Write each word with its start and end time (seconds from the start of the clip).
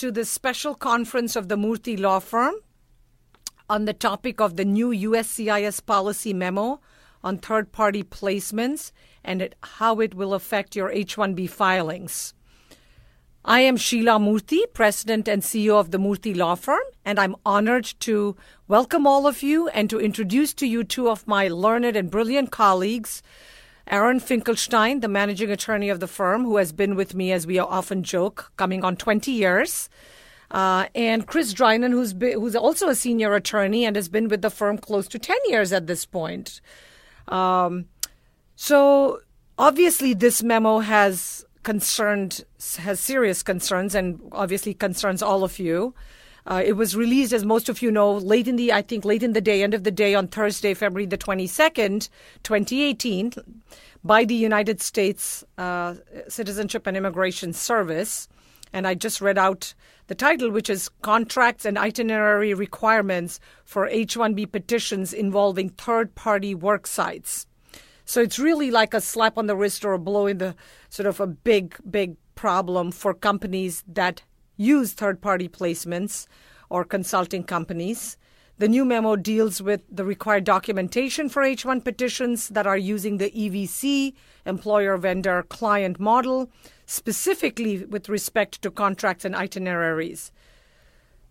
to 0.00 0.10
this 0.10 0.30
special 0.30 0.74
conference 0.74 1.36
of 1.36 1.48
the 1.48 1.56
Murthy 1.56 2.00
Law 2.00 2.20
Firm 2.20 2.54
on 3.68 3.84
the 3.84 3.92
topic 3.92 4.40
of 4.40 4.56
the 4.56 4.64
new 4.64 4.88
USCIS 4.88 5.84
policy 5.84 6.32
memo 6.32 6.80
on 7.22 7.36
third 7.36 7.70
party 7.70 8.02
placements 8.02 8.92
and 9.22 9.42
it, 9.42 9.54
how 9.62 10.00
it 10.00 10.14
will 10.14 10.32
affect 10.32 10.74
your 10.74 10.90
H 10.90 11.16
1B 11.16 11.50
filings. 11.50 12.32
I 13.44 13.60
am 13.60 13.76
Sheila 13.76 14.18
Murthy, 14.18 14.62
President 14.72 15.28
and 15.28 15.42
CEO 15.42 15.78
of 15.78 15.90
the 15.90 15.98
Murthy 15.98 16.34
Law 16.34 16.54
Firm, 16.54 16.80
and 17.04 17.20
I'm 17.20 17.36
honored 17.44 17.92
to 18.00 18.36
welcome 18.68 19.06
all 19.06 19.26
of 19.26 19.42
you 19.42 19.68
and 19.68 19.90
to 19.90 20.00
introduce 20.00 20.54
to 20.54 20.66
you 20.66 20.82
two 20.82 21.10
of 21.10 21.28
my 21.28 21.48
learned 21.48 21.94
and 21.94 22.10
brilliant 22.10 22.50
colleagues. 22.50 23.22
Aaron 23.90 24.20
Finkelstein, 24.20 25.00
the 25.00 25.08
managing 25.08 25.50
attorney 25.50 25.88
of 25.88 25.98
the 25.98 26.06
firm, 26.06 26.44
who 26.44 26.56
has 26.56 26.72
been 26.72 26.94
with 26.94 27.14
me, 27.14 27.32
as 27.32 27.46
we 27.46 27.58
often 27.58 28.04
joke, 28.04 28.52
coming 28.56 28.84
on 28.84 28.96
20 28.96 29.32
years. 29.32 29.90
Uh, 30.52 30.86
and 30.94 31.26
Chris 31.26 31.52
Drynan, 31.52 31.90
who's, 31.90 32.12
been, 32.12 32.40
who's 32.40 32.56
also 32.56 32.88
a 32.88 32.94
senior 32.94 33.34
attorney 33.34 33.84
and 33.84 33.96
has 33.96 34.08
been 34.08 34.28
with 34.28 34.42
the 34.42 34.50
firm 34.50 34.78
close 34.78 35.08
to 35.08 35.18
10 35.18 35.36
years 35.46 35.72
at 35.72 35.88
this 35.88 36.06
point. 36.06 36.60
Um, 37.28 37.86
so, 38.54 39.20
obviously, 39.58 40.14
this 40.14 40.42
memo 40.42 40.78
has 40.78 41.44
concerned, 41.64 42.44
has 42.78 43.00
serious 43.00 43.42
concerns, 43.42 43.94
and 43.94 44.20
obviously 44.32 44.72
concerns 44.72 45.22
all 45.22 45.42
of 45.42 45.58
you. 45.58 45.94
Uh, 46.46 46.62
it 46.64 46.72
was 46.72 46.96
released, 46.96 47.32
as 47.32 47.44
most 47.44 47.68
of 47.68 47.82
you 47.82 47.90
know, 47.90 48.12
late 48.12 48.48
in 48.48 48.56
the, 48.56 48.72
I 48.72 48.82
think, 48.82 49.04
late 49.04 49.22
in 49.22 49.32
the 49.32 49.40
day, 49.40 49.62
end 49.62 49.74
of 49.74 49.84
the 49.84 49.90
day 49.90 50.14
on 50.14 50.28
Thursday, 50.28 50.74
February 50.74 51.06
the 51.06 51.18
22nd, 51.18 52.08
2018, 52.42 53.32
by 54.02 54.24
the 54.24 54.34
United 54.34 54.80
States 54.80 55.44
uh, 55.58 55.94
Citizenship 56.28 56.86
and 56.86 56.96
Immigration 56.96 57.52
Service. 57.52 58.28
And 58.72 58.86
I 58.86 58.94
just 58.94 59.20
read 59.20 59.36
out 59.36 59.74
the 60.06 60.14
title, 60.14 60.50
which 60.50 60.70
is 60.70 60.88
Contracts 61.02 61.64
and 61.64 61.76
Itinerary 61.76 62.54
Requirements 62.54 63.40
for 63.64 63.86
H 63.86 64.16
1B 64.16 64.50
Petitions 64.50 65.12
Involving 65.12 65.70
Third 65.70 66.14
Party 66.14 66.54
Work 66.54 66.86
Sites. 66.86 67.46
So 68.04 68.20
it's 68.20 68.38
really 68.38 68.70
like 68.70 68.94
a 68.94 69.00
slap 69.00 69.38
on 69.38 69.46
the 69.46 69.54
wrist 69.54 69.84
or 69.84 69.92
a 69.92 69.98
blow 69.98 70.26
in 70.26 70.38
the 70.38 70.56
sort 70.88 71.06
of 71.06 71.20
a 71.20 71.26
big, 71.26 71.76
big 71.88 72.16
problem 72.34 72.90
for 72.90 73.14
companies 73.14 73.84
that 73.86 74.22
use 74.60 74.92
third 74.92 75.20
party 75.22 75.48
placements 75.48 76.26
or 76.68 76.84
consulting 76.84 77.42
companies. 77.42 78.18
The 78.58 78.68
new 78.68 78.84
memo 78.84 79.16
deals 79.16 79.62
with 79.62 79.80
the 79.90 80.04
required 80.04 80.44
documentation 80.44 81.30
for 81.30 81.42
H 81.42 81.64
1 81.64 81.80
petitions 81.80 82.48
that 82.50 82.66
are 82.66 82.76
using 82.76 83.16
the 83.16 83.30
EVC, 83.30 84.12
employer 84.44 84.98
vendor 84.98 85.44
client 85.44 85.98
model, 85.98 86.50
specifically 86.84 87.86
with 87.86 88.10
respect 88.10 88.60
to 88.60 88.70
contracts 88.70 89.24
and 89.24 89.34
itineraries. 89.34 90.30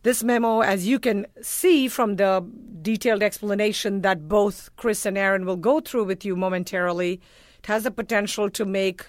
This 0.01 0.23
memo, 0.23 0.61
as 0.61 0.87
you 0.87 0.97
can 0.97 1.27
see 1.41 1.87
from 1.87 2.15
the 2.15 2.43
detailed 2.81 3.21
explanation 3.21 4.01
that 4.01 4.27
both 4.27 4.75
Chris 4.75 5.05
and 5.05 5.17
Aaron 5.17 5.45
will 5.45 5.57
go 5.57 5.81
through 5.81 6.05
with 6.05 6.25
you 6.25 6.35
momentarily, 6.35 7.21
it 7.59 7.67
has 7.67 7.83
the 7.83 7.91
potential 7.91 8.49
to 8.49 8.65
make 8.65 9.05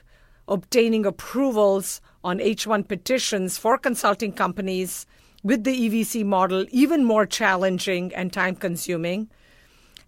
obtaining 0.47 1.07
approvals 1.07 2.03
on 2.23 2.41
H 2.41 2.67
1 2.67 2.85
petitions 2.85 3.59
for 3.59 3.79
consulting 3.79 4.33
companies 4.33 5.07
with 5.43 5.65
the 5.65 5.89
EVC 5.89 6.25
model 6.25 6.67
even 6.71 7.05
more 7.05 7.27
challenging 7.27 8.15
and 8.15 8.33
time 8.33 8.55
consuming. 8.55 9.29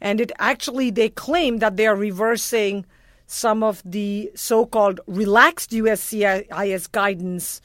And 0.00 0.20
it 0.20 0.32
actually, 0.38 0.90
they 0.90 1.08
claim 1.08 1.58
that 1.58 1.76
they 1.76 1.86
are 1.86 1.96
reversing 1.96 2.84
some 3.26 3.62
of 3.62 3.82
the 3.84 4.30
so 4.34 4.66
called 4.66 5.00
relaxed 5.06 5.70
USCIS 5.70 6.90
guidance 6.92 7.60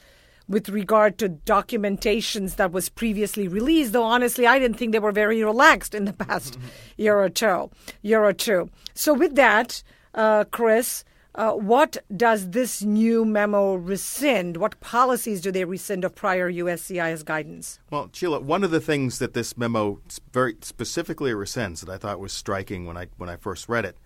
with 0.48 0.70
regard 0.70 1.18
to 1.18 1.28
documentations 1.28 2.56
that 2.56 2.72
was 2.72 2.88
previously 2.88 3.48
released, 3.48 3.92
though 3.92 4.04
honestly, 4.04 4.46
I 4.46 4.58
didn't 4.58 4.78
think 4.78 4.92
they 4.92 4.98
were 4.98 5.12
very 5.12 5.44
relaxed 5.44 5.94
in 5.94 6.06
the 6.06 6.12
past 6.14 6.54
mm-hmm. 6.54 6.68
year 6.96 7.18
or 7.18 7.28
two. 7.28 7.70
Year 8.00 8.24
or 8.24 8.32
two. 8.32 8.70
So, 8.94 9.12
with 9.12 9.34
that, 9.34 9.82
uh, 10.14 10.44
Chris, 10.44 11.04
uh, 11.34 11.52
what 11.52 11.98
does 12.16 12.50
this 12.50 12.82
new 12.82 13.24
memo 13.24 13.74
rescind? 13.74 14.56
What 14.56 14.80
policies 14.80 15.40
do 15.40 15.52
they 15.52 15.64
rescind 15.64 16.04
of 16.04 16.14
prior 16.14 16.50
USCIS 16.50 17.24
guidance? 17.24 17.78
Well, 17.90 18.10
Sheila, 18.12 18.40
one 18.40 18.64
of 18.64 18.70
the 18.70 18.80
things 18.80 19.18
that 19.18 19.34
this 19.34 19.56
memo 19.56 20.00
very 20.32 20.56
specifically 20.62 21.30
rescinds 21.32 21.80
that 21.80 21.88
I 21.92 21.96
thought 21.96 22.18
was 22.18 22.32
striking 22.32 22.86
when 22.86 22.96
I 22.96 23.06
when 23.18 23.28
I 23.28 23.36
first 23.36 23.68
read 23.68 23.84
it, 23.84 23.96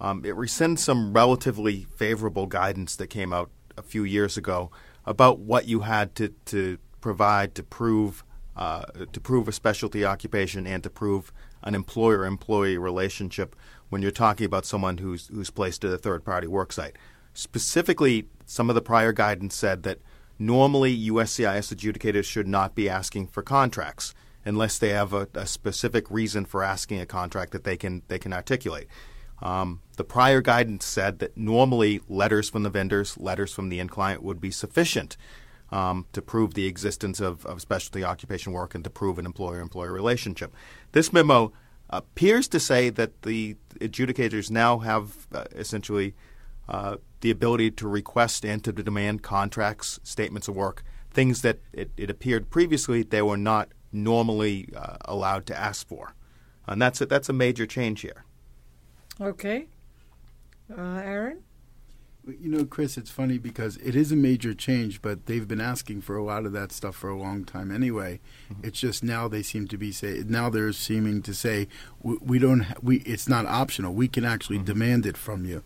um, 0.00 0.24
it 0.24 0.34
rescinds 0.34 0.78
some 0.78 1.12
relatively 1.12 1.86
favorable 1.96 2.46
guidance 2.46 2.96
that 2.96 3.08
came 3.08 3.32
out 3.32 3.50
a 3.76 3.82
few 3.82 4.04
years 4.04 4.36
ago 4.36 4.70
about 5.06 5.38
what 5.38 5.66
you 5.66 5.80
had 5.80 6.14
to, 6.16 6.28
to 6.46 6.78
provide 7.00 7.54
to 7.54 7.62
prove 7.62 8.24
uh, 8.56 8.82
to 9.12 9.20
prove 9.20 9.48
a 9.48 9.52
specialty 9.52 10.04
occupation 10.04 10.66
and 10.66 10.82
to 10.82 10.90
prove 10.90 11.32
an 11.62 11.74
employer-employee 11.74 12.76
relationship 12.76 13.54
when 13.90 14.00
you're 14.00 14.10
talking 14.10 14.46
about 14.46 14.64
someone 14.64 14.98
who's 14.98 15.26
who's 15.28 15.50
placed 15.50 15.84
at 15.84 15.92
a 15.92 15.98
third 15.98 16.24
party 16.24 16.46
work 16.46 16.72
site. 16.72 16.96
Specifically, 17.34 18.26
some 18.46 18.68
of 18.68 18.74
the 18.74 18.82
prior 18.82 19.12
guidance 19.12 19.54
said 19.54 19.82
that 19.82 19.98
normally 20.38 20.96
USCIS 21.08 21.72
adjudicators 21.74 22.24
should 22.24 22.48
not 22.48 22.74
be 22.74 22.88
asking 22.88 23.26
for 23.26 23.42
contracts 23.42 24.14
unless 24.44 24.78
they 24.78 24.88
have 24.88 25.12
a, 25.12 25.28
a 25.34 25.46
specific 25.46 26.10
reason 26.10 26.44
for 26.44 26.64
asking 26.64 27.00
a 27.00 27.06
contract 27.06 27.52
that 27.52 27.64
they 27.64 27.76
can 27.76 28.02
they 28.08 28.18
can 28.18 28.32
articulate. 28.32 28.88
Um, 29.42 29.80
the 29.96 30.04
prior 30.04 30.40
guidance 30.40 30.84
said 30.84 31.18
that 31.20 31.36
normally 31.36 32.00
letters 32.08 32.50
from 32.50 32.62
the 32.62 32.70
vendors, 32.70 33.16
letters 33.18 33.52
from 33.52 33.68
the 33.70 33.80
end 33.80 33.90
client 33.90 34.22
would 34.22 34.40
be 34.40 34.50
sufficient 34.50 35.16
um, 35.72 36.06
to 36.12 36.20
prove 36.20 36.54
the 36.54 36.66
existence 36.66 37.20
of, 37.20 37.46
of 37.46 37.60
specialty 37.60 38.04
occupation 38.04 38.52
work 38.52 38.74
and 38.74 38.84
to 38.84 38.90
prove 38.90 39.18
an 39.18 39.26
employer 39.26 39.60
employer 39.60 39.92
relationship. 39.92 40.54
This 40.92 41.12
memo 41.12 41.52
appears 41.90 42.48
to 42.48 42.60
say 42.60 42.90
that 42.90 43.22
the 43.22 43.56
adjudicators 43.80 44.50
now 44.50 44.78
have 44.78 45.26
uh, 45.34 45.44
essentially 45.52 46.14
uh, 46.68 46.96
the 47.20 47.30
ability 47.30 47.70
to 47.72 47.88
request 47.88 48.44
and 48.44 48.62
to 48.64 48.72
demand 48.72 49.22
contracts, 49.22 50.00
statements 50.02 50.48
of 50.48 50.56
work, 50.56 50.82
things 51.10 51.42
that 51.42 51.58
it, 51.72 51.90
it 51.96 52.08
appeared 52.08 52.50
previously 52.50 53.02
they 53.02 53.22
were 53.22 53.36
not 53.36 53.68
normally 53.92 54.68
uh, 54.76 54.96
allowed 55.04 55.46
to 55.46 55.58
ask 55.58 55.86
for. 55.86 56.14
And 56.66 56.80
that's 56.80 57.00
a, 57.00 57.06
that's 57.06 57.28
a 57.28 57.32
major 57.32 57.66
change 57.66 58.02
here. 58.02 58.24
Okay. 59.20 59.66
Uh, 60.70 61.00
Aaron? 61.04 61.42
You 62.40 62.50
know, 62.50 62.64
Chris, 62.64 62.96
it's 62.96 63.10
funny 63.10 63.38
because 63.38 63.76
it 63.78 63.96
is 63.96 64.12
a 64.12 64.16
major 64.16 64.54
change, 64.54 65.02
but 65.02 65.26
they've 65.26 65.46
been 65.46 65.60
asking 65.60 66.02
for 66.02 66.16
a 66.16 66.22
lot 66.22 66.46
of 66.46 66.52
that 66.52 66.72
stuff 66.72 66.94
for 66.94 67.08
a 67.08 67.18
long 67.18 67.44
time 67.44 67.70
anyway. 67.70 68.20
Mm-hmm. 68.52 68.66
It's 68.66 68.80
just 68.80 69.02
now 69.02 69.28
they 69.28 69.42
seem 69.42 69.66
to 69.68 69.76
be 69.76 69.92
say 69.92 70.22
now 70.26 70.50
they're 70.50 70.72
seeming 70.72 71.22
to 71.22 71.34
say 71.34 71.68
we, 72.02 72.16
we 72.20 72.38
don't 72.38 72.60
ha- 72.60 72.74
we 72.82 72.98
it's 72.98 73.28
not 73.28 73.46
optional. 73.46 73.94
We 73.94 74.08
can 74.08 74.24
actually 74.24 74.58
mm-hmm. 74.58 74.66
demand 74.66 75.06
it 75.06 75.16
from 75.16 75.44
you. 75.44 75.62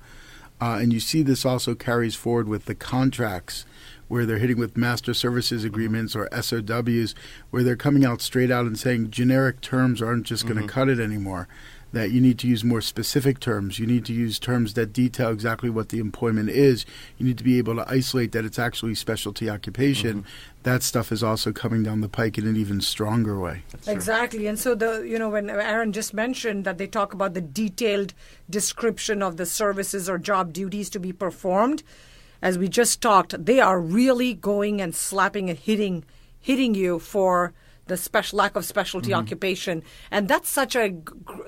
Uh, 0.60 0.78
and 0.80 0.92
you 0.92 1.00
see 1.00 1.22
this 1.22 1.44
also 1.44 1.75
carries 1.75 2.14
forward 2.14 2.48
with 2.48 2.66
the 2.66 2.75
contracts 2.75 3.66
where 4.06 4.25
they're 4.25 4.38
hitting 4.38 4.58
with 4.58 4.76
master 4.76 5.12
services 5.12 5.62
mm-hmm. 5.62 5.75
agreements 5.75 6.14
or 6.14 6.28
SOWs, 6.41 7.14
where 7.50 7.62
they're 7.62 7.76
coming 7.76 8.04
out 8.04 8.22
straight 8.22 8.50
out 8.50 8.66
and 8.66 8.78
saying 8.78 9.11
generic 9.11 9.61
terms 9.61 10.00
aren't 10.00 10.26
just 10.26 10.44
going 10.44 10.56
to 10.56 10.62
mm-hmm. 10.62 10.69
cut 10.69 10.88
it 10.88 11.00
anymore 11.00 11.49
that 11.94 12.11
you 12.11 12.20
need 12.20 12.38
to 12.41 12.49
use 12.49 12.62
more 12.62 12.81
specific 12.81 13.41
terms. 13.41 13.79
You 13.79 13.87
need 13.87 14.05
to 14.06 14.12
use 14.12 14.38
terms 14.38 14.75
that 14.75 14.93
detail 14.93 15.31
exactly 15.31 15.70
what 15.70 15.88
the 15.88 16.00
employment 16.00 16.50
is. 16.50 16.85
You 17.19 17.26
need 17.26 17.38
to 17.38 17.44
be 17.44 17.56
able 17.58 17.76
to 17.76 17.88
isolate 17.88 18.32
that 18.32 18.44
it's 18.44 18.58
actually 18.58 18.94
specialty 18.96 19.49
occupation. 19.49 20.19
Mm-hmm. 20.19 20.62
That 20.64 20.82
stuff 20.82 21.12
is 21.12 21.23
also 21.23 21.52
coming 21.52 21.82
down 21.82 22.00
the 22.00 22.08
pike 22.08 22.37
in 22.37 22.46
an 22.46 22.56
even 22.56 22.81
stronger 22.81 23.38
way. 23.38 23.62
Exactly. 23.87 24.46
And 24.46 24.58
so 24.58 24.75
the 24.75 25.02
you 25.02 25.19
know 25.19 25.29
when 25.29 25.49
Aaron 25.49 25.93
just 25.93 26.12
mentioned 26.12 26.64
that 26.64 26.79
they 26.79 26.87
talk 26.87 27.14
about 27.14 27.35
the 27.35 27.41
detailed 27.41 28.12
description 28.50 29.23
of 29.23 29.37
the 29.37 29.47
services 29.47 30.08
or 30.08 30.19
job 30.19 30.52
duties 30.52 30.90
to 30.90 30.99
be 30.99 31.12
performed, 31.12 31.82
as 32.43 32.58
we 32.58 32.69
just 32.69 33.00
talked, 33.00 33.44
they 33.44 33.61
are 33.61 33.81
really 33.81 34.35
going 34.35 34.81
and 34.81 34.94
slapping 34.94 35.49
and 35.49 35.58
hitting 35.58 36.05
hitting 36.40 36.75
you 36.75 36.99
for 36.99 37.55
the 37.86 37.96
special 37.96 38.38
lack 38.38 38.56
of 38.56 38.64
specialty 38.64 39.10
mm-hmm. 39.10 39.20
occupation, 39.20 39.82
and 40.10 40.28
that's 40.28 40.48
such 40.48 40.75
a 40.76 40.94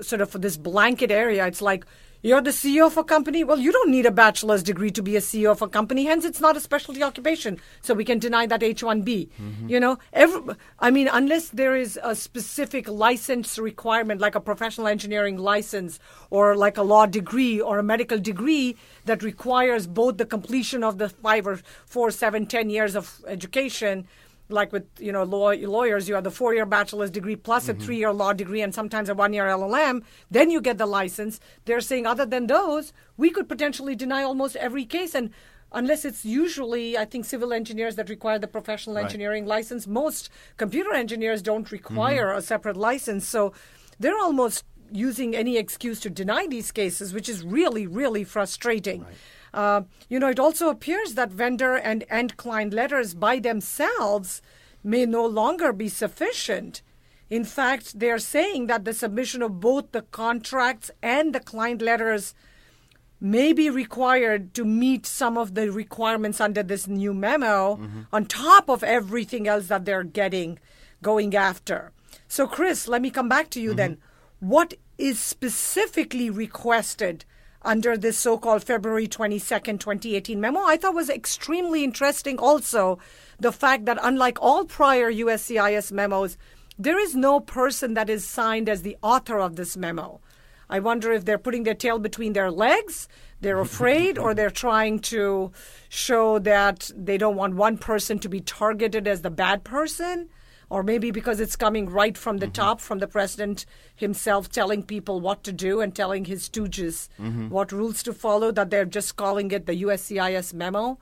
sort 0.01 0.21
of 0.21 0.31
this 0.41 0.57
blanket 0.57 1.11
area. 1.11 1.45
It's 1.47 1.61
like 1.61 1.85
You're 2.23 2.41
the 2.41 2.49
CEO 2.49 2.87
of 2.87 2.97
a 2.97 3.03
company. 3.03 3.43
Well, 3.43 3.59
you 3.59 3.71
don't 3.71 3.91
need 3.91 4.05
a 4.05 4.11
bachelor's 4.11 4.63
degree 4.63 4.89
to 4.91 5.03
be 5.03 5.15
a 5.15 5.19
CEO 5.19 5.51
of 5.51 5.61
a 5.61 5.67
company. 5.67 6.05
Hence, 6.05 6.25
it's 6.25 6.41
not 6.41 6.57
a 6.57 6.59
specialty 6.59 7.03
occupation. 7.03 7.59
So 7.81 7.93
we 7.93 8.03
can 8.03 8.17
deny 8.17 8.47
that 8.47 8.63
H-1B. 8.63 9.29
Mm-hmm. 9.29 9.69
You 9.69 9.79
know, 9.79 9.99
every, 10.13 10.55
I 10.79 10.89
mean, 10.89 11.07
unless 11.11 11.49
there 11.49 11.75
is 11.75 11.99
a 12.03 12.15
specific 12.15 12.89
license 12.89 13.59
requirement, 13.59 14.19
like 14.19 14.33
a 14.33 14.41
professional 14.41 14.87
engineering 14.87 15.37
license 15.37 15.99
or 16.31 16.55
like 16.55 16.77
a 16.77 16.83
law 16.83 17.05
degree 17.05 17.61
or 17.61 17.77
a 17.77 17.83
medical 17.83 18.17
degree 18.17 18.75
that 19.05 19.21
requires 19.21 19.85
both 19.85 20.17
the 20.17 20.25
completion 20.25 20.83
of 20.83 20.97
the 20.97 21.09
five 21.09 21.45
or 21.45 21.59
four, 21.85 22.09
seven, 22.09 22.47
ten 22.47 22.69
years 22.69 22.95
of 22.95 23.21
education 23.27 24.07
like 24.49 24.71
with 24.71 24.85
you 24.99 25.11
know 25.11 25.23
law, 25.23 25.51
lawyers, 25.51 26.07
you 26.07 26.15
have 26.15 26.23
the 26.23 26.31
four-year 26.31 26.65
bachelor's 26.65 27.11
degree 27.11 27.35
plus 27.35 27.67
mm-hmm. 27.67 27.81
a 27.81 27.83
three-year 27.83 28.13
law 28.13 28.33
degree 28.33 28.61
and 28.61 28.73
sometimes 28.73 29.09
a 29.09 29.15
one-year 29.15 29.45
LLM. 29.45 30.03
Then 30.31 30.49
you 30.49 30.61
get 30.61 30.77
the 30.77 30.85
license. 30.85 31.39
They're 31.65 31.81
saying 31.81 32.05
other 32.05 32.25
than 32.25 32.47
those, 32.47 32.93
we 33.17 33.29
could 33.29 33.49
potentially 33.49 33.95
deny 33.95 34.23
almost 34.23 34.55
every 34.55 34.85
case 34.85 35.15
and. 35.15 35.31
Unless 35.73 36.05
it's 36.05 36.23
usually, 36.23 36.97
I 36.97 37.03
think, 37.03 37.25
civil 37.25 37.51
engineers 37.51 37.97
that 37.97 38.07
require 38.07 38.39
the 38.39 38.47
professional 38.47 38.95
right. 38.95 39.03
engineering 39.03 39.45
license. 39.45 39.85
Most 39.85 40.29
computer 40.55 40.93
engineers 40.93 41.41
don't 41.41 41.69
require 41.73 42.27
mm-hmm. 42.27 42.37
a 42.37 42.41
separate 42.41 42.77
license. 42.77 43.27
So 43.27 43.51
they're 43.99 44.17
almost 44.17 44.63
using 44.91 45.35
any 45.35 45.57
excuse 45.57 45.99
to 45.99 46.09
deny 46.09 46.47
these 46.47 46.71
cases, 46.71 47.13
which 47.13 47.27
is 47.27 47.43
really, 47.43 47.85
really 47.85 48.23
frustrating. 48.23 49.03
Right. 49.03 49.13
Uh, 49.57 49.81
you 50.07 50.19
know, 50.19 50.29
it 50.29 50.39
also 50.39 50.69
appears 50.69 51.15
that 51.15 51.31
vendor 51.31 51.73
and 51.73 52.05
end 52.11 52.37
client 52.37 52.73
letters 52.73 53.15
by 53.15 53.39
themselves 53.39 54.39
may 54.83 55.03
no 55.03 55.25
longer 55.25 55.73
be 55.73 55.89
sufficient. 55.89 56.83
In 57.27 57.43
fact, 57.43 57.99
they're 57.99 58.19
saying 58.19 58.67
that 58.67 58.85
the 58.85 58.93
submission 58.93 59.41
of 59.41 59.59
both 59.59 59.93
the 59.93 60.03
contracts 60.03 60.91
and 61.01 61.33
the 61.33 61.39
client 61.39 61.81
letters 61.81 62.35
may 63.19 63.51
be 63.51 63.67
required 63.67 64.53
to 64.53 64.63
meet 64.63 65.07
some 65.07 65.39
of 65.39 65.55
the 65.55 65.71
requirements 65.71 66.39
under 66.39 66.61
this 66.61 66.87
new 66.87 67.11
memo 67.11 67.77
mm-hmm. 67.77 68.01
on 68.13 68.27
top 68.27 68.69
of 68.69 68.83
everything 68.83 69.47
else 69.47 69.69
that 69.69 69.85
they're 69.85 70.03
getting 70.03 70.59
going 71.01 71.35
after. 71.35 71.91
So, 72.27 72.45
Chris, 72.45 72.87
let 72.87 73.01
me 73.01 73.09
come 73.09 73.27
back 73.27 73.49
to 73.49 73.59
you 73.59 73.69
mm-hmm. 73.69 73.77
then. 73.77 73.97
What 74.39 74.75
is 74.99 75.19
specifically 75.19 76.29
requested 76.29 77.25
under 77.61 77.97
this 77.97 78.17
so 78.17 78.37
called 78.37 78.63
February 78.63 79.07
22nd, 79.07 79.79
2018 79.79 80.39
memo. 80.39 80.61
I 80.61 80.77
thought 80.77 80.93
was 80.93 81.09
extremely 81.09 81.83
interesting 81.83 82.39
also 82.39 82.99
the 83.39 83.51
fact 83.51 83.85
that, 83.85 83.99
unlike 84.01 84.37
all 84.41 84.65
prior 84.65 85.11
USCIS 85.11 85.91
memos, 85.91 86.37
there 86.79 86.99
is 86.99 87.15
no 87.15 87.39
person 87.39 87.95
that 87.95 88.09
is 88.09 88.25
signed 88.25 88.69
as 88.69 88.83
the 88.83 88.97
author 89.01 89.39
of 89.39 89.55
this 89.55 89.75
memo. 89.75 90.21
I 90.69 90.79
wonder 90.79 91.11
if 91.11 91.25
they're 91.25 91.37
putting 91.37 91.63
their 91.63 91.73
tail 91.73 91.97
between 91.97 92.33
their 92.33 92.51
legs, 92.51 93.07
they're 93.39 93.59
afraid, 93.59 94.17
or 94.17 94.33
they're 94.33 94.49
trying 94.49 94.99
to 94.99 95.51
show 95.89 96.39
that 96.39 96.91
they 96.95 97.17
don't 97.17 97.35
want 97.35 97.55
one 97.55 97.77
person 97.77 98.19
to 98.19 98.29
be 98.29 98.41
targeted 98.41 99.07
as 99.07 99.21
the 99.21 99.29
bad 99.29 99.63
person 99.63 100.29
or 100.69 100.83
maybe 100.83 101.11
because 101.11 101.39
it's 101.39 101.55
coming 101.55 101.89
right 101.89 102.17
from 102.17 102.37
the 102.37 102.45
mm-hmm. 102.45 102.53
top, 102.53 102.81
from 102.81 102.99
the 102.99 103.07
president 103.07 103.65
himself 103.95 104.49
telling 104.49 104.83
people 104.83 105.21
what 105.21 105.43
to 105.43 105.53
do 105.53 105.81
and 105.81 105.95
telling 105.95 106.25
his 106.25 106.49
stooges 106.49 107.09
mm-hmm. 107.19 107.49
what 107.49 107.71
rules 107.71 108.03
to 108.03 108.13
follow, 108.13 108.51
that 108.51 108.69
they're 108.69 108.85
just 108.85 109.15
calling 109.15 109.51
it 109.51 109.65
the 109.65 109.83
USCIS 109.83 110.53
memo. 110.53 110.99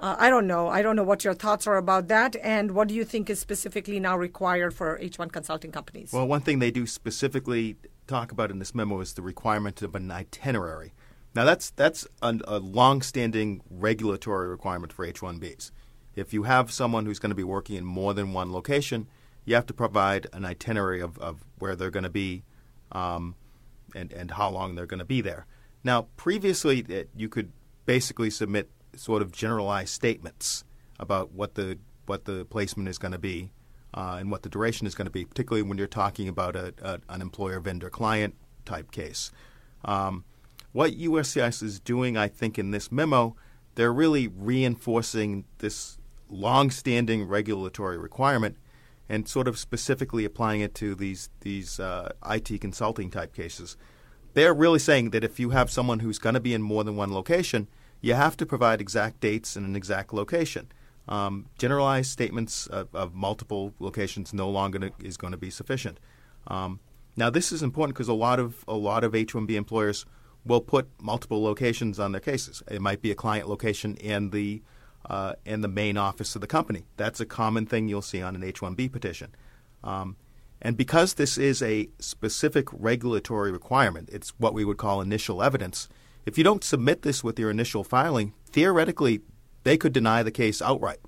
Uh, 0.00 0.16
I 0.18 0.28
don't 0.28 0.48
know. 0.48 0.66
I 0.68 0.82
don't 0.82 0.96
know 0.96 1.04
what 1.04 1.22
your 1.22 1.34
thoughts 1.34 1.68
are 1.68 1.76
about 1.76 2.08
that, 2.08 2.34
and 2.42 2.72
what 2.72 2.88
do 2.88 2.94
you 2.94 3.04
think 3.04 3.30
is 3.30 3.38
specifically 3.38 4.00
now 4.00 4.16
required 4.16 4.74
for 4.74 4.98
H1 4.98 5.30
consulting 5.30 5.70
companies? 5.70 6.12
Well, 6.12 6.26
one 6.26 6.40
thing 6.40 6.58
they 6.58 6.72
do 6.72 6.84
specifically 6.86 7.76
talk 8.08 8.32
about 8.32 8.50
in 8.50 8.58
this 8.58 8.74
memo 8.74 9.00
is 9.00 9.14
the 9.14 9.22
requirement 9.22 9.82
of 9.82 9.94
an 9.94 10.10
itinerary. 10.10 10.94
Now, 11.34 11.44
that's 11.44 11.70
that's 11.70 12.06
a, 12.22 12.38
a 12.46 12.58
long-standing 12.58 13.62
regulatory 13.70 14.48
requirement 14.48 14.92
for 14.92 15.04
H-1Bs. 15.04 15.70
If 16.16 16.32
you 16.32 16.44
have 16.44 16.70
someone 16.70 17.06
who's 17.06 17.18
going 17.18 17.30
to 17.30 17.36
be 17.36 17.44
working 17.44 17.76
in 17.76 17.84
more 17.84 18.14
than 18.14 18.32
one 18.32 18.52
location, 18.52 19.08
you 19.44 19.54
have 19.54 19.66
to 19.66 19.74
provide 19.74 20.26
an 20.32 20.44
itinerary 20.44 21.00
of, 21.00 21.18
of 21.18 21.44
where 21.58 21.76
they're 21.76 21.90
going 21.90 22.04
to 22.04 22.10
be 22.10 22.44
um, 22.92 23.34
and, 23.94 24.12
and 24.12 24.30
how 24.32 24.50
long 24.50 24.74
they're 24.74 24.86
going 24.86 24.98
to 24.98 25.04
be 25.04 25.20
there. 25.20 25.46
Now, 25.82 26.08
previously, 26.16 26.80
it, 26.80 27.10
you 27.16 27.28
could 27.28 27.52
basically 27.84 28.30
submit 28.30 28.70
sort 28.96 29.22
of 29.22 29.32
generalized 29.32 29.90
statements 29.90 30.64
about 30.98 31.32
what 31.32 31.54
the 31.54 31.78
what 32.06 32.26
the 32.26 32.44
placement 32.44 32.88
is 32.88 32.98
going 32.98 33.12
to 33.12 33.18
be 33.18 33.50
uh, 33.94 34.16
and 34.20 34.30
what 34.30 34.42
the 34.42 34.48
duration 34.48 34.86
is 34.86 34.94
going 34.94 35.06
to 35.06 35.10
be, 35.10 35.24
particularly 35.24 35.62
when 35.62 35.78
you're 35.78 35.86
talking 35.86 36.28
about 36.28 36.54
a, 36.54 36.74
a, 36.82 37.00
an 37.08 37.22
employer 37.22 37.60
vendor 37.60 37.88
client 37.88 38.34
type 38.64 38.90
case. 38.90 39.30
Um, 39.84 40.24
what 40.72 40.92
USCIS 40.92 41.62
is 41.62 41.80
doing, 41.80 42.16
I 42.16 42.28
think, 42.28 42.58
in 42.58 42.72
this 42.72 42.92
memo, 42.92 43.36
they're 43.74 43.92
really 43.92 44.28
reinforcing 44.28 45.44
this 45.58 45.98
long-standing 46.28 47.24
regulatory 47.24 47.98
requirement 47.98 48.56
and 49.08 49.28
sort 49.28 49.48
of 49.48 49.58
specifically 49.58 50.24
applying 50.24 50.60
it 50.60 50.74
to 50.74 50.94
these 50.94 51.28
these 51.40 51.78
uh, 51.78 52.12
IT 52.28 52.60
consulting 52.60 53.10
type 53.10 53.34
cases. 53.34 53.76
They're 54.32 54.54
really 54.54 54.78
saying 54.78 55.10
that 55.10 55.22
if 55.22 55.38
you 55.38 55.50
have 55.50 55.70
someone 55.70 56.00
who's 56.00 56.18
going 56.18 56.34
to 56.34 56.40
be 56.40 56.54
in 56.54 56.62
more 56.62 56.82
than 56.82 56.96
one 56.96 57.12
location, 57.12 57.68
you 58.00 58.14
have 58.14 58.36
to 58.38 58.46
provide 58.46 58.80
exact 58.80 59.20
dates 59.20 59.56
and 59.56 59.64
an 59.64 59.76
exact 59.76 60.12
location. 60.12 60.72
Um, 61.06 61.46
generalized 61.58 62.10
statements 62.10 62.66
of, 62.66 62.92
of, 62.94 63.14
multiple 63.14 63.74
locations 63.78 64.32
no 64.32 64.48
longer 64.48 64.90
is 65.00 65.18
going 65.18 65.32
to 65.32 65.36
be 65.36 65.50
sufficient. 65.50 66.00
Um, 66.46 66.80
now, 67.14 67.28
this 67.28 67.52
is 67.52 67.62
important 67.62 67.94
because 67.94 68.08
a 68.08 68.14
lot 68.14 68.40
of 68.40 68.64
a 68.66 68.74
lot 68.74 69.04
of 69.04 69.14
H-1B 69.14 69.50
employers 69.50 70.06
will 70.46 70.60
put 70.60 70.88
multiple 71.00 71.42
locations 71.42 72.00
on 72.00 72.12
their 72.12 72.20
cases. 72.20 72.62
It 72.70 72.80
might 72.80 73.02
be 73.02 73.10
a 73.10 73.14
client 73.14 73.48
location 73.48 73.96
and 74.02 74.32
the 74.32 74.62
uh, 75.08 75.34
in 75.44 75.60
the 75.60 75.68
main 75.68 75.96
office 75.96 76.34
of 76.34 76.40
the 76.40 76.46
company. 76.46 76.84
That's 76.96 77.20
a 77.20 77.26
common 77.26 77.66
thing 77.66 77.88
you'll 77.88 78.02
see 78.02 78.22
on 78.22 78.34
an 78.34 78.44
H 78.44 78.60
1B 78.60 78.90
petition. 78.90 79.34
Um, 79.82 80.16
and 80.62 80.76
because 80.76 81.14
this 81.14 81.36
is 81.36 81.60
a 81.60 81.90
specific 81.98 82.68
regulatory 82.72 83.52
requirement, 83.52 84.08
it's 84.10 84.30
what 84.38 84.54
we 84.54 84.64
would 84.64 84.78
call 84.78 85.00
initial 85.00 85.42
evidence. 85.42 85.88
If 86.24 86.38
you 86.38 86.44
don't 86.44 86.64
submit 86.64 87.02
this 87.02 87.22
with 87.22 87.38
your 87.38 87.50
initial 87.50 87.84
filing, 87.84 88.32
theoretically, 88.46 89.20
they 89.64 89.76
could 89.76 89.92
deny 89.92 90.22
the 90.22 90.30
case 90.30 90.62
outright. 90.62 91.00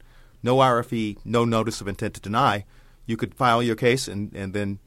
No 0.43 0.57
RFE, 0.57 1.19
no 1.25 1.47
notice 1.47 1.81
of 1.81 1.89
intent 1.89 2.15
to 2.15 2.21
deny. 2.21 2.67
You 3.07 3.17
could 3.17 3.35
file 3.35 3.63
your 3.63 3.77
case 3.77 4.09
and, 4.09 4.35
and 4.35 4.53
then 4.53 4.79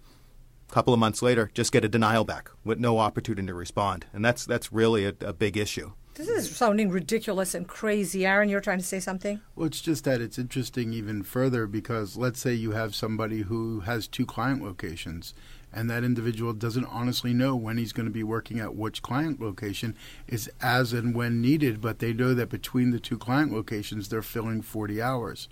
a 0.70 0.74
couple 0.74 0.94
of 0.94 1.00
months 1.00 1.24
later 1.24 1.50
just 1.54 1.72
get 1.72 1.84
a 1.84 1.90
denial 1.90 2.24
back 2.24 2.52
with 2.64 2.80
no 2.80 3.00
opportunity 3.00 3.48
to 3.48 3.54
respond. 3.56 4.06
And 4.14 4.24
that's, 4.24 4.46
that's 4.46 4.72
really 4.72 5.06
a, 5.06 5.14
a 5.22 5.34
big 5.34 5.58
issue. 5.58 5.94
This 6.16 6.28
is 6.28 6.56
sounding 6.56 6.90
ridiculous 6.90 7.54
and 7.56 7.68
crazy. 7.68 8.26
Aaron, 8.26 8.50
you're 8.50 8.60
trying 8.60 8.80
to 8.80 8.86
say 8.86 9.00
something? 9.00 9.40
Well, 9.56 9.68
it's 9.68 9.82
just 9.82 10.04
that 10.04 10.20
it's 10.20 10.38
interesting 10.38 10.92
even 10.92 11.24
further 11.24 11.66
because 11.66 12.18
let's 12.18 12.40
say 12.40 12.54
you 12.54 12.72
have 12.72 12.94
somebody 12.94 13.44
who 13.44 13.82
has 13.82 14.08
two 14.08 14.26
client 14.26 14.62
locations 14.62 15.34
and 15.72 15.90
that 15.90 16.04
individual 16.04 16.54
doesn't 16.54 16.86
honestly 16.86 17.34
know 17.34 17.56
when 17.56 17.78
he's 17.78 17.94
going 17.94 18.08
to 18.08 18.12
be 18.12 18.24
working 18.24 18.60
at 18.60 18.76
which 18.76 19.02
client 19.02 19.40
location 19.40 19.96
is 20.28 20.50
as 20.62 20.94
and 20.94 21.16
when 21.16 21.42
needed, 21.42 21.80
but 21.80 22.00
they 22.00 22.12
know 22.12 22.34
that 22.34 22.50
between 22.50 22.90
the 22.92 23.00
two 23.00 23.18
client 23.18 23.54
locations 23.54 24.10
they're 24.10 24.22
filling 24.22 24.62
40 24.62 25.02
hours. 25.02 25.48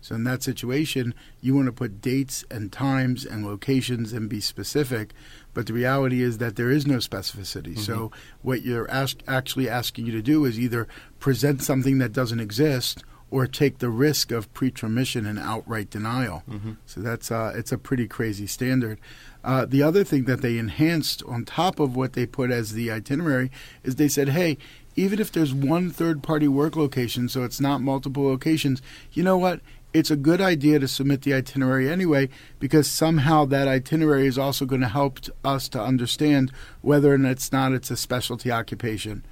So 0.00 0.14
in 0.14 0.24
that 0.24 0.42
situation, 0.42 1.14
you 1.40 1.54
want 1.54 1.66
to 1.66 1.72
put 1.72 2.00
dates 2.00 2.44
and 2.50 2.72
times 2.72 3.24
and 3.24 3.46
locations 3.46 4.12
and 4.12 4.28
be 4.28 4.40
specific. 4.40 5.12
But 5.52 5.66
the 5.66 5.72
reality 5.72 6.22
is 6.22 6.38
that 6.38 6.56
there 6.56 6.70
is 6.70 6.86
no 6.86 6.96
specificity. 6.96 7.74
Mm-hmm. 7.74 7.80
So 7.80 8.10
what 8.42 8.62
you're 8.62 8.90
ask, 8.90 9.18
actually 9.26 9.68
asking 9.68 10.06
you 10.06 10.12
to 10.12 10.22
do 10.22 10.44
is 10.44 10.58
either 10.58 10.88
present 11.18 11.62
something 11.62 11.98
that 11.98 12.12
doesn't 12.12 12.40
exist 12.40 13.04
or 13.30 13.46
take 13.46 13.78
the 13.78 13.90
risk 13.90 14.32
of 14.32 14.52
pretermission 14.54 15.28
and 15.28 15.38
outright 15.38 15.90
denial. 15.90 16.42
Mm-hmm. 16.48 16.72
So 16.86 17.00
that's 17.00 17.30
uh, 17.30 17.52
it's 17.54 17.72
a 17.72 17.78
pretty 17.78 18.08
crazy 18.08 18.46
standard. 18.46 18.98
Uh, 19.44 19.64
the 19.64 19.82
other 19.82 20.04
thing 20.04 20.24
that 20.24 20.42
they 20.42 20.58
enhanced 20.58 21.22
on 21.24 21.44
top 21.44 21.80
of 21.80 21.96
what 21.96 22.14
they 22.14 22.26
put 22.26 22.50
as 22.50 22.72
the 22.72 22.90
itinerary 22.90 23.50
is 23.84 23.96
they 23.96 24.08
said, 24.08 24.30
hey, 24.30 24.58
even 24.96 25.20
if 25.20 25.30
there's 25.32 25.54
one 25.54 25.90
third 25.90 26.22
party 26.22 26.48
work 26.48 26.76
location, 26.76 27.28
so 27.28 27.44
it's 27.44 27.60
not 27.60 27.80
multiple 27.80 28.24
locations, 28.24 28.82
you 29.12 29.22
know 29.22 29.38
what? 29.38 29.60
It's 29.92 30.10
a 30.10 30.16
good 30.16 30.40
idea 30.40 30.78
to 30.78 30.88
submit 30.88 31.22
the 31.22 31.34
itinerary 31.34 31.88
anyway 31.88 32.28
because 32.58 32.90
somehow 32.90 33.44
that 33.46 33.68
itinerary 33.68 34.26
is 34.26 34.38
also 34.38 34.64
going 34.64 34.80
to 34.80 34.88
help 34.88 35.18
us 35.44 35.68
to 35.68 35.82
understand 35.82 36.52
whether 36.80 37.12
or 37.12 37.18
not 37.18 37.32
it's 37.32 37.52
not 37.52 37.72
it's 37.72 37.90
a 37.90 37.96
specialty 37.96 38.50
occupation. 38.50 39.24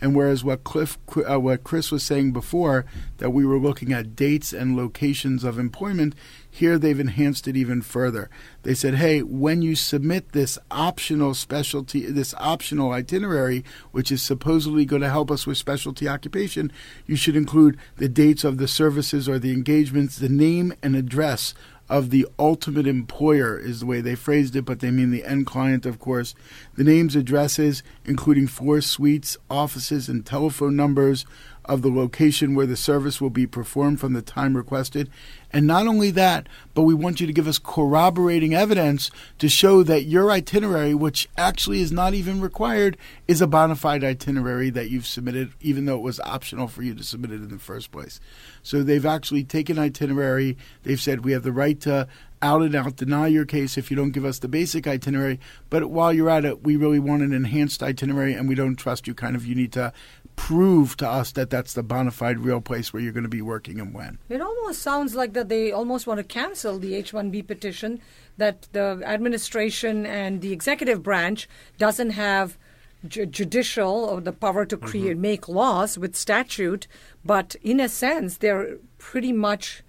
And 0.00 0.14
whereas 0.14 0.44
what 0.44 0.64
Cliff, 0.64 0.98
uh, 1.28 1.40
what 1.40 1.64
Chris 1.64 1.90
was 1.90 2.02
saying 2.02 2.32
before, 2.32 2.84
that 3.18 3.30
we 3.30 3.44
were 3.46 3.58
looking 3.58 3.92
at 3.92 4.16
dates 4.16 4.52
and 4.52 4.76
locations 4.76 5.44
of 5.44 5.58
employment, 5.58 6.14
here 6.54 6.78
they've 6.78 7.00
enhanced 7.00 7.48
it 7.48 7.56
even 7.56 7.82
further. 7.82 8.30
They 8.62 8.74
said, 8.74 8.94
hey, 8.94 9.22
when 9.22 9.60
you 9.60 9.74
submit 9.74 10.30
this 10.30 10.56
optional 10.70 11.34
specialty, 11.34 12.06
this 12.06 12.32
optional 12.38 12.92
itinerary, 12.92 13.64
which 13.90 14.12
is 14.12 14.22
supposedly 14.22 14.84
going 14.84 15.02
to 15.02 15.10
help 15.10 15.32
us 15.32 15.48
with 15.48 15.58
specialty 15.58 16.06
occupation, 16.06 16.70
you 17.06 17.16
should 17.16 17.34
include 17.34 17.76
the 17.96 18.08
dates 18.08 18.44
of 18.44 18.58
the 18.58 18.68
services 18.68 19.28
or 19.28 19.40
the 19.40 19.50
engagements, 19.50 20.16
the 20.16 20.28
name 20.28 20.72
and 20.80 20.94
address 20.94 21.54
of 21.88 22.10
the 22.10 22.24
ultimate 22.38 22.86
employer, 22.86 23.58
is 23.58 23.80
the 23.80 23.86
way 23.86 24.00
they 24.00 24.14
phrased 24.14 24.54
it, 24.54 24.64
but 24.64 24.78
they 24.78 24.92
mean 24.92 25.10
the 25.10 25.24
end 25.24 25.46
client, 25.46 25.84
of 25.84 25.98
course. 25.98 26.36
The 26.76 26.84
names, 26.84 27.16
addresses, 27.16 27.82
including 28.04 28.46
floor 28.46 28.80
suites, 28.80 29.36
offices, 29.50 30.08
and 30.08 30.24
telephone 30.24 30.76
numbers 30.76 31.26
of 31.64 31.82
the 31.82 31.90
location 31.90 32.54
where 32.54 32.66
the 32.66 32.76
service 32.76 33.20
will 33.20 33.30
be 33.30 33.46
performed 33.46 34.00
from 34.00 34.12
the 34.12 34.22
time 34.22 34.56
requested. 34.56 35.10
And 35.52 35.66
not 35.66 35.86
only 35.86 36.10
that, 36.10 36.48
but 36.74 36.82
we 36.82 36.94
want 36.94 37.20
you 37.20 37.26
to 37.26 37.32
give 37.32 37.46
us 37.46 37.58
corroborating 37.58 38.54
evidence 38.54 39.10
to 39.38 39.48
show 39.48 39.82
that 39.84 40.04
your 40.04 40.30
itinerary, 40.30 40.94
which 40.94 41.28
actually 41.36 41.80
is 41.80 41.92
not 41.92 42.12
even 42.12 42.40
required, 42.40 42.96
is 43.28 43.40
a 43.40 43.46
bona 43.46 43.76
fide 43.76 44.02
itinerary 44.02 44.70
that 44.70 44.90
you've 44.90 45.06
submitted, 45.06 45.52
even 45.60 45.84
though 45.84 45.96
it 45.96 46.02
was 46.02 46.18
optional 46.20 46.66
for 46.66 46.82
you 46.82 46.94
to 46.94 47.04
submit 47.04 47.30
it 47.30 47.36
in 47.36 47.50
the 47.50 47.58
first 47.58 47.92
place. 47.92 48.20
So 48.62 48.82
they've 48.82 49.06
actually 49.06 49.44
taken 49.44 49.78
itinerary. 49.78 50.56
They've 50.82 51.00
said 51.00 51.24
we 51.24 51.32
have 51.32 51.44
the 51.44 51.52
right 51.52 51.80
to 51.82 52.08
out 52.42 52.60
and 52.60 52.74
out 52.74 52.96
deny 52.96 53.26
your 53.26 53.46
case 53.46 53.78
if 53.78 53.90
you 53.90 53.96
don't 53.96 54.10
give 54.10 54.24
us 54.24 54.40
the 54.40 54.48
basic 54.48 54.86
itinerary. 54.86 55.40
But 55.70 55.86
while 55.86 56.12
you're 56.12 56.28
at 56.28 56.44
it, 56.44 56.62
we 56.62 56.76
really 56.76 56.98
want 56.98 57.22
an 57.22 57.32
enhanced 57.32 57.82
itinerary 57.82 58.34
and 58.34 58.48
we 58.48 58.54
don't 58.54 58.76
trust 58.76 59.06
you. 59.06 59.14
Kind 59.14 59.34
of, 59.34 59.46
you 59.46 59.54
need 59.54 59.72
to 59.72 59.92
prove 60.36 60.96
to 60.96 61.08
us 61.08 61.32
that 61.32 61.50
that's 61.50 61.72
the 61.74 61.82
bona 61.82 62.10
fide 62.10 62.38
real 62.38 62.60
place 62.60 62.92
where 62.92 63.02
you're 63.02 63.12
going 63.12 63.24
to 63.24 63.28
be 63.28 63.42
working 63.42 63.80
and 63.80 63.94
when. 63.94 64.18
It 64.28 64.40
almost 64.40 64.82
sounds 64.82 65.14
like 65.14 65.32
that 65.32 65.48
they 65.48 65.72
almost 65.72 66.06
want 66.06 66.18
to 66.18 66.24
cancel 66.24 66.78
the 66.78 66.94
H-1B 66.94 67.46
petition 67.46 68.00
that 68.36 68.68
the 68.72 69.02
administration 69.04 70.04
and 70.04 70.40
the 70.40 70.52
executive 70.52 71.02
branch 71.02 71.48
doesn't 71.78 72.10
have 72.10 72.58
ju- 73.06 73.26
judicial 73.26 74.04
or 74.04 74.20
the 74.20 74.32
power 74.32 74.64
to 74.66 74.76
create 74.76 75.12
mm-hmm. 75.12 75.22
make 75.22 75.48
laws 75.48 75.96
with 75.96 76.16
statute, 76.16 76.86
but 77.24 77.56
in 77.62 77.80
a 77.80 77.88
sense 77.88 78.38
they're 78.38 78.78
pretty 78.98 79.32
much 79.32 79.82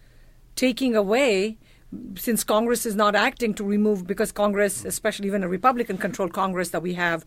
taking 0.55 0.95
away 0.95 1.57
since 2.15 2.43
Congress 2.43 2.85
is 2.85 2.95
not 2.95 3.15
acting 3.15 3.53
to 3.53 3.63
remove 3.63 4.05
because 4.05 4.31
Congress, 4.31 4.83
especially 4.85 5.27
even 5.27 5.43
a 5.43 5.47
Republican 5.47 5.97
controlled 5.97 6.33
Congress 6.33 6.69
that 6.69 6.81
we 6.81 6.93
have 6.93 7.25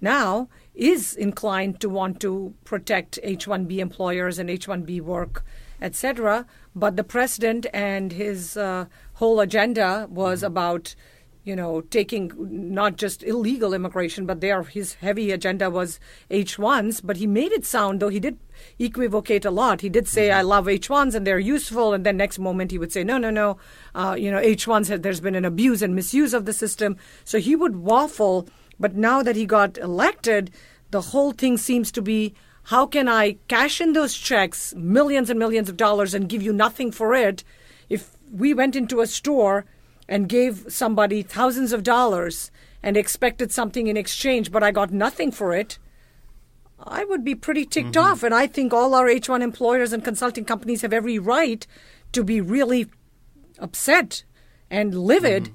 now 0.00 0.48
is 0.74 1.14
inclined 1.14 1.80
to 1.80 1.88
want 1.88 2.20
to 2.20 2.54
protect 2.64 3.18
H-1B 3.22 3.78
employers 3.78 4.38
and 4.38 4.48
H-1B 4.48 5.00
work, 5.00 5.44
etc. 5.82 6.46
But 6.74 6.96
the 6.96 7.04
president 7.04 7.66
and 7.72 8.12
his 8.12 8.56
uh, 8.56 8.86
whole 9.14 9.40
agenda 9.40 10.06
was 10.10 10.38
mm-hmm. 10.38 10.46
about, 10.46 10.94
you 11.44 11.56
know, 11.56 11.80
taking 11.82 12.32
not 12.38 12.96
just 12.96 13.22
illegal 13.22 13.74
immigration, 13.74 14.26
but 14.26 14.40
there 14.40 14.62
his 14.62 14.94
heavy 14.94 15.32
agenda 15.32 15.68
was 15.68 16.00
H-1s. 16.30 17.00
But 17.04 17.16
he 17.16 17.26
made 17.26 17.52
it 17.52 17.66
sound, 17.66 18.00
though 18.00 18.08
he 18.08 18.20
did 18.20 18.38
equivocate 18.78 19.44
a 19.44 19.50
lot. 19.50 19.80
He 19.80 19.88
did 19.88 20.06
say, 20.06 20.28
mm-hmm. 20.28 20.38
"I 20.38 20.42
love 20.42 20.68
H-1s 20.68 21.14
and 21.14 21.26
they're 21.26 21.38
useful," 21.38 21.92
and 21.92 22.06
then 22.06 22.16
next 22.16 22.38
moment 22.38 22.70
he 22.70 22.78
would 22.78 22.92
say, 22.92 23.04
"No, 23.04 23.18
no, 23.18 23.30
no, 23.30 23.58
uh, 23.94 24.16
you 24.18 24.30
know, 24.30 24.38
H-1s 24.38 25.02
there's 25.02 25.20
been 25.20 25.34
an 25.34 25.44
abuse 25.44 25.82
and 25.82 25.94
misuse 25.94 26.32
of 26.32 26.44
the 26.44 26.52
system." 26.52 26.96
So 27.24 27.38
he 27.38 27.56
would 27.56 27.76
waffle 27.76 28.48
but 28.80 28.96
now 28.96 29.22
that 29.22 29.36
he 29.36 29.46
got 29.46 29.78
elected, 29.78 30.50
the 30.90 31.02
whole 31.02 31.32
thing 31.32 31.56
seems 31.58 31.92
to 31.92 32.02
be 32.02 32.34
how 32.64 32.86
can 32.86 33.08
I 33.08 33.36
cash 33.48 33.80
in 33.80 33.92
those 33.92 34.14
checks, 34.14 34.74
millions 34.74 35.30
and 35.30 35.38
millions 35.38 35.68
of 35.68 35.76
dollars, 35.76 36.14
and 36.14 36.28
give 36.28 36.42
you 36.42 36.52
nothing 36.52 36.90
for 36.90 37.14
it? 37.14 37.44
If 37.88 38.16
we 38.32 38.54
went 38.54 38.76
into 38.76 39.00
a 39.00 39.06
store 39.06 39.64
and 40.08 40.28
gave 40.28 40.66
somebody 40.68 41.22
thousands 41.22 41.72
of 41.72 41.82
dollars 41.82 42.50
and 42.82 42.96
expected 42.96 43.52
something 43.52 43.86
in 43.86 43.96
exchange, 43.96 44.50
but 44.50 44.62
I 44.62 44.70
got 44.70 44.92
nothing 44.92 45.30
for 45.30 45.52
it, 45.52 45.78
I 46.78 47.04
would 47.04 47.24
be 47.24 47.34
pretty 47.34 47.66
ticked 47.66 47.92
mm-hmm. 47.92 48.12
off. 48.12 48.22
And 48.22 48.34
I 48.34 48.46
think 48.46 48.72
all 48.72 48.94
our 48.94 49.06
H1 49.06 49.42
employers 49.42 49.92
and 49.92 50.04
consulting 50.04 50.44
companies 50.44 50.82
have 50.82 50.92
every 50.92 51.18
right 51.18 51.66
to 52.12 52.24
be 52.24 52.40
really 52.40 52.86
upset 53.58 54.24
and 54.70 54.94
livid. 54.94 55.44
Mm-hmm. 55.44 55.54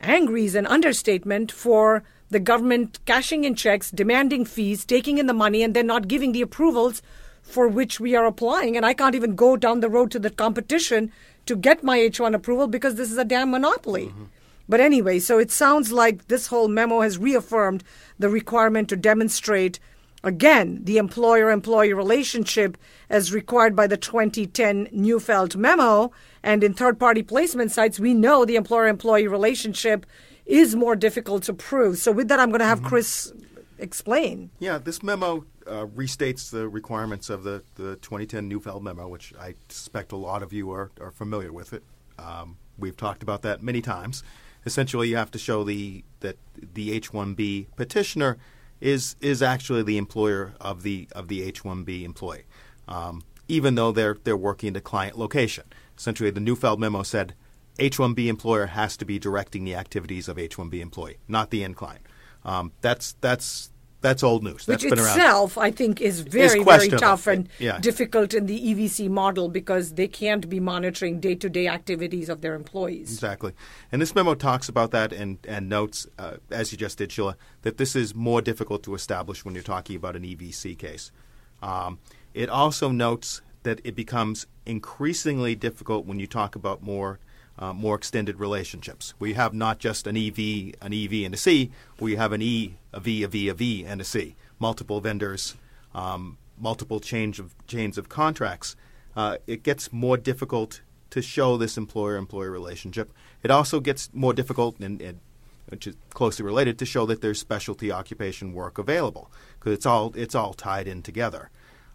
Angry 0.00 0.44
is 0.44 0.54
an 0.54 0.66
understatement 0.66 1.50
for 1.50 2.04
the 2.34 2.40
government 2.40 2.98
cashing 3.06 3.44
in 3.44 3.54
checks, 3.54 3.92
demanding 3.92 4.44
fees, 4.44 4.84
taking 4.84 5.18
in 5.18 5.26
the 5.26 5.32
money, 5.32 5.62
and 5.62 5.72
then 5.72 5.86
not 5.86 6.08
giving 6.08 6.32
the 6.32 6.42
approvals 6.42 7.00
for 7.42 7.68
which 7.68 8.00
we 8.00 8.16
are 8.16 8.26
applying. 8.26 8.76
And 8.76 8.84
I 8.84 8.92
can't 8.92 9.14
even 9.14 9.36
go 9.36 9.56
down 9.56 9.78
the 9.78 9.88
road 9.88 10.10
to 10.10 10.18
the 10.18 10.30
competition 10.30 11.12
to 11.46 11.54
get 11.54 11.84
my 11.84 11.96
H1 11.96 12.34
approval 12.34 12.66
because 12.66 12.96
this 12.96 13.12
is 13.12 13.18
a 13.18 13.24
damn 13.24 13.52
monopoly. 13.52 14.06
Mm-hmm. 14.06 14.24
But 14.68 14.80
anyway, 14.80 15.20
so 15.20 15.38
it 15.38 15.52
sounds 15.52 15.92
like 15.92 16.26
this 16.26 16.48
whole 16.48 16.66
memo 16.66 17.02
has 17.02 17.18
reaffirmed 17.18 17.84
the 18.18 18.28
requirement 18.28 18.88
to 18.88 18.96
demonstrate, 18.96 19.78
again, 20.24 20.80
the 20.82 20.98
employer 20.98 21.52
employee 21.52 21.92
relationship 21.92 22.76
as 23.08 23.32
required 23.32 23.76
by 23.76 23.86
the 23.86 23.96
2010 23.96 24.88
Neufeld 24.90 25.56
memo. 25.56 26.10
And 26.42 26.64
in 26.64 26.74
third 26.74 26.98
party 26.98 27.22
placement 27.22 27.70
sites, 27.70 28.00
we 28.00 28.12
know 28.12 28.44
the 28.44 28.56
employer 28.56 28.88
employee 28.88 29.28
relationship 29.28 30.04
is 30.46 30.74
more 30.74 30.96
difficult 30.96 31.42
to 31.44 31.54
prove. 31.54 31.98
So, 31.98 32.12
with 32.12 32.28
that, 32.28 32.40
I'm 32.40 32.50
going 32.50 32.60
to 32.60 32.66
have 32.66 32.78
mm-hmm. 32.78 32.88
Chris 32.88 33.32
explain. 33.78 34.50
Yeah, 34.58 34.78
this 34.78 35.02
memo 35.02 35.44
uh, 35.66 35.86
restates 35.86 36.50
the 36.50 36.68
requirements 36.68 37.30
of 37.30 37.44
the, 37.44 37.62
the 37.76 37.96
2010 37.96 38.48
Neufeld 38.48 38.82
memo, 38.82 39.08
which 39.08 39.32
I 39.38 39.54
suspect 39.68 40.12
a 40.12 40.16
lot 40.16 40.42
of 40.42 40.52
you 40.52 40.70
are, 40.72 40.90
are 41.00 41.10
familiar 41.10 41.52
with 41.52 41.72
it. 41.72 41.82
Um, 42.18 42.58
we've 42.78 42.96
talked 42.96 43.22
about 43.22 43.42
that 43.42 43.62
many 43.62 43.80
times. 43.80 44.22
Essentially, 44.66 45.08
you 45.08 45.16
have 45.16 45.30
to 45.32 45.38
show 45.38 45.62
the 45.64 46.04
that 46.20 46.38
the 46.56 46.92
H-1B 46.92 47.66
petitioner 47.76 48.38
is 48.80 49.16
is 49.20 49.42
actually 49.42 49.82
the 49.82 49.98
employer 49.98 50.54
of 50.60 50.82
the 50.82 51.08
of 51.12 51.28
the 51.28 51.42
H-1B 51.42 52.02
employee, 52.02 52.44
um, 52.88 53.22
even 53.46 53.74
though 53.74 53.92
they're 53.92 54.16
they're 54.24 54.36
working 54.36 54.70
at 54.70 54.76
a 54.76 54.80
client 54.80 55.18
location. 55.18 55.64
Essentially, 55.98 56.30
the 56.30 56.40
Neufeld 56.40 56.80
memo 56.80 57.02
said 57.02 57.34
H-1B 57.78 58.26
employer 58.26 58.66
has 58.66 58.96
to 58.98 59.04
be 59.04 59.18
directing 59.18 59.64
the 59.64 59.74
activities 59.74 60.28
of 60.28 60.38
H-1B 60.38 60.80
employee, 60.80 61.18
not 61.28 61.50
the 61.50 61.64
end 61.64 61.76
client. 61.76 62.06
Um, 62.44 62.72
that's 62.80 63.16
that's 63.20 63.70
that's 64.04 64.22
old 64.22 64.44
news. 64.44 64.66
That's 64.66 64.84
Which 64.84 64.92
itself. 64.92 65.56
I 65.56 65.70
think, 65.70 66.02
is 66.02 66.20
very 66.20 66.62
very 66.62 66.88
tough 66.90 67.26
and 67.26 67.48
yeah. 67.58 67.78
difficult 67.78 68.34
in 68.34 68.44
the 68.44 68.74
EVC 68.74 69.08
model 69.08 69.48
because 69.48 69.94
they 69.94 70.06
can't 70.06 70.46
be 70.48 70.60
monitoring 70.60 71.20
day 71.20 71.34
to 71.36 71.48
day 71.48 71.68
activities 71.68 72.28
of 72.28 72.42
their 72.42 72.54
employees. 72.54 73.10
Exactly, 73.10 73.52
and 73.90 74.02
this 74.02 74.14
memo 74.14 74.34
talks 74.34 74.68
about 74.68 74.90
that 74.90 75.12
and 75.12 75.38
and 75.48 75.70
notes, 75.70 76.06
uh, 76.18 76.34
as 76.50 76.70
you 76.70 76.76
just 76.76 76.98
did, 76.98 77.10
Sheila, 77.10 77.36
that 77.62 77.78
this 77.78 77.96
is 77.96 78.14
more 78.14 78.42
difficult 78.42 78.82
to 78.82 78.94
establish 78.94 79.42
when 79.42 79.54
you're 79.54 79.64
talking 79.64 79.96
about 79.96 80.16
an 80.16 80.22
EVC 80.22 80.78
case. 80.78 81.10
Um, 81.62 81.98
it 82.34 82.50
also 82.50 82.90
notes 82.90 83.40
that 83.62 83.80
it 83.84 83.96
becomes 83.96 84.46
increasingly 84.66 85.54
difficult 85.54 86.04
when 86.04 86.20
you 86.20 86.26
talk 86.26 86.54
about 86.54 86.82
more 86.82 87.20
uh, 87.58 87.72
more 87.72 87.94
extended 87.94 88.40
relationships. 88.40 89.14
We 89.18 89.34
have 89.34 89.54
not 89.54 89.78
just 89.78 90.06
an 90.06 90.16
EV, 90.16 90.74
an 90.80 90.92
EV, 90.92 91.24
and 91.24 91.34
a 91.34 91.36
C. 91.36 91.70
We 92.00 92.16
have 92.16 92.32
an 92.32 92.42
E, 92.42 92.76
a 92.92 93.00
V, 93.00 93.22
a 93.22 93.28
V, 93.28 93.48
a 93.48 93.54
V, 93.54 93.84
and 93.84 94.00
a 94.00 94.04
C. 94.04 94.34
Multiple 94.58 95.00
vendors, 95.00 95.54
um, 95.94 96.38
multiple 96.58 97.00
change 97.00 97.38
of 97.38 97.54
chains 97.66 97.98
of 97.98 98.08
contracts. 98.08 98.76
Uh, 99.16 99.36
it 99.46 99.62
gets 99.62 99.92
more 99.92 100.16
difficult 100.16 100.80
to 101.10 101.22
show 101.22 101.56
this 101.56 101.76
employer-employer 101.76 102.50
relationship. 102.50 103.12
It 103.42 103.50
also 103.50 103.78
gets 103.78 104.10
more 104.12 104.32
difficult, 104.32 104.80
and, 104.80 105.00
and 105.00 105.20
which 105.68 105.86
is 105.86 105.94
closely 106.10 106.44
related, 106.44 106.78
to 106.78 106.86
show 106.86 107.06
that 107.06 107.20
there's 107.20 107.38
specialty 107.38 107.92
occupation 107.92 108.52
work 108.52 108.78
available 108.78 109.30
because 109.58 109.72
it's 109.72 109.86
all 109.86 110.12
it's 110.16 110.34
all 110.34 110.54
tied 110.54 110.88
in 110.88 111.02
together. 111.02 111.50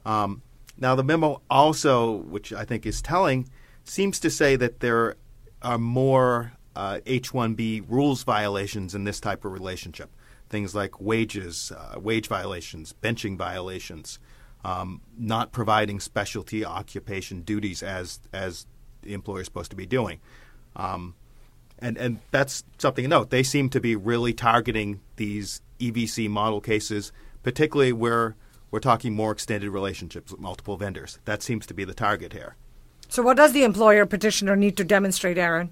Um, 0.05 0.41
now, 0.77 0.95
the 0.95 1.03
memo 1.03 1.41
also, 1.49 2.11
which 2.11 2.53
I 2.53 2.63
think 2.63 2.85
is 2.85 3.01
telling, 3.01 3.49
seems 3.83 4.19
to 4.21 4.29
say 4.29 4.55
that 4.55 4.79
there 4.79 5.15
are 5.61 5.77
more 5.77 6.53
uh, 6.75 6.99
H-1B 7.05 7.83
rules 7.89 8.23
violations 8.23 8.95
in 8.95 9.03
this 9.03 9.19
type 9.19 9.45
of 9.45 9.51
relationship. 9.51 10.09
Things 10.49 10.73
like 10.73 10.99
wages, 10.99 11.71
uh, 11.71 11.99
wage 11.99 12.27
violations, 12.27 12.95
benching 13.01 13.37
violations, 13.37 14.19
um, 14.63 15.01
not 15.17 15.51
providing 15.51 15.99
specialty 15.99 16.65
occupation 16.65 17.41
duties 17.41 17.83
as 17.83 18.19
as 18.33 18.65
the 19.01 19.13
employer 19.13 19.41
is 19.41 19.45
supposed 19.45 19.69
to 19.69 19.75
be 19.75 19.85
doing. 19.85 20.19
Um, 20.75 21.15
and 21.77 21.97
and 21.97 22.19
that's 22.31 22.63
something 22.77 23.03
to 23.03 23.09
note. 23.09 23.29
They 23.29 23.43
seem 23.43 23.69
to 23.69 23.79
be 23.79 23.95
really 23.95 24.33
targeting 24.33 25.01
these 25.15 25.61
EVC 25.79 26.29
model 26.29 26.61
cases, 26.61 27.11
particularly 27.43 27.93
where 27.93 28.35
we're 28.71 28.79
talking 28.79 29.13
more 29.15 29.31
extended 29.31 29.69
relationships 29.69 30.31
with 30.31 30.39
multiple 30.39 30.77
vendors. 30.77 31.19
That 31.25 31.41
seems 31.41 31.65
to 31.67 31.73
be 31.73 31.83
the 31.83 31.93
target 31.93 32.33
here. 32.33 32.55
So, 33.11 33.23
what 33.23 33.37
does 33.37 33.53
the 33.53 33.63
employer 33.63 34.05
petitioner 34.05 34.55
need 34.55 34.77
to 34.77 34.83
demonstrate, 34.83 35.39
Aaron? 35.39 35.71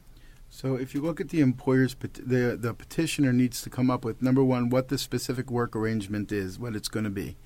So, 0.50 0.76
if 0.76 0.96
you 0.96 1.02
look 1.02 1.22
at 1.22 1.30
the 1.30 1.40
employer's 1.42 1.96
the 1.96 2.58
the 2.60 2.74
petitioner 2.74 3.32
needs 3.32 3.62
to 3.62 3.70
come 3.70 3.92
up 3.92 4.04
with 4.04 4.24
number 4.24 4.44
one 4.44 4.70
what 4.70 4.88
the 4.88 4.98
specific 4.98 5.52
work 5.52 5.76
arrangement 5.76 6.32
is, 6.32 6.58
what 6.58 6.76
it's 6.76 6.88
going 6.88 7.04
to 7.04 7.12
be. 7.12 7.38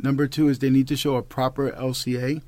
Number 0.00 0.26
two 0.26 0.48
is 0.48 0.58
they 0.58 0.68
need 0.68 0.88
to 0.88 0.96
show 0.96 1.14
a 1.14 1.22
proper 1.22 1.70
LCA, 1.70 2.42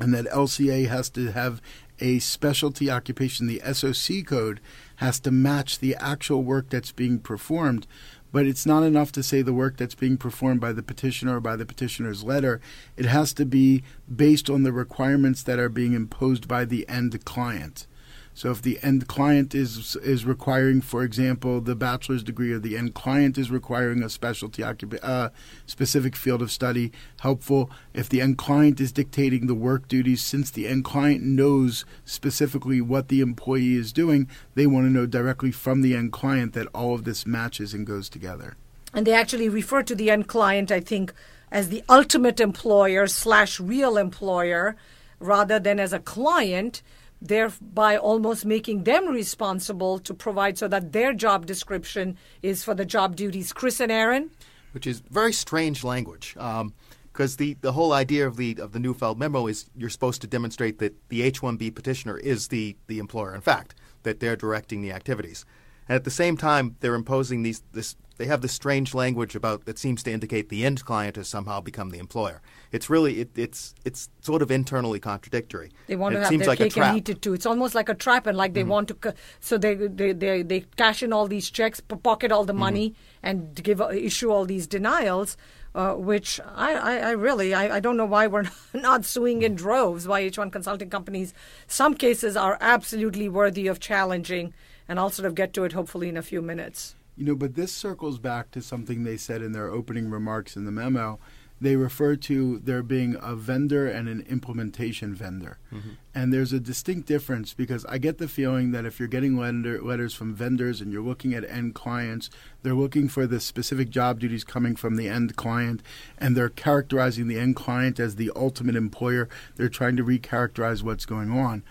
and 0.00 0.12
that 0.12 0.24
LCA 0.26 0.88
has 0.88 1.08
to 1.10 1.30
have 1.30 1.62
a 2.00 2.18
specialty 2.18 2.90
occupation. 2.90 3.46
The 3.46 3.62
SOC 3.72 4.26
code 4.26 4.60
has 4.96 5.20
to 5.20 5.30
match 5.30 5.78
the 5.78 5.94
actual 6.00 6.42
work 6.42 6.68
that's 6.68 6.90
being 6.90 7.20
performed 7.20 7.86
but 8.32 8.46
it's 8.46 8.66
not 8.66 8.82
enough 8.82 9.12
to 9.12 9.22
say 9.22 9.42
the 9.42 9.52
work 9.52 9.76
that's 9.76 9.94
being 9.94 10.16
performed 10.16 10.60
by 10.60 10.72
the 10.72 10.82
petitioner 10.82 11.36
or 11.36 11.40
by 11.40 11.54
the 11.54 11.66
petitioner's 11.66 12.24
letter. 12.24 12.60
It 12.96 13.04
has 13.04 13.32
to 13.34 13.44
be 13.44 13.82
based 14.14 14.50
on 14.50 14.62
the 14.62 14.72
requirements 14.72 15.42
that 15.42 15.58
are 15.58 15.68
being 15.68 15.92
imposed 15.92 16.48
by 16.48 16.64
the 16.64 16.88
end 16.88 17.24
client. 17.24 17.86
So 18.34 18.50
if 18.50 18.62
the 18.62 18.78
end 18.82 19.08
client 19.08 19.54
is 19.54 19.94
is 19.96 20.24
requiring, 20.24 20.80
for 20.80 21.02
example, 21.02 21.60
the 21.60 21.74
bachelor's 21.74 22.22
degree, 22.22 22.52
or 22.52 22.58
the 22.58 22.76
end 22.76 22.94
client 22.94 23.36
is 23.36 23.50
requiring 23.50 24.02
a 24.02 24.08
specialty 24.08 24.62
occup- 24.62 24.98
uh, 25.02 25.28
specific 25.66 26.16
field 26.16 26.40
of 26.40 26.50
study, 26.50 26.92
helpful. 27.20 27.70
If 27.92 28.08
the 28.08 28.22
end 28.22 28.38
client 28.38 28.80
is 28.80 28.90
dictating 28.90 29.46
the 29.46 29.54
work 29.54 29.86
duties, 29.86 30.22
since 30.22 30.50
the 30.50 30.66
end 30.66 30.84
client 30.84 31.22
knows 31.22 31.84
specifically 32.04 32.80
what 32.80 33.08
the 33.08 33.20
employee 33.20 33.74
is 33.74 33.92
doing, 33.92 34.28
they 34.54 34.66
want 34.66 34.86
to 34.86 34.90
know 34.90 35.06
directly 35.06 35.52
from 35.52 35.82
the 35.82 35.94
end 35.94 36.12
client 36.12 36.54
that 36.54 36.68
all 36.74 36.94
of 36.94 37.04
this 37.04 37.26
matches 37.26 37.74
and 37.74 37.86
goes 37.86 38.08
together. 38.08 38.56
And 38.94 39.06
they 39.06 39.14
actually 39.14 39.48
refer 39.48 39.82
to 39.82 39.94
the 39.94 40.10
end 40.10 40.28
client, 40.28 40.70
I 40.70 40.80
think, 40.80 41.12
as 41.50 41.68
the 41.68 41.84
ultimate 41.88 42.40
employer 42.40 43.06
slash 43.06 43.60
real 43.60 43.98
employer 43.98 44.74
rather 45.20 45.58
than 45.58 45.78
as 45.78 45.92
a 45.92 46.00
client 46.00 46.82
thereby 47.22 47.96
almost 47.96 48.44
making 48.44 48.84
them 48.84 49.08
responsible 49.08 49.98
to 50.00 50.12
provide 50.12 50.58
so 50.58 50.68
that 50.68 50.92
their 50.92 51.12
job 51.12 51.46
description 51.46 52.16
is 52.42 52.64
for 52.64 52.74
the 52.74 52.84
job 52.84 53.16
duties. 53.16 53.52
Chris 53.52 53.80
and 53.80 53.92
Aaron? 53.92 54.30
Which 54.72 54.86
is 54.86 55.00
very 55.10 55.32
strange 55.32 55.84
language. 55.84 56.34
because 56.34 57.32
um, 57.32 57.36
the, 57.38 57.56
the 57.60 57.72
whole 57.72 57.92
idea 57.92 58.26
of 58.26 58.36
the 58.36 58.56
of 58.58 58.72
the 58.72 58.78
Neufeld 58.78 59.18
memo 59.18 59.46
is 59.46 59.66
you're 59.76 59.90
supposed 59.90 60.20
to 60.22 60.26
demonstrate 60.26 60.78
that 60.78 60.94
the 61.08 61.22
H-1B 61.22 61.74
petitioner 61.74 62.18
is 62.18 62.48
the, 62.48 62.76
the 62.86 62.98
employer. 62.98 63.34
In 63.34 63.40
fact, 63.40 63.74
that 64.02 64.20
they're 64.20 64.36
directing 64.36 64.82
the 64.82 64.92
activities, 64.92 65.44
and 65.88 65.96
at 65.96 66.04
the 66.04 66.10
same 66.10 66.36
time 66.36 66.76
they're 66.80 66.94
imposing 66.94 67.42
these 67.42 67.62
this 67.72 67.96
they 68.22 68.26
have 68.26 68.40
this 68.40 68.52
strange 68.52 68.94
language 68.94 69.34
about 69.34 69.64
that 69.64 69.78
seems 69.78 70.02
to 70.04 70.12
indicate 70.12 70.48
the 70.48 70.64
end 70.64 70.84
client 70.84 71.16
has 71.16 71.26
somehow 71.28 71.60
become 71.60 71.90
the 71.90 71.98
employer. 71.98 72.40
It's 72.70 72.88
really 72.88 73.20
it, 73.20 73.30
it's 73.36 73.74
it's 73.84 74.08
sort 74.20 74.42
of 74.42 74.50
internally 74.50 75.00
contradictory. 75.00 75.72
They 75.88 75.96
want 75.96 76.14
and 76.14 76.24
to 76.24 76.30
have 76.30 76.38
their 76.38 76.48
like 76.48 76.58
cake 76.58 76.76
and 76.76 76.98
eat 76.98 77.08
it 77.08 77.22
too. 77.22 77.34
It's 77.34 77.46
almost 77.46 77.74
like 77.74 77.88
a 77.88 77.94
trap, 77.94 78.26
and 78.26 78.36
like 78.36 78.54
they 78.54 78.60
mm-hmm. 78.60 78.70
want 78.70 79.02
to, 79.02 79.14
so 79.40 79.58
they, 79.58 79.74
they 79.74 80.12
they 80.12 80.42
they 80.42 80.60
cash 80.76 81.02
in 81.02 81.12
all 81.12 81.26
these 81.26 81.50
checks, 81.50 81.80
pocket 81.80 82.30
all 82.30 82.44
the 82.44 82.52
mm-hmm. 82.52 82.60
money, 82.60 82.94
and 83.22 83.54
give 83.62 83.80
uh, 83.80 83.88
issue 83.88 84.30
all 84.30 84.44
these 84.44 84.66
denials. 84.66 85.36
Uh, 85.74 85.94
which 85.94 86.38
I, 86.54 86.74
I, 86.74 86.96
I 86.96 87.10
really 87.12 87.54
I, 87.54 87.76
I, 87.76 87.80
don't 87.80 87.96
know 87.96 88.04
why 88.04 88.26
we're 88.26 88.44
not 88.74 89.06
suing 89.06 89.40
in 89.40 89.54
droves. 89.54 90.06
Why 90.06 90.20
H1 90.20 90.52
consulting 90.52 90.90
companies? 90.90 91.32
Some 91.66 91.94
cases 91.94 92.36
are 92.36 92.58
absolutely 92.60 93.26
worthy 93.30 93.68
of 93.68 93.80
challenging, 93.80 94.52
and 94.92 95.00
I'll 95.00 95.08
sort 95.08 95.24
of 95.24 95.34
get 95.34 95.54
to 95.54 95.64
it 95.64 95.72
hopefully 95.72 96.10
in 96.10 96.18
a 96.18 96.22
few 96.22 96.42
minutes. 96.42 96.96
You 97.16 97.24
know, 97.24 97.34
but 97.34 97.54
this 97.54 97.72
circles 97.72 98.18
back 98.18 98.50
to 98.50 98.60
something 98.60 99.04
they 99.04 99.16
said 99.16 99.40
in 99.40 99.52
their 99.52 99.70
opening 99.70 100.10
remarks 100.10 100.54
in 100.54 100.66
the 100.66 100.70
memo. 100.70 101.18
They 101.62 101.76
refer 101.76 102.16
to 102.16 102.58
there 102.58 102.82
being 102.82 103.16
a 103.22 103.34
vendor 103.34 103.88
and 103.88 104.06
an 104.06 104.26
implementation 104.28 105.14
vendor. 105.14 105.56
Mm-hmm. 105.72 105.90
And 106.14 106.30
there's 106.30 106.52
a 106.52 106.60
distinct 106.60 107.08
difference 107.08 107.54
because 107.54 107.86
I 107.86 107.96
get 107.96 108.18
the 108.18 108.28
feeling 108.28 108.72
that 108.72 108.84
if 108.84 108.98
you're 108.98 109.08
getting 109.08 109.38
lender, 109.38 109.80
letters 109.80 110.12
from 110.12 110.34
vendors 110.34 110.82
and 110.82 110.92
you're 110.92 111.00
looking 111.00 111.32
at 111.32 111.48
end 111.48 111.74
clients, 111.74 112.28
they're 112.62 112.74
looking 112.74 113.08
for 113.08 113.26
the 113.26 113.40
specific 113.40 113.88
job 113.88 114.20
duties 114.20 114.44
coming 114.44 114.76
from 114.76 114.96
the 114.96 115.08
end 115.08 115.36
client 115.36 115.82
and 116.18 116.36
they're 116.36 116.50
characterizing 116.50 117.28
the 117.28 117.38
end 117.38 117.56
client 117.56 117.98
as 117.98 118.16
the 118.16 118.30
ultimate 118.36 118.76
employer. 118.76 119.30
They're 119.56 119.70
trying 119.70 119.96
to 119.96 120.04
recharacterize 120.04 120.82
what's 120.82 121.06
going 121.06 121.30
on 121.30 121.62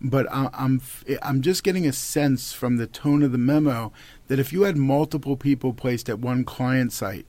but 0.00 0.26
I'm 0.30 0.80
I'm 1.22 1.42
just 1.42 1.64
getting 1.64 1.86
a 1.86 1.92
sense 1.92 2.52
from 2.52 2.76
the 2.76 2.86
tone 2.86 3.22
of 3.22 3.32
the 3.32 3.38
memo 3.38 3.92
that 4.28 4.38
if 4.38 4.52
you 4.52 4.62
had 4.62 4.76
multiple 4.76 5.36
people 5.36 5.72
placed 5.72 6.08
at 6.08 6.18
one 6.18 6.44
client 6.44 6.92
site, 6.92 7.26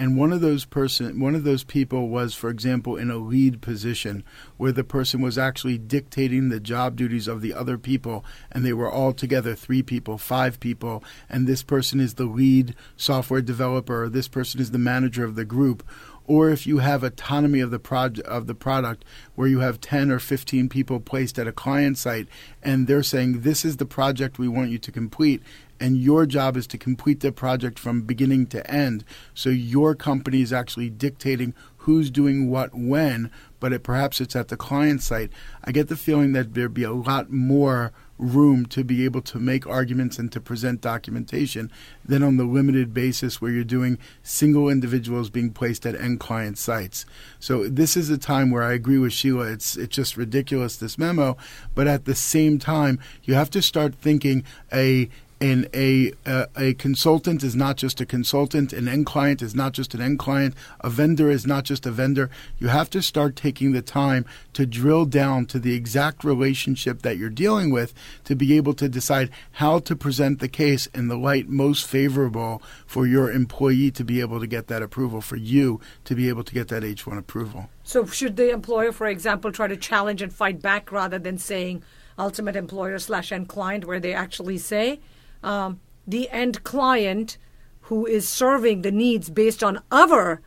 and 0.00 0.16
one 0.16 0.32
of 0.32 0.40
those 0.40 0.64
person 0.64 1.20
one 1.20 1.34
of 1.34 1.44
those 1.44 1.62
people 1.62 2.08
was 2.08 2.34
for 2.34 2.48
example 2.48 2.96
in 2.96 3.10
a 3.10 3.18
lead 3.18 3.60
position 3.60 4.24
where 4.56 4.72
the 4.72 4.82
person 4.82 5.20
was 5.20 5.36
actually 5.36 5.76
dictating 5.76 6.48
the 6.48 6.58
job 6.58 6.96
duties 6.96 7.28
of 7.28 7.42
the 7.42 7.52
other 7.52 7.76
people 7.76 8.24
and 8.50 8.64
they 8.64 8.72
were 8.72 8.90
all 8.90 9.12
together 9.12 9.54
three 9.54 9.82
people 9.82 10.16
five 10.16 10.58
people 10.58 11.04
and 11.28 11.46
this 11.46 11.62
person 11.62 12.00
is 12.00 12.14
the 12.14 12.24
lead 12.24 12.74
software 12.96 13.42
developer 13.42 14.04
or 14.04 14.08
this 14.08 14.26
person 14.26 14.58
is 14.58 14.70
the 14.70 14.78
manager 14.78 15.22
of 15.22 15.34
the 15.34 15.44
group 15.44 15.86
or 16.26 16.50
if 16.50 16.66
you 16.66 16.78
have 16.78 17.02
autonomy 17.02 17.60
of 17.60 17.70
the 17.70 17.78
project 17.78 18.26
of 18.28 18.46
the 18.46 18.54
product 18.54 19.04
where 19.34 19.48
you 19.48 19.60
have 19.60 19.80
10 19.80 20.10
or 20.10 20.18
15 20.18 20.68
people 20.68 21.00
placed 21.00 21.38
at 21.38 21.48
a 21.48 21.52
client 21.52 21.98
site 21.98 22.28
and 22.62 22.86
they're 22.86 23.02
saying 23.02 23.40
this 23.40 23.64
is 23.64 23.78
the 23.78 23.86
project 23.86 24.38
we 24.38 24.48
want 24.48 24.70
you 24.70 24.78
to 24.78 24.92
complete 24.92 25.42
and 25.80 25.96
your 25.96 26.26
job 26.26 26.56
is 26.56 26.66
to 26.68 26.78
complete 26.78 27.20
the 27.20 27.32
project 27.32 27.78
from 27.78 28.02
beginning 28.02 28.46
to 28.46 28.70
end. 28.70 29.02
So 29.32 29.48
your 29.48 29.94
company 29.94 30.42
is 30.42 30.52
actually 30.52 30.90
dictating 30.90 31.54
who's 31.80 32.10
doing 32.10 32.50
what 32.50 32.74
when 32.74 33.30
but 33.58 33.72
it, 33.72 33.82
perhaps 33.82 34.20
it's 34.20 34.36
at 34.36 34.48
the 34.48 34.56
client 34.56 35.02
site 35.02 35.30
i 35.64 35.72
get 35.72 35.88
the 35.88 35.96
feeling 35.96 36.32
that 36.32 36.54
there'd 36.54 36.74
be 36.74 36.82
a 36.82 36.92
lot 36.92 37.30
more 37.30 37.92
room 38.20 38.66
to 38.66 38.84
be 38.84 39.04
able 39.04 39.22
to 39.22 39.38
make 39.38 39.66
arguments 39.66 40.18
and 40.18 40.30
to 40.30 40.40
present 40.40 40.80
documentation 40.80 41.70
than 42.04 42.22
on 42.22 42.36
the 42.36 42.44
limited 42.44 42.92
basis 42.92 43.40
where 43.40 43.50
you're 43.50 43.64
doing 43.64 43.98
single 44.22 44.68
individuals 44.68 45.30
being 45.30 45.50
placed 45.50 45.86
at 45.86 45.94
end 45.94 46.20
client 46.20 46.58
sites. 46.58 47.06
So 47.38 47.66
this 47.66 47.96
is 47.96 48.10
a 48.10 48.18
time 48.18 48.50
where 48.50 48.62
I 48.62 48.74
agree 48.74 48.98
with 48.98 49.12
Sheila. 49.12 49.50
It's 49.52 49.76
it's 49.76 49.96
just 49.96 50.16
ridiculous 50.16 50.76
this 50.76 50.98
memo, 50.98 51.36
but 51.74 51.86
at 51.86 52.04
the 52.04 52.14
same 52.14 52.58
time 52.58 53.00
you 53.24 53.34
have 53.34 53.50
to 53.50 53.62
start 53.62 53.94
thinking 53.94 54.44
a 54.72 55.08
and 55.40 55.68
a 55.74 56.12
uh, 56.26 56.46
a 56.56 56.74
consultant 56.74 57.42
is 57.42 57.56
not 57.56 57.76
just 57.76 58.00
a 58.00 58.06
consultant 58.06 58.72
an 58.72 58.86
end 58.86 59.06
client 59.06 59.40
is 59.40 59.54
not 59.54 59.72
just 59.72 59.94
an 59.94 60.00
end 60.00 60.18
client 60.18 60.54
a 60.80 60.90
vendor 60.90 61.30
is 61.30 61.46
not 61.46 61.64
just 61.64 61.86
a 61.86 61.90
vendor. 61.90 62.30
You 62.58 62.68
have 62.68 62.90
to 62.90 63.02
start 63.02 63.36
taking 63.36 63.72
the 63.72 63.82
time 63.82 64.26
to 64.52 64.66
drill 64.66 65.06
down 65.06 65.46
to 65.46 65.58
the 65.58 65.74
exact 65.74 66.24
relationship 66.24 67.02
that 67.02 67.16
you're 67.16 67.30
dealing 67.30 67.70
with 67.70 67.94
to 68.24 68.34
be 68.34 68.56
able 68.56 68.74
to 68.74 68.88
decide 68.88 69.30
how 69.52 69.78
to 69.80 69.96
present 69.96 70.40
the 70.40 70.48
case 70.48 70.86
in 70.86 71.08
the 71.08 71.16
light 71.16 71.48
most 71.48 71.86
favorable 71.86 72.62
for 72.86 73.06
your 73.06 73.30
employee 73.30 73.90
to 73.92 74.04
be 74.04 74.20
able 74.20 74.40
to 74.40 74.46
get 74.46 74.66
that 74.66 74.82
approval 74.82 75.20
for 75.20 75.36
you 75.36 75.80
to 76.04 76.14
be 76.14 76.28
able 76.28 76.44
to 76.44 76.54
get 76.54 76.68
that 76.68 76.82
H1 76.82 77.18
approval. 77.18 77.68
So 77.84 78.06
should 78.06 78.36
the 78.36 78.50
employer 78.50 78.92
for 78.92 79.06
example 79.06 79.52
try 79.52 79.68
to 79.68 79.76
challenge 79.76 80.22
and 80.22 80.32
fight 80.32 80.60
back 80.60 80.92
rather 80.92 81.18
than 81.18 81.38
saying 81.38 81.82
ultimate 82.18 82.56
employer 82.56 82.98
slash 82.98 83.32
end 83.32 83.48
client 83.48 83.86
where 83.86 84.00
they 84.00 84.12
actually 84.12 84.58
say 84.58 85.00
um, 85.42 85.80
the 86.06 86.28
end 86.30 86.64
client 86.64 87.38
who 87.82 88.06
is 88.06 88.28
serving 88.28 88.82
the 88.82 88.92
needs 88.92 89.30
based 89.30 89.64
on 89.64 89.82
our 89.90 90.40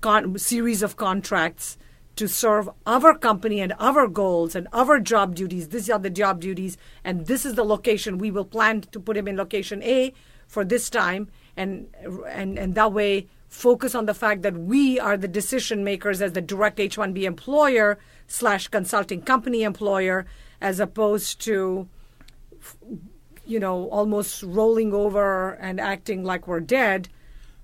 con- 0.00 0.38
series 0.38 0.82
of 0.82 0.96
contracts 0.96 1.78
to 2.16 2.28
serve 2.28 2.68
our 2.86 3.16
company 3.16 3.60
and 3.60 3.72
our 3.78 4.06
goals 4.06 4.54
and 4.54 4.68
our 4.72 5.00
job 5.00 5.34
duties. 5.34 5.68
These 5.68 5.88
are 5.88 5.98
the 5.98 6.10
job 6.10 6.40
duties, 6.40 6.76
and 7.04 7.26
this 7.26 7.46
is 7.46 7.54
the 7.54 7.64
location. 7.64 8.18
We 8.18 8.30
will 8.30 8.44
plan 8.44 8.82
to 8.82 9.00
put 9.00 9.16
him 9.16 9.28
in 9.28 9.36
location 9.36 9.82
A 9.82 10.12
for 10.46 10.64
this 10.64 10.90
time, 10.90 11.28
and 11.56 11.86
and 12.28 12.58
and 12.58 12.74
that 12.74 12.92
way 12.92 13.28
focus 13.48 13.94
on 13.94 14.06
the 14.06 14.14
fact 14.14 14.42
that 14.42 14.56
we 14.56 15.00
are 15.00 15.16
the 15.16 15.28
decision 15.28 15.82
makers 15.82 16.22
as 16.22 16.32
the 16.32 16.40
direct 16.40 16.78
H-1B 16.78 17.22
employer 17.22 17.98
slash 18.26 18.68
consulting 18.68 19.22
company 19.22 19.62
employer, 19.62 20.24
as 20.60 20.78
opposed 20.78 21.40
to 21.40 21.88
you 23.50 23.58
know, 23.58 23.88
almost 23.88 24.42
rolling 24.42 24.94
over 24.94 25.54
and 25.54 25.80
acting 25.80 26.24
like 26.24 26.46
we're 26.46 26.60
dead. 26.60 27.08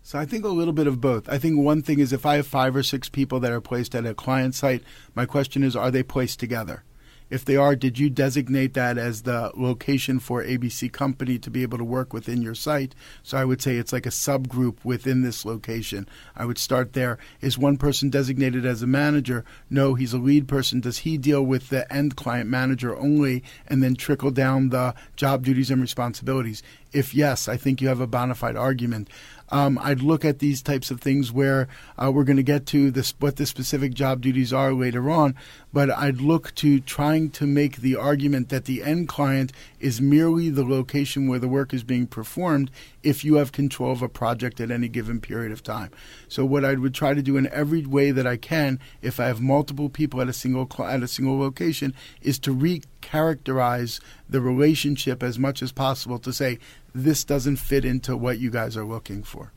So 0.03 0.19
I 0.19 0.25
think 0.25 0.45
a 0.45 0.49
little 0.49 0.73
bit 0.73 0.87
of 0.87 1.01
both. 1.01 1.29
I 1.29 1.39
think 1.39 1.59
one 1.59 1.83
thing 1.83 1.99
is 1.99 2.13
if 2.13 2.27
I 2.27 2.37
have 2.37 2.47
five 2.47 2.77
or 2.77 2.83
six 2.83 3.09
people 3.09 3.41
that 3.41 3.53
are 3.53 3.61
placed 3.61 3.95
at 3.95 4.07
a 4.07 4.15
client 4.15 4.55
site, 4.55 4.83
my 5.15 5.27
question 5.27 5.63
is, 5.63 5.75
are 5.75 5.91
they 5.91 6.03
placed 6.03 6.39
together? 6.39 6.85
If 7.29 7.45
they 7.45 7.57
are, 7.57 7.75
did 7.75 7.99
you 7.99 8.09
designate 8.09 8.75
that 8.75 8.99
as 8.99 9.23
the 9.23 9.51
location 9.57 10.21
for 10.21 10.45
ABC 10.45 10.93
Company 10.93 11.39
to 11.41 11.51
be 11.51 11.63
able 11.63 11.79
to 11.79 11.85
work 11.85 12.13
within 12.13 12.41
your 12.41 12.55
site? 12.55 12.95
So 13.23 13.37
I 13.37 13.45
would 13.45 13.61
say 13.61 13.77
it's 13.77 13.93
like 13.93 14.07
a 14.07 14.11
subgroup 14.11 14.85
within 14.85 15.23
this 15.23 15.45
location. 15.45 16.09
I 16.37 16.45
would 16.45 16.59
start 16.59 16.93
there. 16.93 17.19
Is 17.41 17.59
one 17.59 17.79
person 17.79 18.11
designated 18.11 18.65
as 18.65 18.83
a 18.83 18.87
manager? 18.87 19.45
No, 19.69 19.95
he's 19.95 20.13
a 20.13 20.19
lead 20.19 20.47
person. 20.47 20.81
Does 20.81 20.99
he 20.99 21.19
deal 21.19 21.43
with 21.43 21.69
the 21.69 21.93
end 21.93 22.17
client 22.17 22.49
manager 22.49 22.97
only 22.97 23.43
and 23.67 23.83
then 23.83 23.97
trickle 23.97 24.31
down 24.31 24.69
the 24.69 24.95
job 25.17 25.45
duties 25.45 25.71
and 25.71 25.81
responsibilities? 25.81 26.63
If 26.97 27.15
yes, 27.15 27.47
I 27.47 27.59
think 27.59 27.83
you 27.83 27.89
have 27.89 28.01
a 28.01 28.07
bona 28.07 28.35
fide 28.35 28.57
argument. 28.57 29.11
Um, 29.51 29.79
I'd 29.81 30.01
look 30.01 30.25
at 30.25 30.41
these 30.41 30.63
types 30.63 30.91
of 30.91 31.01
things 31.01 31.31
where 31.31 31.69
uh, 31.97 32.11
we're 32.11 32.25
going 32.25 32.37
to 32.37 32.43
get 32.43 32.67
to 32.67 32.91
this, 32.91 33.15
what 33.19 33.37
the 33.37 33.47
specific 33.47 33.95
job 33.95 34.21
duties 34.21 34.53
are 34.53 34.73
later 34.73 35.09
on, 35.09 35.35
but 35.73 35.91
I'd 35.91 36.21
look 36.21 36.55
to 36.57 36.81
trying 36.81 37.31
to 37.31 37.47
make 37.47 37.77
the 37.77 37.97
argument 37.97 38.49
that 38.49 38.65
the 38.65 38.83
end 38.83 39.09
client 39.09 39.53
is 39.79 40.01
merely 40.01 40.51
the 40.51 40.65
location 40.65 41.29
where 41.29 41.39
the 41.39 41.49
work 41.49 41.73
is 41.73 41.85
being 41.85 42.07
performed 42.07 42.71
if 43.03 43.25
you 43.25 43.35
have 43.37 43.53
control 43.53 43.93
of 43.93 44.03
a 44.03 44.09
project 44.09 44.61
at 44.61 44.71
any 44.73 44.89
given 44.89 45.21
period 45.21 45.53
of 45.53 45.63
time. 45.63 45.91
So 46.29 46.45
what 46.45 46.65
I 46.65 46.75
would 46.75 46.95
try 46.95 47.15
to 47.15 47.23
do 47.23 47.37
in 47.37 47.47
every 47.49 47.87
way 47.87 48.11
that 48.11 48.27
I 48.27 48.37
can, 48.37 48.81
if 49.01 49.21
I 49.21 49.27
have 49.27 49.41
multiple 49.41 49.89
people 49.89 50.21
at 50.21 50.29
a 50.29 50.33
single 50.33 50.69
at 50.85 51.03
a 51.05 51.09
single 51.09 51.39
location, 51.39 51.95
is 52.21 52.41
to 52.41 52.55
recharacterize 52.55 54.01
the 54.29 54.41
relationship 54.41 55.23
as 55.23 55.39
much 55.39 55.63
as 55.63 55.71
possible 55.71 56.19
to 56.19 56.33
say 56.33 56.59
this 56.97 57.25
doesn't 57.25 57.57
fit 57.57 57.85
into 57.85 58.17
what 58.17 58.39
you 58.39 58.51
guys 58.51 58.77
are 58.77 58.85
looking 58.85 59.23
for. 59.23 59.53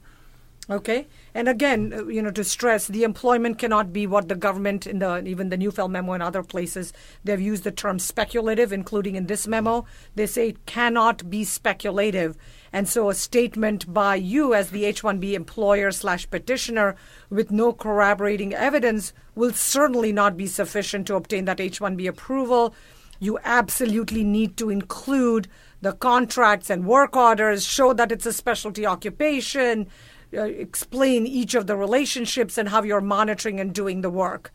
Okay, 0.70 1.08
and 1.34 1.50
again, 1.50 1.92
uh, 1.92 2.06
you 2.06 2.22
know, 2.22 2.30
to 2.30 2.44
stress, 2.44 2.86
the 2.86 3.04
employment 3.04 3.58
cannot 3.58 3.92
be 3.92 4.06
what 4.06 4.28
the 4.28 4.36
government 4.36 4.86
in 4.86 5.00
the 5.00 5.26
even 5.26 5.50
the 5.50 5.58
Neufeld 5.58 5.90
memo 5.90 6.14
and 6.14 6.22
other 6.22 6.44
places 6.44 6.94
they've 7.24 7.42
used 7.42 7.64
the 7.64 7.72
term 7.72 7.98
speculative, 7.98 8.72
including 8.72 9.16
in 9.16 9.26
this 9.26 9.48
memo. 9.48 9.86
They 10.14 10.28
say 10.28 10.50
it 10.50 10.68
cannot 10.68 11.28
be 11.28 11.44
speculative, 11.44 12.38
and 12.72 12.88
so 12.88 13.10
a 13.10 13.16
statement 13.16 13.92
by 13.92 14.14
you 14.16 14.54
as 14.54 14.70
the 14.70 14.86
H-1B 14.86 15.34
employer 15.34 15.90
slash 15.90 16.30
petitioner 16.30 16.96
with 17.32 17.50
no 17.50 17.74
corroborating 17.74 18.54
evidence 18.54 19.12
will 19.34 19.54
certainly 19.54 20.12
not 20.12 20.38
be 20.38 20.46
sufficient 20.46 21.08
to 21.08 21.16
obtain 21.16 21.46
that 21.46 21.60
H-1B 21.60 22.08
approval. 22.08 22.76
You 23.20 23.40
absolutely 23.44 24.24
need 24.24 24.56
to 24.58 24.70
include 24.70 25.48
the 25.82 25.94
contracts 25.94 26.70
and 26.70 26.86
work 26.86 27.16
orders, 27.16 27.66
show 27.66 27.94
that 27.94 28.12
it's 28.12 28.26
a 28.26 28.34
specialty 28.34 28.86
occupation 28.86 29.88
uh, 30.32 30.44
explain 30.44 31.26
each 31.26 31.56
of 31.56 31.66
the 31.66 31.76
relationships 31.76 32.58
and 32.58 32.70
how 32.70 32.84
you're 32.84 33.02
monitoring 33.02 33.60
and 33.60 33.74
doing 33.74 34.02
the 34.02 34.12
work. 34.12 34.54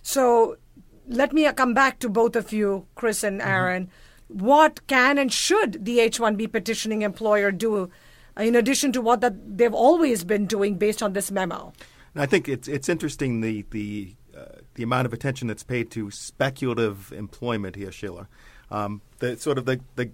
So 0.00 0.58
let 1.08 1.32
me 1.32 1.50
come 1.52 1.74
back 1.74 1.98
to 2.00 2.08
both 2.08 2.36
of 2.36 2.52
you, 2.52 2.86
Chris 2.94 3.24
and 3.24 3.40
mm-hmm. 3.40 3.50
Aaron. 3.50 3.86
Mm-hmm. 3.86 4.44
What 4.46 4.86
can 4.86 5.18
and 5.18 5.32
should 5.32 5.84
the 5.84 5.98
H 6.00 6.20
1B 6.20 6.52
petitioning 6.52 7.02
employer 7.02 7.50
do 7.50 7.90
in 8.36 8.54
addition 8.54 8.92
to 8.92 9.00
what 9.00 9.20
that 9.22 9.58
they've 9.58 9.74
always 9.74 10.22
been 10.22 10.46
doing 10.46 10.76
based 10.76 11.02
on 11.02 11.14
this 11.14 11.30
memo? 11.32 11.72
I 12.14 12.26
think 12.26 12.48
it's 12.48 12.68
it's 12.68 12.88
interesting 12.88 13.40
the 13.40 13.64
the 13.70 14.14
uh, 14.36 14.60
the 14.74 14.82
amount 14.82 15.06
of 15.06 15.12
attention 15.12 15.48
that's 15.48 15.64
paid 15.64 15.90
to 15.92 16.10
speculative 16.10 17.10
employment 17.12 17.74
here, 17.74 17.90
Sheila. 17.90 18.28
Um, 18.70 19.00
the 19.18 19.36
sort 19.36 19.56
of 19.56 19.64
the, 19.64 19.80
the 19.96 20.10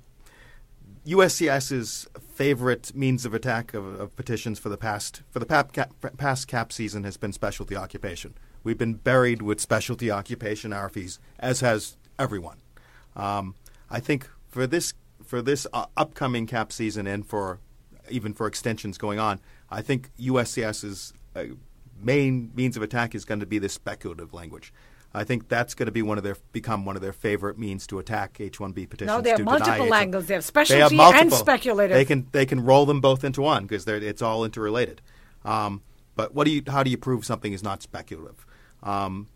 USCIS's 1.06 2.08
favorite 2.34 2.94
means 2.94 3.26
of 3.26 3.34
attack 3.34 3.74
of, 3.74 4.00
of 4.00 4.16
petitions 4.16 4.58
for 4.58 4.70
the 4.70 4.76
past 4.76 5.22
for 5.30 5.38
the 5.38 5.46
cap, 5.46 5.92
past 6.16 6.48
cap 6.48 6.72
season 6.72 7.04
has 7.04 7.16
been 7.16 7.32
specialty 7.32 7.76
occupation. 7.76 8.34
We've 8.62 8.78
been 8.78 8.94
buried 8.94 9.42
with 9.42 9.60
specialty 9.60 10.10
occupation 10.10 10.70
RFEs, 10.70 11.18
as 11.38 11.60
has 11.60 11.98
everyone. 12.18 12.58
Um, 13.14 13.54
I 13.90 14.00
think 14.00 14.28
for 14.48 14.66
this 14.66 14.94
for 15.22 15.42
this 15.42 15.66
uh, 15.74 15.86
upcoming 15.96 16.46
cap 16.46 16.72
season 16.72 17.06
and 17.06 17.26
for 17.26 17.58
even 18.08 18.32
for 18.32 18.46
extensions 18.46 18.96
going 18.96 19.18
on, 19.18 19.40
I 19.70 19.82
think 19.82 20.10
USCIS's 20.18 21.12
uh, 21.36 21.44
main 22.00 22.50
means 22.54 22.76
of 22.76 22.82
attack 22.82 23.14
is 23.14 23.26
going 23.26 23.40
to 23.40 23.46
be 23.46 23.58
this 23.58 23.74
speculative 23.74 24.32
language. 24.32 24.72
I 25.16 25.22
think 25.22 25.48
that's 25.48 25.74
going 25.74 25.86
to 25.86 25.92
be 25.92 26.02
one 26.02 26.18
of 26.18 26.24
their 26.24 26.36
become 26.52 26.84
one 26.84 26.96
of 26.96 27.02
their 27.02 27.12
favorite 27.12 27.56
means 27.56 27.86
to 27.86 28.00
attack 28.00 28.38
H-1B 28.40 28.90
petitions. 28.90 29.16
No, 29.16 29.20
they 29.20 29.30
have 29.30 29.44
multiple 29.44 29.94
angles. 29.94 30.26
They 30.26 30.34
have 30.34 30.44
specialty 30.44 30.96
they 30.96 31.02
have 31.02 31.14
and 31.14 31.32
speculative. 31.32 31.94
They 31.94 32.04
can 32.04 32.26
they 32.32 32.44
can 32.44 32.64
roll 32.64 32.84
them 32.84 33.00
both 33.00 33.22
into 33.22 33.40
one 33.42 33.66
because 33.66 33.86
it's 33.86 34.22
all 34.22 34.44
interrelated. 34.44 35.00
Um, 35.44 35.82
but 36.16 36.34
what 36.34 36.44
do 36.44 36.50
you? 36.50 36.62
How 36.66 36.82
do 36.82 36.90
you 36.90 36.98
prove 36.98 37.24
something 37.24 37.52
is 37.52 37.62
not 37.62 37.80
speculative? 37.80 38.44
Um, 38.82 39.28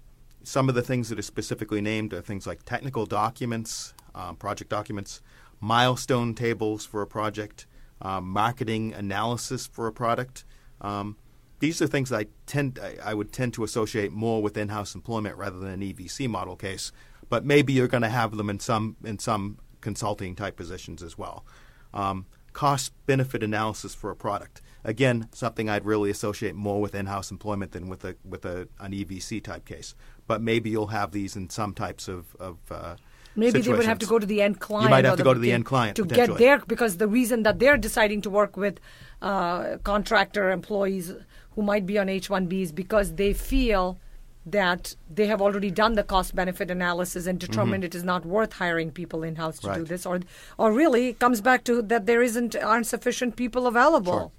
some 0.42 0.68
of 0.68 0.74
the 0.74 0.82
things 0.82 1.10
that 1.10 1.18
are 1.18 1.22
specifically 1.22 1.80
named 1.80 2.12
are 2.12 2.22
things 2.22 2.46
like 2.46 2.64
technical 2.64 3.06
documents, 3.06 3.94
um, 4.14 4.34
project 4.36 4.70
documents, 4.70 5.20
milestone 5.60 6.34
tables 6.34 6.84
for 6.84 7.02
a 7.02 7.06
project, 7.06 7.66
um, 8.02 8.28
marketing 8.28 8.92
analysis 8.94 9.66
for 9.66 9.86
a 9.86 9.92
product. 9.92 10.44
Um, 10.80 11.16
these 11.60 11.82
are 11.82 11.86
things 11.86 12.10
that 12.10 12.20
I 12.20 12.26
tend 12.46 12.78
I 13.02 13.14
would 13.14 13.32
tend 13.32 13.54
to 13.54 13.64
associate 13.64 14.12
more 14.12 14.42
with 14.42 14.56
in-house 14.56 14.94
employment 14.94 15.36
rather 15.36 15.58
than 15.58 15.70
an 15.70 15.80
EVC 15.80 16.28
model 16.28 16.56
case. 16.56 16.92
But 17.28 17.44
maybe 17.44 17.72
you're 17.72 17.88
going 17.88 18.02
to 18.02 18.08
have 18.08 18.36
them 18.36 18.48
in 18.48 18.60
some 18.60 18.96
in 19.04 19.18
some 19.18 19.58
consulting 19.80 20.34
type 20.34 20.56
positions 20.56 21.02
as 21.02 21.18
well. 21.18 21.44
Um, 21.92 22.26
cost 22.52 22.92
benefit 23.06 23.42
analysis 23.42 23.94
for 23.94 24.10
a 24.10 24.16
product 24.16 24.62
again 24.84 25.28
something 25.32 25.68
I'd 25.68 25.84
really 25.84 26.10
associate 26.10 26.54
more 26.54 26.80
with 26.80 26.94
in-house 26.94 27.30
employment 27.30 27.72
than 27.72 27.88
with 27.88 28.04
a 28.04 28.16
with 28.24 28.44
a, 28.44 28.68
an 28.80 28.92
EVC 28.92 29.42
type 29.42 29.64
case. 29.64 29.94
But 30.26 30.42
maybe 30.42 30.70
you'll 30.70 30.88
have 30.88 31.12
these 31.12 31.36
in 31.36 31.50
some 31.50 31.72
types 31.74 32.08
of, 32.08 32.36
of 32.38 32.58
uh, 32.70 32.96
Maybe 33.36 33.60
they 33.60 33.72
would 33.72 33.84
have 33.84 34.00
to 34.00 34.06
go 34.06 34.18
to 34.18 34.26
the 34.26 34.42
end 34.42 34.58
client. 34.58 34.84
You 34.84 34.90
might 34.90 35.04
have 35.04 35.16
to 35.18 35.22
go 35.22 35.32
to 35.32 35.38
the 35.38 35.52
end 35.52 35.64
client 35.64 35.96
to 35.96 36.04
get 36.04 36.36
there 36.38 36.58
because 36.66 36.96
the 36.96 37.06
reason 37.06 37.44
that 37.44 37.60
they're 37.60 37.76
deciding 37.76 38.20
to 38.22 38.30
work 38.30 38.56
with 38.56 38.80
uh, 39.22 39.76
contractor 39.84 40.50
employees 40.50 41.12
who 41.58 41.64
might 41.64 41.86
be 41.86 41.98
on 41.98 42.08
H-1Bs 42.08 42.72
because 42.72 43.14
they 43.14 43.32
feel 43.32 43.98
that 44.46 44.94
they 45.12 45.26
have 45.26 45.42
already 45.42 45.72
done 45.72 45.94
the 45.94 46.04
cost 46.04 46.36
benefit 46.36 46.70
analysis 46.70 47.26
and 47.26 47.40
determined 47.40 47.82
mm-hmm. 47.82 47.88
it 47.88 47.96
is 47.96 48.04
not 48.04 48.24
worth 48.24 48.52
hiring 48.52 48.92
people 48.92 49.24
in 49.24 49.34
house 49.34 49.58
to 49.58 49.66
right. 49.66 49.78
do 49.78 49.84
this 49.84 50.06
or 50.06 50.20
or 50.56 50.72
really 50.72 51.08
it 51.08 51.18
comes 51.18 51.40
back 51.40 51.64
to 51.64 51.82
that 51.82 52.06
there 52.06 52.22
isn't 52.22 52.54
aren't 52.54 52.86
sufficient 52.86 53.34
people 53.34 53.66
available. 53.66 54.12
Sure. 54.12 54.30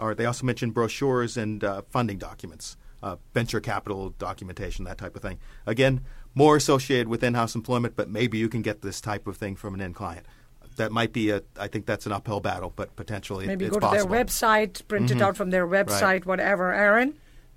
All 0.00 0.08
right. 0.08 0.16
They 0.16 0.26
also 0.26 0.44
mentioned 0.44 0.74
brochures 0.74 1.36
and 1.36 1.62
uh, 1.62 1.82
funding 1.88 2.18
documents, 2.18 2.76
uh, 3.00 3.14
venture 3.32 3.60
capital 3.60 4.10
documentation, 4.18 4.84
that 4.86 4.98
type 4.98 5.14
of 5.14 5.22
thing. 5.22 5.38
Again, 5.66 6.00
more 6.34 6.56
associated 6.56 7.06
with 7.06 7.22
in-house 7.22 7.54
employment, 7.54 7.94
but 7.94 8.10
maybe 8.10 8.38
you 8.38 8.48
can 8.48 8.62
get 8.62 8.82
this 8.82 9.00
type 9.00 9.28
of 9.28 9.36
thing 9.36 9.54
from 9.54 9.74
an 9.74 9.80
end 9.80 9.94
client 9.94 10.26
that 10.76 10.92
might 10.92 11.12
be 11.12 11.30
a. 11.30 11.42
I 11.58 11.68
think 11.68 11.86
that's 11.86 12.06
an 12.06 12.12
uphill 12.12 12.40
battle, 12.40 12.72
but 12.74 12.96
potentially 12.96 13.46
maybe 13.46 13.66
it's 13.66 13.74
go 13.74 13.80
to 13.80 13.86
possible. 13.86 14.10
their 14.10 14.24
website, 14.24 14.86
print 14.88 15.08
mm-hmm. 15.08 15.18
it 15.18 15.22
out 15.22 15.36
from 15.36 15.50
their 15.50 15.66
website, 15.66 16.02
right. 16.02 16.26
whatever. 16.26 16.72
Aaron. 16.72 17.14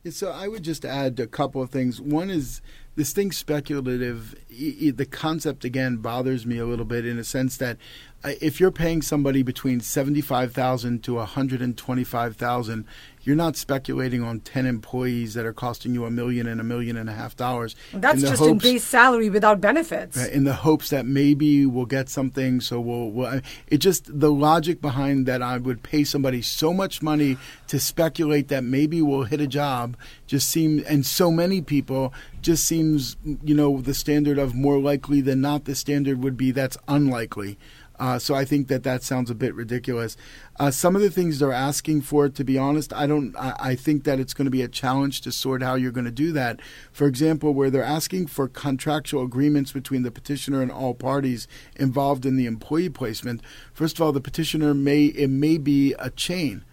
So 0.10 0.32
I 0.32 0.50
would 0.50 0.64
just 0.64 0.84
add 0.84 1.20
a 1.20 1.28
couple 1.28 1.62
of 1.62 1.70
things. 1.70 2.02
One 2.02 2.30
is 2.30 2.62
this 2.96 3.14
thing 3.14 3.32
speculative. 3.32 4.36
The 4.50 5.08
concept 5.10 5.64
again 5.64 5.98
bothers 5.98 6.46
me 6.46 6.58
a 6.58 6.66
little 6.66 6.86
bit 6.86 7.06
in 7.06 7.18
a 7.18 7.24
sense 7.24 7.56
that 7.58 7.78
if 8.24 8.60
you're 8.60 8.72
paying 8.72 9.02
somebody 9.02 9.44
between 9.44 9.80
seventy-five 9.80 10.54
thousand 10.54 11.04
to 11.04 11.16
one 11.16 11.28
hundred 11.28 11.62
and 11.62 11.78
twenty-five 11.78 12.36
thousand, 12.36 12.86
you're 13.24 13.36
not 13.36 13.56
speculating 13.56 14.22
on 14.22 14.42
10 14.42 14.66
employees 14.66 15.34
that 15.34 15.46
are 15.46 15.54
costing 15.54 15.94
you 15.94 16.06
a 16.06 16.12
million 16.12 16.46
and 16.48 16.60
a 16.60 16.64
million 16.64 16.98
and 16.98 17.10
a 17.10 17.14
half 17.14 17.36
dollars. 17.36 17.76
That's 17.94 18.22
in 18.22 18.30
just 18.30 18.40
hopes, 18.40 18.52
in 18.52 18.58
base 18.58 18.84
salary 18.84 19.30
without 19.30 19.62
benefits. 19.62 20.24
In 20.28 20.44
the 20.44 20.54
hopes 20.54 20.90
that 20.90 21.06
maybe 21.06 21.66
we'll 21.66 21.86
get 21.86 22.10
something. 22.10 22.60
So 22.60 22.82
we'll, 22.82 23.10
we'll, 23.12 23.42
it 23.68 23.78
just, 23.78 24.20
the 24.20 24.32
logic 24.32 24.82
behind 24.82 25.26
that 25.26 25.42
I 25.42 25.58
would 25.58 25.84
pay 25.84 26.04
somebody 26.04 26.42
so 26.42 26.74
much 26.74 27.02
money 27.02 27.38
to 27.68 27.80
speculate 27.80 28.50
that 28.50 28.64
maybe 28.64 29.02
we'll 29.02 29.24
hit 29.24 29.40
a 29.40 29.48
job 29.48 29.96
just 30.28 30.50
seems, 30.50 30.84
and 30.84 31.06
so 31.06 31.32
many 31.32 31.62
people 31.62 32.14
just 32.42 32.66
seems, 32.66 33.16
you 33.44 33.56
know, 33.56 33.80
the 33.80 33.94
standard 33.94 34.38
of 34.38 34.54
more 34.54 34.80
likely 34.80 35.22
than 35.22 35.40
not, 35.40 35.64
the 35.64 35.76
standard 35.76 36.22
would 36.22 36.36
be 36.36 36.52
that's 36.52 36.78
unlikely. 36.90 37.58
Uh, 38.00 38.18
so 38.18 38.34
I 38.34 38.46
think 38.46 38.68
that 38.68 38.84
that 38.84 39.04
sounds 39.04 39.30
a 39.30 39.36
bit 39.36 39.54
ridiculous. 39.54 40.18
Uh, 40.60 40.72
some 40.72 40.96
of 40.96 41.02
the 41.02 41.10
things 41.10 41.40
they're 41.40 41.52
asking 41.52 42.02
for, 42.02 42.28
to 42.30 42.44
be 42.44 42.58
honest, 42.58 42.94
I 42.94 43.08
don't. 43.08 43.36
I, 43.38 43.56
I 43.60 43.76
think 43.76 44.04
that 44.04 44.20
it's 44.20 44.34
going 44.34 44.46
to 44.46 44.52
be 44.52 44.62
a 44.62 44.68
challenge 44.68 45.22
to 45.22 45.32
sort 45.32 45.62
how 45.62 45.76
you're 45.76 45.92
going 45.92 46.06
to 46.06 46.12
do 46.12 46.32
that. 46.34 46.60
For 46.92 47.08
example, 47.08 47.54
where 47.54 47.70
they're 47.70 47.84
asking 47.84 48.28
for 48.28 48.48
contractual 48.48 49.24
agreements 49.24 49.72
between 49.72 50.04
the 50.04 50.12
petitioner 50.12 50.62
and 50.62 50.72
all 50.72 50.94
parties 50.94 51.48
involved 51.76 52.26
in 52.26 52.36
the 52.36 52.46
employee 52.46 52.90
placement. 52.90 53.42
First 53.74 53.98
of 53.98 54.02
all, 54.02 54.12
the 54.12 54.22
petitioner 54.22 54.74
may 54.74 55.06
it 55.06 55.30
may 55.30 55.58
be 55.58 55.94
a 56.00 56.10
chain 56.10 56.64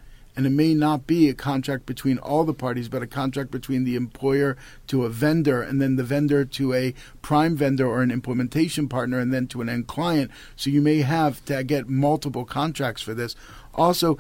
and 0.40 0.46
it 0.46 0.56
may 0.56 0.72
not 0.72 1.06
be 1.06 1.28
a 1.28 1.34
contract 1.34 1.84
between 1.84 2.16
all 2.16 2.44
the 2.44 2.54
parties, 2.54 2.88
but 2.88 3.02
a 3.02 3.06
contract 3.06 3.50
between 3.50 3.84
the 3.84 3.94
employer 3.94 4.56
to 4.86 5.04
a 5.04 5.10
vendor, 5.10 5.60
and 5.60 5.82
then 5.82 5.96
the 5.96 6.02
vendor 6.02 6.46
to 6.46 6.72
a 6.72 6.94
prime 7.20 7.54
vendor 7.54 7.86
or 7.86 8.00
an 8.00 8.10
implementation 8.10 8.88
partner, 8.88 9.18
and 9.18 9.34
then 9.34 9.46
to 9.46 9.60
an 9.60 9.68
end 9.68 9.86
client. 9.86 10.30
So 10.56 10.70
you 10.70 10.80
may 10.80 11.00
have 11.02 11.44
to 11.44 11.62
get 11.62 11.90
multiple 11.90 12.46
contracts 12.46 13.02
for 13.02 13.12
this. 13.12 13.36
Also, 13.74 14.18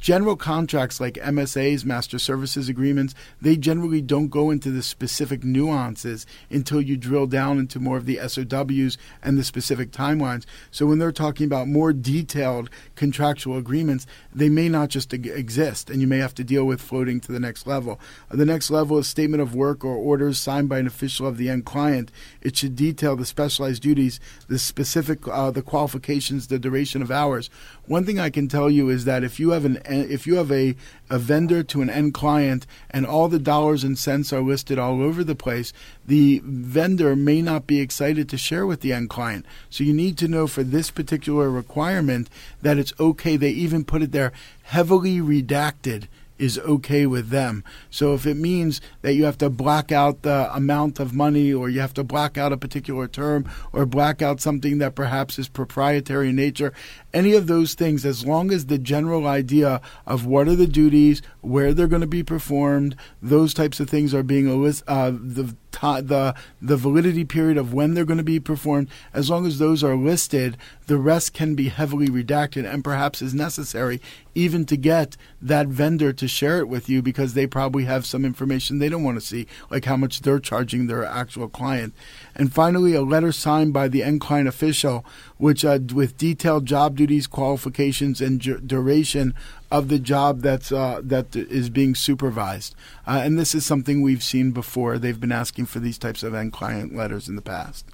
general 0.00 0.36
contracts 0.36 1.00
like 1.00 1.14
MSAs, 1.14 1.84
master 1.84 2.18
services 2.18 2.68
agreements, 2.68 3.14
they 3.40 3.56
generally 3.56 4.02
don't 4.02 4.28
go 4.28 4.50
into 4.50 4.70
the 4.70 4.82
specific 4.82 5.44
nuances 5.44 6.26
until 6.50 6.80
you 6.80 6.96
drill 6.96 7.26
down 7.26 7.58
into 7.58 7.78
more 7.78 7.96
of 7.96 8.06
the 8.06 8.18
SOWs 8.26 8.98
and 9.22 9.38
the 9.38 9.44
specific 9.44 9.92
timelines. 9.92 10.44
So 10.70 10.86
when 10.86 10.98
they're 10.98 11.12
talking 11.12 11.46
about 11.46 11.68
more 11.68 11.92
detailed 11.92 12.70
contractual 12.96 13.56
agreements, 13.56 14.06
they 14.34 14.48
may 14.48 14.68
not 14.68 14.88
just 14.88 15.12
exist, 15.12 15.90
and 15.90 16.00
you 16.00 16.06
may 16.06 16.18
have 16.18 16.34
to 16.34 16.44
deal 16.44 16.64
with 16.64 16.80
floating 16.80 17.20
to 17.20 17.32
the 17.32 17.40
next 17.40 17.66
level. 17.66 18.00
The 18.30 18.46
next 18.46 18.70
level 18.70 18.98
is 18.98 19.06
statement 19.06 19.42
of 19.42 19.54
work 19.54 19.84
or 19.84 19.94
orders 19.94 20.38
signed 20.38 20.68
by 20.68 20.78
an 20.78 20.86
official 20.86 21.26
of 21.26 21.36
the 21.36 21.48
end 21.48 21.64
client. 21.64 22.10
It 22.40 22.56
should 22.56 22.74
detail 22.74 23.16
the 23.16 23.24
specialized 23.24 23.82
duties, 23.82 24.18
the 24.48 24.58
specific, 24.58 25.26
uh, 25.28 25.50
the 25.50 25.62
qualifications, 25.62 26.48
the 26.48 26.58
duration 26.58 27.02
of 27.02 27.10
hours. 27.10 27.48
One 27.86 28.04
thing 28.04 28.18
I 28.18 28.30
can 28.30 28.48
tell 28.48 28.68
you 28.68 28.87
is 28.88 29.04
that 29.04 29.24
if 29.24 29.38
you 29.38 29.50
have 29.50 29.64
an 29.64 29.80
if 29.86 30.26
you 30.26 30.36
have 30.36 30.50
a, 30.52 30.76
a 31.10 31.18
vendor 31.18 31.62
to 31.62 31.82
an 31.82 31.90
end 31.90 32.14
client 32.14 32.66
and 32.90 33.06
all 33.06 33.28
the 33.28 33.38
dollars 33.38 33.84
and 33.84 33.98
cents 33.98 34.32
are 34.32 34.40
listed 34.40 34.78
all 34.78 35.02
over 35.02 35.22
the 35.24 35.34
place, 35.34 35.72
the 36.06 36.40
vendor 36.44 37.14
may 37.16 37.42
not 37.42 37.66
be 37.66 37.80
excited 37.80 38.28
to 38.28 38.36
share 38.38 38.66
with 38.66 38.80
the 38.80 38.92
end 38.92 39.10
client. 39.10 39.46
So 39.70 39.84
you 39.84 39.92
need 39.92 40.18
to 40.18 40.28
know 40.28 40.46
for 40.46 40.62
this 40.62 40.90
particular 40.90 41.50
requirement 41.50 42.28
that 42.62 42.78
it's 42.78 42.92
okay. 42.98 43.36
They 43.36 43.50
even 43.50 43.84
put 43.84 44.02
it 44.02 44.12
there 44.12 44.32
heavily 44.62 45.18
redacted 45.18 46.08
is 46.38 46.58
okay 46.60 47.04
with 47.06 47.30
them. 47.30 47.64
So 47.90 48.14
if 48.14 48.26
it 48.26 48.36
means 48.36 48.80
that 49.02 49.14
you 49.14 49.24
have 49.24 49.38
to 49.38 49.50
black 49.50 49.90
out 49.90 50.22
the 50.22 50.54
amount 50.54 51.00
of 51.00 51.12
money 51.12 51.52
or 51.52 51.68
you 51.68 51.80
have 51.80 51.94
to 51.94 52.04
black 52.04 52.38
out 52.38 52.52
a 52.52 52.56
particular 52.56 53.08
term 53.08 53.48
or 53.72 53.84
black 53.84 54.22
out 54.22 54.40
something 54.40 54.78
that 54.78 54.94
perhaps 54.94 55.38
is 55.38 55.48
proprietary 55.48 56.30
in 56.30 56.36
nature, 56.36 56.72
any 57.14 57.34
of 57.34 57.46
those 57.46 57.74
things, 57.74 58.04
as 58.04 58.26
long 58.26 58.52
as 58.52 58.66
the 58.66 58.78
general 58.78 59.26
idea 59.26 59.80
of 60.06 60.26
what 60.26 60.48
are 60.48 60.56
the 60.56 60.66
duties, 60.66 61.22
where 61.40 61.72
they're 61.72 61.86
going 61.86 62.02
to 62.02 62.06
be 62.06 62.22
performed, 62.22 62.96
those 63.22 63.54
types 63.54 63.80
of 63.80 63.88
things 63.88 64.12
are 64.12 64.22
being 64.22 64.48
uh, 64.48 65.10
the 65.10 65.54
the 65.80 66.34
the 66.60 66.76
validity 66.76 67.24
period 67.24 67.56
of 67.56 67.72
when 67.72 67.94
they're 67.94 68.04
going 68.04 68.18
to 68.18 68.24
be 68.24 68.40
performed, 68.40 68.88
as 69.12 69.30
long 69.30 69.46
as 69.46 69.58
those 69.58 69.84
are 69.84 69.94
listed, 69.94 70.56
the 70.86 70.98
rest 70.98 71.32
can 71.32 71.54
be 71.54 71.68
heavily 71.68 72.08
redacted 72.08 72.70
and 72.70 72.82
perhaps 72.82 73.22
is 73.22 73.32
necessary 73.32 74.00
even 74.38 74.64
to 74.64 74.76
get 74.76 75.16
that 75.42 75.66
vendor 75.66 76.12
to 76.12 76.28
share 76.28 76.60
it 76.60 76.68
with 76.68 76.88
you 76.88 77.02
because 77.02 77.34
they 77.34 77.46
probably 77.46 77.84
have 77.84 78.06
some 78.06 78.24
information 78.24 78.78
they 78.78 78.88
don't 78.88 79.02
want 79.02 79.18
to 79.18 79.26
see, 79.26 79.48
like 79.68 79.84
how 79.84 79.96
much 79.96 80.20
they're 80.20 80.38
charging 80.38 80.86
their 80.86 81.04
actual 81.04 81.48
client. 81.48 81.92
And 82.36 82.52
finally, 82.52 82.94
a 82.94 83.02
letter 83.02 83.32
signed 83.32 83.72
by 83.72 83.88
the 83.88 84.04
end 84.04 84.20
client 84.20 84.46
official, 84.46 85.04
which 85.38 85.64
uh, 85.64 85.78
with 85.94 86.18
detailed 86.18 86.66
job 86.66 86.96
duties, 86.96 87.26
qualifications, 87.26 88.20
and 88.20 88.40
duration 88.66 89.34
of 89.70 89.88
the 89.88 89.98
job 89.98 90.40
that's 90.42 90.70
uh, 90.70 91.00
that 91.02 91.34
is 91.34 91.70
being 91.70 91.94
supervised. 91.94 92.74
Uh, 93.06 93.22
and 93.24 93.38
this 93.38 93.54
is 93.54 93.64
something 93.64 94.02
we've 94.02 94.22
seen 94.22 94.50
before. 94.50 94.98
They've 94.98 95.18
been 95.18 95.32
asking 95.32 95.66
for 95.66 95.78
these 95.78 95.98
types 95.98 96.22
of 96.22 96.34
end 96.34 96.52
client 96.52 96.94
letters 96.94 97.28
in 97.28 97.36
the 97.36 97.42
past. 97.42 97.86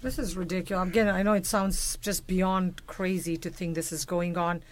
This 0.00 0.18
is 0.18 0.36
ridiculous. 0.36 0.88
Again, 0.88 1.08
I 1.08 1.22
know 1.22 1.32
it 1.32 1.46
sounds 1.46 1.98
just 2.00 2.26
beyond 2.26 2.86
crazy 2.86 3.36
to 3.38 3.50
think 3.50 3.74
this 3.74 3.90
is 3.90 4.04
going 4.04 4.38
on. 4.38 4.62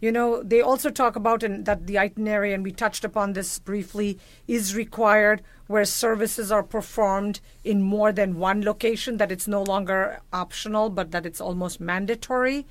You 0.00 0.10
know, 0.10 0.42
they 0.42 0.62
also 0.62 0.88
talk 0.90 1.14
about 1.14 1.40
that 1.40 1.86
the 1.86 1.98
itinerary, 1.98 2.54
and 2.54 2.64
we 2.64 2.72
touched 2.72 3.04
upon 3.04 3.34
this 3.34 3.58
briefly, 3.58 4.18
is 4.48 4.74
required 4.74 5.42
where 5.66 5.84
services 5.84 6.50
are 6.50 6.62
performed 6.62 7.40
in 7.64 7.82
more 7.82 8.10
than 8.10 8.38
one 8.38 8.62
location, 8.62 9.18
that 9.18 9.30
it's 9.30 9.46
no 9.46 9.62
longer 9.62 10.20
optional, 10.32 10.88
but 10.88 11.10
that 11.10 11.26
it's 11.26 11.40
almost 11.40 11.80
mandatory. 11.80 12.66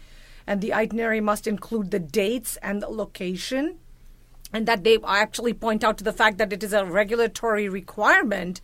And 0.47 0.59
the 0.59 0.73
itinerary 0.73 1.21
must 1.21 1.45
include 1.45 1.91
the 1.91 1.99
dates 1.99 2.57
and 2.63 2.81
the 2.81 2.89
location. 2.89 3.77
And 4.51 4.65
that 4.65 4.83
they 4.83 4.97
actually 5.05 5.53
point 5.53 5.83
out 5.83 5.99
to 5.99 6.03
the 6.03 6.11
fact 6.11 6.39
that 6.39 6.51
it 6.51 6.63
is 6.63 6.73
a 6.73 6.83
regulatory 6.83 7.69
requirement, 7.69 8.59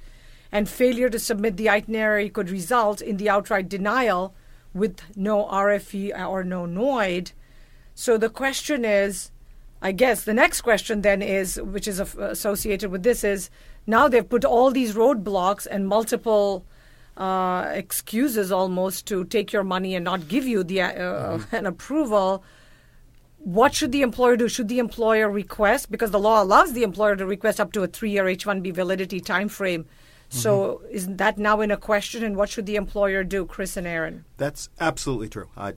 and 0.52 0.68
failure 0.68 1.10
to 1.10 1.20
submit 1.20 1.58
the 1.58 1.70
itinerary 1.70 2.30
could 2.30 2.50
result 2.50 3.00
in 3.00 3.18
the 3.18 3.30
outright 3.30 3.70
denial 3.70 4.34
with 4.74 5.02
no 5.16 5.46
RFE 5.46 6.28
or 6.28 6.44
no 6.44 6.66
NOID 6.66 7.34
so 7.96 8.18
the 8.18 8.30
question 8.30 8.84
is, 8.86 9.32
I 9.82 9.92
guess 9.92 10.24
the 10.24 10.34
next 10.34 10.62
question 10.62 11.02
then 11.02 11.22
is, 11.22 11.60
which 11.62 11.88
is 11.88 12.00
associated 12.00 12.92
with 12.92 13.04
this, 13.04 13.24
is 13.24 13.50
now 13.88 14.08
they've 14.08 14.28
put 14.28 14.44
all 14.44 14.72
these 14.72 14.96
roadblocks 14.96 15.66
and 15.66 15.88
multiple 15.88 16.66
uh, 17.18 17.72
excuses 17.74 18.52
almost 18.52 19.06
to 19.08 19.24
take 19.24 19.54
your 19.54 19.64
money 19.64 19.96
and 19.96 20.04
not 20.04 20.28
give 20.28 20.46
you 20.46 20.64
the 20.64 20.82
uh, 20.82 20.92
mm-hmm. 20.92 21.56
an 21.56 21.66
approval. 21.66 22.44
What 23.38 23.74
should 23.74 23.92
the 23.92 24.02
employer 24.02 24.36
do? 24.36 24.50
Should 24.50 24.68
the 24.68 24.80
employer 24.80 25.30
request 25.30 25.92
because 25.92 26.12
the 26.12 26.20
law 26.20 26.42
allows 26.42 26.74
the 26.74 26.84
employer 26.84 27.16
to 27.16 27.26
request 27.26 27.62
up 27.62 27.72
to 27.74 27.84
a 27.84 27.88
three-year 27.88 28.28
H-1B 28.28 28.74
validity 28.74 29.20
time 29.20 29.48
frame? 29.50 29.86
So 30.30 30.82
mm-hmm. 30.84 30.96
isn't 30.96 31.18
that 31.18 31.38
now 31.38 31.62
in 31.62 31.70
a 31.70 31.78
question? 31.78 32.24
And 32.24 32.36
what 32.36 32.50
should 32.50 32.66
the 32.66 32.76
employer 32.76 33.24
do, 33.24 33.46
Chris 33.46 33.78
and 33.78 33.86
Aaron? 33.86 34.26
That's 34.38 34.70
absolutely 34.80 35.30
true. 35.30 35.48
Uh, 35.56 35.74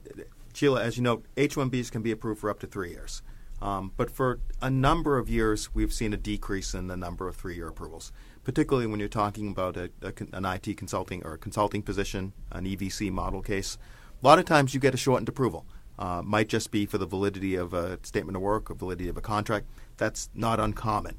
Sheila, 0.59 0.83
as 0.83 0.97
you 0.97 1.03
know, 1.03 1.23
H-1Bs 1.37 1.89
can 1.89 2.01
be 2.01 2.11
approved 2.11 2.41
for 2.41 2.49
up 2.49 2.59
to 2.59 2.67
three 2.67 2.89
years. 2.89 3.21
Um, 3.61 3.93
but 3.95 4.11
for 4.11 4.41
a 4.61 4.69
number 4.69 5.17
of 5.17 5.29
years, 5.29 5.73
we've 5.73 5.93
seen 5.93 6.13
a 6.13 6.17
decrease 6.17 6.73
in 6.73 6.87
the 6.87 6.97
number 6.97 7.29
of 7.29 7.37
three-year 7.37 7.69
approvals, 7.69 8.11
particularly 8.43 8.85
when 8.85 8.99
you're 8.99 9.07
talking 9.07 9.51
about 9.51 9.77
a, 9.77 9.89
a, 10.01 10.11
an 10.33 10.43
IT 10.43 10.75
consulting 10.75 11.23
or 11.23 11.35
a 11.35 11.37
consulting 11.37 11.81
position, 11.81 12.33
an 12.51 12.65
EVC 12.65 13.09
model 13.09 13.41
case. 13.41 13.77
A 14.21 14.27
lot 14.27 14.37
of 14.37 14.43
times 14.43 14.73
you 14.73 14.81
get 14.81 14.93
a 14.93 14.97
shortened 14.97 15.29
approval. 15.29 15.65
Uh, 15.97 16.21
might 16.25 16.49
just 16.49 16.71
be 16.71 16.85
for 16.85 16.97
the 16.97 17.05
validity 17.05 17.55
of 17.55 17.73
a 17.73 17.97
statement 18.03 18.35
of 18.35 18.41
work 18.41 18.69
or 18.69 18.73
validity 18.73 19.07
of 19.07 19.15
a 19.15 19.21
contract. 19.21 19.65
That's 19.95 20.29
not 20.33 20.59
uncommon. 20.59 21.15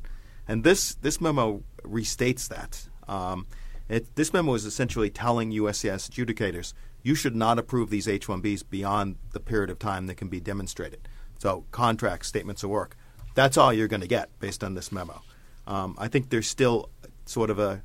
And 0.47 0.65
this, 0.65 0.97
this 0.97 1.19
memo 1.19 1.63
restates 1.83 2.47
that. 2.49 2.87
Um, 3.09 3.47
it, 3.91 4.15
this 4.15 4.33
memo 4.33 4.55
is 4.55 4.65
essentially 4.65 5.11
telling 5.11 5.51
USCIS 5.51 6.09
adjudicators 6.09 6.73
you 7.03 7.15
should 7.15 7.35
not 7.35 7.59
approve 7.59 7.91
these 7.91 8.07
H-1Bs 8.07 8.65
beyond 8.71 9.17
the 9.33 9.41
period 9.41 9.71
of 9.71 9.79
time 9.79 10.07
that 10.07 10.17
can 10.17 10.29
be 10.29 10.41
demonstrated. 10.41 11.09
So 11.39 11.65
contracts, 11.71 12.29
statements 12.29 12.63
of 12.63 12.71
work, 12.71 12.97
that's 13.35 13.57
all 13.57 13.73
you're 13.73 13.89
going 13.89 14.03
to 14.03 14.07
get 14.07 14.39
based 14.39 14.63
on 14.63 14.75
this 14.75 14.93
memo. 14.93 15.23
Um, 15.67 15.97
I 15.99 16.09
think 16.09 16.31
there's 16.31 16.49
still 16.49 16.91
sort 17.25 17.51
of 17.51 17.59
a 17.59 17.83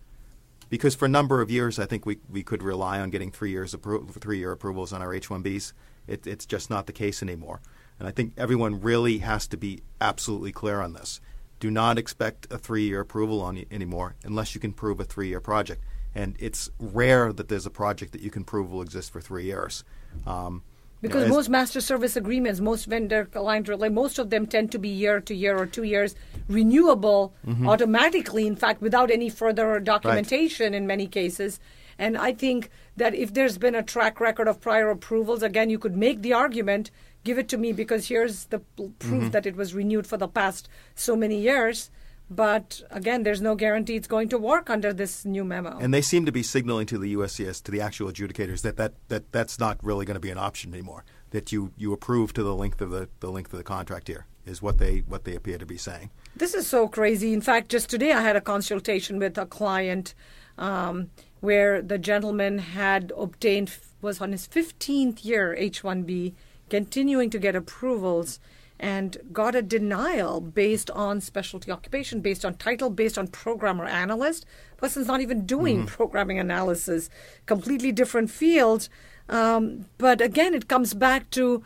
because 0.69 0.95
for 0.95 1.05
a 1.05 1.09
number 1.09 1.41
of 1.41 1.51
years 1.51 1.77
I 1.79 1.85
think 1.85 2.05
we, 2.05 2.17
we 2.29 2.43
could 2.43 2.63
rely 2.63 2.99
on 2.99 3.09
getting 3.11 3.31
three 3.31 3.51
years 3.51 3.73
appro- 3.73 4.11
three 4.19 4.39
year 4.39 4.51
approvals 4.51 4.91
on 4.91 5.01
our 5.01 5.13
H-1Bs. 5.13 5.73
It, 6.07 6.27
it's 6.27 6.45
just 6.45 6.69
not 6.69 6.87
the 6.87 6.93
case 6.93 7.21
anymore, 7.23 7.61
and 7.99 8.07
I 8.07 8.11
think 8.11 8.33
everyone 8.37 8.81
really 8.81 9.19
has 9.19 9.47
to 9.47 9.57
be 9.57 9.81
absolutely 10.01 10.51
clear 10.51 10.81
on 10.81 10.93
this. 10.93 11.21
Do 11.59 11.71
not 11.71 11.97
expect 11.97 12.51
a 12.51 12.57
three 12.57 12.83
year 12.83 12.99
approval 12.99 13.41
on 13.41 13.63
anymore 13.71 14.15
unless 14.23 14.55
you 14.55 14.61
can 14.61 14.73
prove 14.73 14.99
a 14.99 15.05
three 15.05 15.29
year 15.29 15.39
project 15.39 15.81
and 16.15 16.35
it's 16.39 16.69
rare 16.79 17.31
that 17.33 17.49
there's 17.49 17.65
a 17.65 17.69
project 17.69 18.13
that 18.13 18.21
you 18.21 18.31
can 18.31 18.43
prove 18.43 18.71
will 18.71 18.81
exist 18.81 19.11
for 19.11 19.21
three 19.21 19.43
years. 19.43 19.83
Um, 20.25 20.63
because 21.01 21.23
you 21.23 21.29
know, 21.29 21.35
most 21.35 21.49
master 21.49 21.81
service 21.81 22.15
agreements, 22.15 22.61
most 22.61 22.85
vendor 22.85 23.29
aligned, 23.35 23.67
like 23.67 23.91
most 23.91 24.17
of 24.17 24.29
them 24.29 24.47
tend 24.47 24.71
to 24.71 24.79
be 24.79 24.89
year 24.89 25.19
to 25.19 25.35
year 25.35 25.57
or 25.57 25.65
two 25.65 25.83
years, 25.83 26.15
renewable 26.47 27.33
mm-hmm. 27.45 27.67
automatically. 27.67 28.47
In 28.47 28.55
fact, 28.55 28.81
without 28.81 29.11
any 29.11 29.29
further 29.29 29.79
documentation 29.79 30.71
right. 30.71 30.77
in 30.77 30.87
many 30.87 31.05
cases. 31.05 31.59
And 31.97 32.17
I 32.17 32.33
think 32.33 32.69
that 32.97 33.13
if 33.13 33.33
there's 33.33 33.57
been 33.57 33.75
a 33.75 33.83
track 33.83 34.19
record 34.19 34.47
of 34.47 34.59
prior 34.59 34.89
approvals, 34.89 35.43
again, 35.43 35.69
you 35.69 35.79
could 35.79 35.95
make 35.95 36.21
the 36.21 36.33
argument, 36.33 36.91
give 37.23 37.37
it 37.37 37.49
to 37.49 37.57
me 37.57 37.71
because 37.71 38.07
here's 38.07 38.45
the 38.45 38.59
proof 38.59 38.95
mm-hmm. 38.99 39.29
that 39.29 39.45
it 39.45 39.55
was 39.55 39.73
renewed 39.73 40.07
for 40.07 40.17
the 40.17 40.27
past 40.27 40.67
so 40.95 41.15
many 41.15 41.39
years. 41.39 41.89
But 42.29 42.81
again, 42.89 43.23
there's 43.23 43.41
no 43.41 43.55
guarantee 43.55 43.95
it's 43.95 44.07
going 44.07 44.29
to 44.29 44.37
work 44.37 44.69
under 44.69 44.91
this 44.91 45.25
new 45.25 45.43
memo. 45.43 45.77
And 45.79 45.93
they 45.93 46.01
seem 46.01 46.25
to 46.25 46.31
be 46.31 46.41
signaling 46.41 46.87
to 46.87 46.97
the 46.97 47.13
USCIS, 47.13 47.61
to 47.63 47.71
the 47.71 47.81
actual 47.81 48.11
adjudicators, 48.11 48.61
that, 48.63 48.77
that, 48.77 48.93
that 49.09 49.31
that's 49.31 49.59
not 49.59 49.77
really 49.83 50.05
going 50.05 50.15
to 50.15 50.21
be 50.21 50.31
an 50.31 50.37
option 50.37 50.73
anymore. 50.73 51.05
That 51.31 51.51
you, 51.51 51.71
you 51.77 51.93
approve 51.93 52.33
to 52.33 52.43
the 52.43 52.55
length 52.55 52.81
of 52.81 52.89
the, 52.89 53.09
the 53.19 53.29
length 53.29 53.53
of 53.53 53.57
the 53.57 53.63
contract 53.63 54.07
here 54.07 54.25
is 54.45 54.61
what 54.61 54.77
they 54.77 54.99
what 55.07 55.23
they 55.23 55.35
appear 55.35 55.57
to 55.57 55.65
be 55.65 55.77
saying. 55.77 56.11
This 56.35 56.53
is 56.53 56.67
so 56.67 56.87
crazy. 56.87 57.33
In 57.33 57.41
fact, 57.41 57.69
just 57.69 57.89
today 57.89 58.11
I 58.11 58.21
had 58.21 58.35
a 58.35 58.41
consultation 58.41 59.19
with 59.19 59.37
a 59.37 59.45
client 59.45 60.13
um, 60.57 61.09
where 61.39 61.81
the 61.81 61.97
gentleman 61.97 62.59
had 62.59 63.11
obtained 63.17 63.75
was 64.01 64.21
on 64.21 64.31
his 64.31 64.47
15th 64.47 65.25
year 65.25 65.55
H1B, 65.59 66.33
continuing 66.69 67.29
to 67.31 67.39
get 67.39 67.55
approvals 67.55 68.39
and 68.85 69.17
got 69.33 69.55
a 69.55 69.63
denial 69.63 70.39
based 70.39 70.91
on 70.91 71.19
specialty 71.19 71.71
occupation, 71.71 72.21
based 72.21 72.45
on 72.45 72.53
title, 72.53 72.91
based 72.91 73.17
on 73.17 73.25
programmer 73.27 73.85
analyst. 73.85 74.45
Person's 74.77 75.07
not 75.07 75.21
even 75.21 75.43
doing 75.47 75.77
mm-hmm. 75.77 75.87
programming 75.87 76.37
analysis, 76.37 77.09
completely 77.47 77.91
different 77.91 78.29
field. 78.29 78.87
Um, 79.27 79.87
but 79.97 80.21
again, 80.21 80.53
it 80.53 80.67
comes 80.67 80.93
back 80.93 81.31
to 81.31 81.63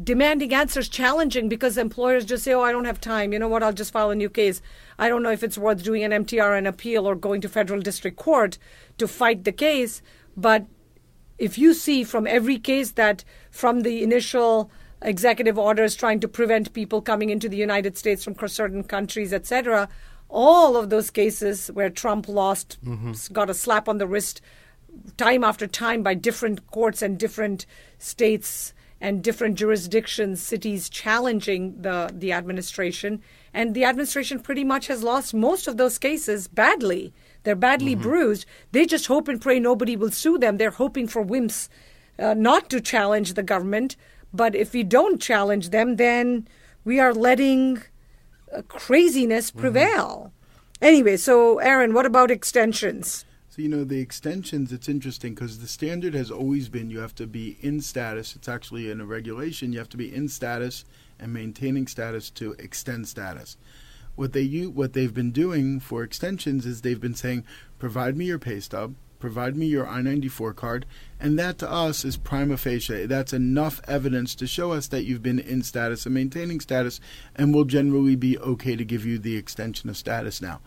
demanding 0.00 0.54
answers 0.54 0.88
challenging 0.88 1.48
because 1.48 1.76
employers 1.76 2.24
just 2.24 2.44
say, 2.44 2.52
oh, 2.52 2.62
I 2.62 2.70
don't 2.70 2.84
have 2.84 3.00
time. 3.00 3.32
You 3.32 3.40
know 3.40 3.48
what? 3.48 3.64
I'll 3.64 3.72
just 3.72 3.92
file 3.92 4.10
a 4.10 4.14
new 4.14 4.30
case. 4.30 4.62
I 5.00 5.08
don't 5.08 5.24
know 5.24 5.32
if 5.32 5.42
it's 5.42 5.58
worth 5.58 5.82
doing 5.82 6.04
an 6.04 6.12
MTR 6.12 6.56
and 6.56 6.68
appeal 6.68 7.08
or 7.08 7.16
going 7.16 7.40
to 7.40 7.48
federal 7.48 7.80
district 7.80 8.18
court 8.18 8.56
to 8.98 9.08
fight 9.08 9.42
the 9.42 9.50
case. 9.50 10.00
But 10.36 10.66
if 11.38 11.58
you 11.58 11.74
see 11.74 12.04
from 12.04 12.28
every 12.28 12.60
case 12.60 12.92
that 12.92 13.24
from 13.50 13.80
the 13.80 14.04
initial 14.04 14.70
executive 15.04 15.58
orders 15.58 15.94
trying 15.94 16.20
to 16.20 16.28
prevent 16.28 16.72
people 16.72 17.02
coming 17.02 17.30
into 17.30 17.48
the 17.48 17.56
United 17.56 17.96
States 17.96 18.24
from 18.24 18.36
certain 18.48 18.84
countries, 18.84 19.32
etc. 19.32 19.88
All 20.28 20.76
of 20.76 20.90
those 20.90 21.10
cases 21.10 21.68
where 21.68 21.90
Trump 21.90 22.28
lost, 22.28 22.78
mm-hmm. 22.84 23.12
got 23.32 23.50
a 23.50 23.54
slap 23.54 23.88
on 23.88 23.98
the 23.98 24.06
wrist 24.06 24.40
time 25.16 25.44
after 25.44 25.66
time 25.66 26.02
by 26.02 26.14
different 26.14 26.70
courts 26.70 27.02
and 27.02 27.18
different 27.18 27.66
states 27.98 28.74
and 29.00 29.22
different 29.22 29.56
jurisdictions, 29.56 30.40
cities 30.40 30.88
challenging 30.88 31.82
the, 31.82 32.10
the 32.14 32.32
administration. 32.32 33.20
And 33.52 33.74
the 33.74 33.84
administration 33.84 34.38
pretty 34.38 34.62
much 34.62 34.86
has 34.86 35.02
lost 35.02 35.34
most 35.34 35.66
of 35.66 35.76
those 35.76 35.98
cases 35.98 36.46
badly. 36.46 37.12
They're 37.42 37.56
badly 37.56 37.94
mm-hmm. 37.94 38.02
bruised. 38.02 38.46
They 38.70 38.86
just 38.86 39.08
hope 39.08 39.26
and 39.26 39.40
pray 39.40 39.58
nobody 39.58 39.96
will 39.96 40.12
sue 40.12 40.38
them. 40.38 40.56
They're 40.56 40.70
hoping 40.70 41.08
for 41.08 41.24
wimps 41.24 41.68
uh, 42.18 42.34
not 42.34 42.70
to 42.70 42.80
challenge 42.80 43.34
the 43.34 43.42
government 43.42 43.96
but 44.32 44.54
if 44.54 44.72
we 44.72 44.82
don't 44.82 45.20
challenge 45.20 45.70
them, 45.70 45.96
then 45.96 46.48
we 46.84 46.98
are 47.00 47.14
letting 47.14 47.82
uh, 48.54 48.62
craziness 48.68 49.50
mm-hmm. 49.50 49.60
prevail. 49.60 50.32
Mm-hmm. 50.32 50.84
Anyway, 50.84 51.16
so 51.16 51.58
Aaron, 51.58 51.94
what 51.94 52.06
about 52.06 52.30
extensions? 52.30 53.24
So, 53.50 53.60
you 53.60 53.68
know, 53.68 53.84
the 53.84 54.00
extensions, 54.00 54.72
it's 54.72 54.88
interesting 54.88 55.34
because 55.34 55.58
the 55.58 55.68
standard 55.68 56.14
has 56.14 56.30
always 56.30 56.68
been 56.70 56.90
you 56.90 57.00
have 57.00 57.14
to 57.16 57.26
be 57.26 57.58
in 57.60 57.82
status. 57.82 58.34
It's 58.34 58.48
actually 58.48 58.90
in 58.90 59.00
a 59.00 59.04
regulation, 59.04 59.72
you 59.72 59.78
have 59.78 59.90
to 59.90 59.98
be 59.98 60.12
in 60.12 60.28
status 60.28 60.84
and 61.20 61.32
maintaining 61.32 61.86
status 61.86 62.30
to 62.30 62.52
extend 62.58 63.08
status. 63.08 63.56
what 64.14 64.32
they 64.32 64.46
what 64.46 64.92
they've 64.92 65.14
been 65.14 65.30
doing 65.30 65.80
for 65.80 66.02
extensions 66.02 66.66
is 66.66 66.80
they've 66.82 67.00
been 67.00 67.14
saying, 67.14 67.44
provide 67.78 68.16
me 68.16 68.26
your 68.26 68.38
pay 68.38 68.60
stub, 68.60 68.94
provide 69.22 69.56
me 69.56 69.66
your 69.66 69.86
I 69.86 70.02
94 70.02 70.52
card, 70.52 70.84
and 71.20 71.38
that 71.38 71.56
to 71.58 71.70
us 71.70 72.04
is 72.04 72.16
prima 72.16 72.56
facie. 72.56 73.06
That's 73.06 73.32
enough 73.32 73.80
evidence 73.86 74.34
to 74.34 74.48
show 74.48 74.72
us 74.72 74.88
that 74.88 75.04
you've 75.04 75.22
been 75.22 75.38
in 75.38 75.62
status 75.62 76.04
and 76.04 76.14
maintaining 76.14 76.58
status, 76.58 77.00
and 77.36 77.54
will 77.54 77.64
generally 77.64 78.16
be 78.16 78.36
okay 78.38 78.74
to 78.74 78.84
give 78.84 79.06
you 79.06 79.20
the 79.20 79.36
extension 79.36 79.88
of 79.88 79.96
status 79.96 80.42
now. 80.42 80.60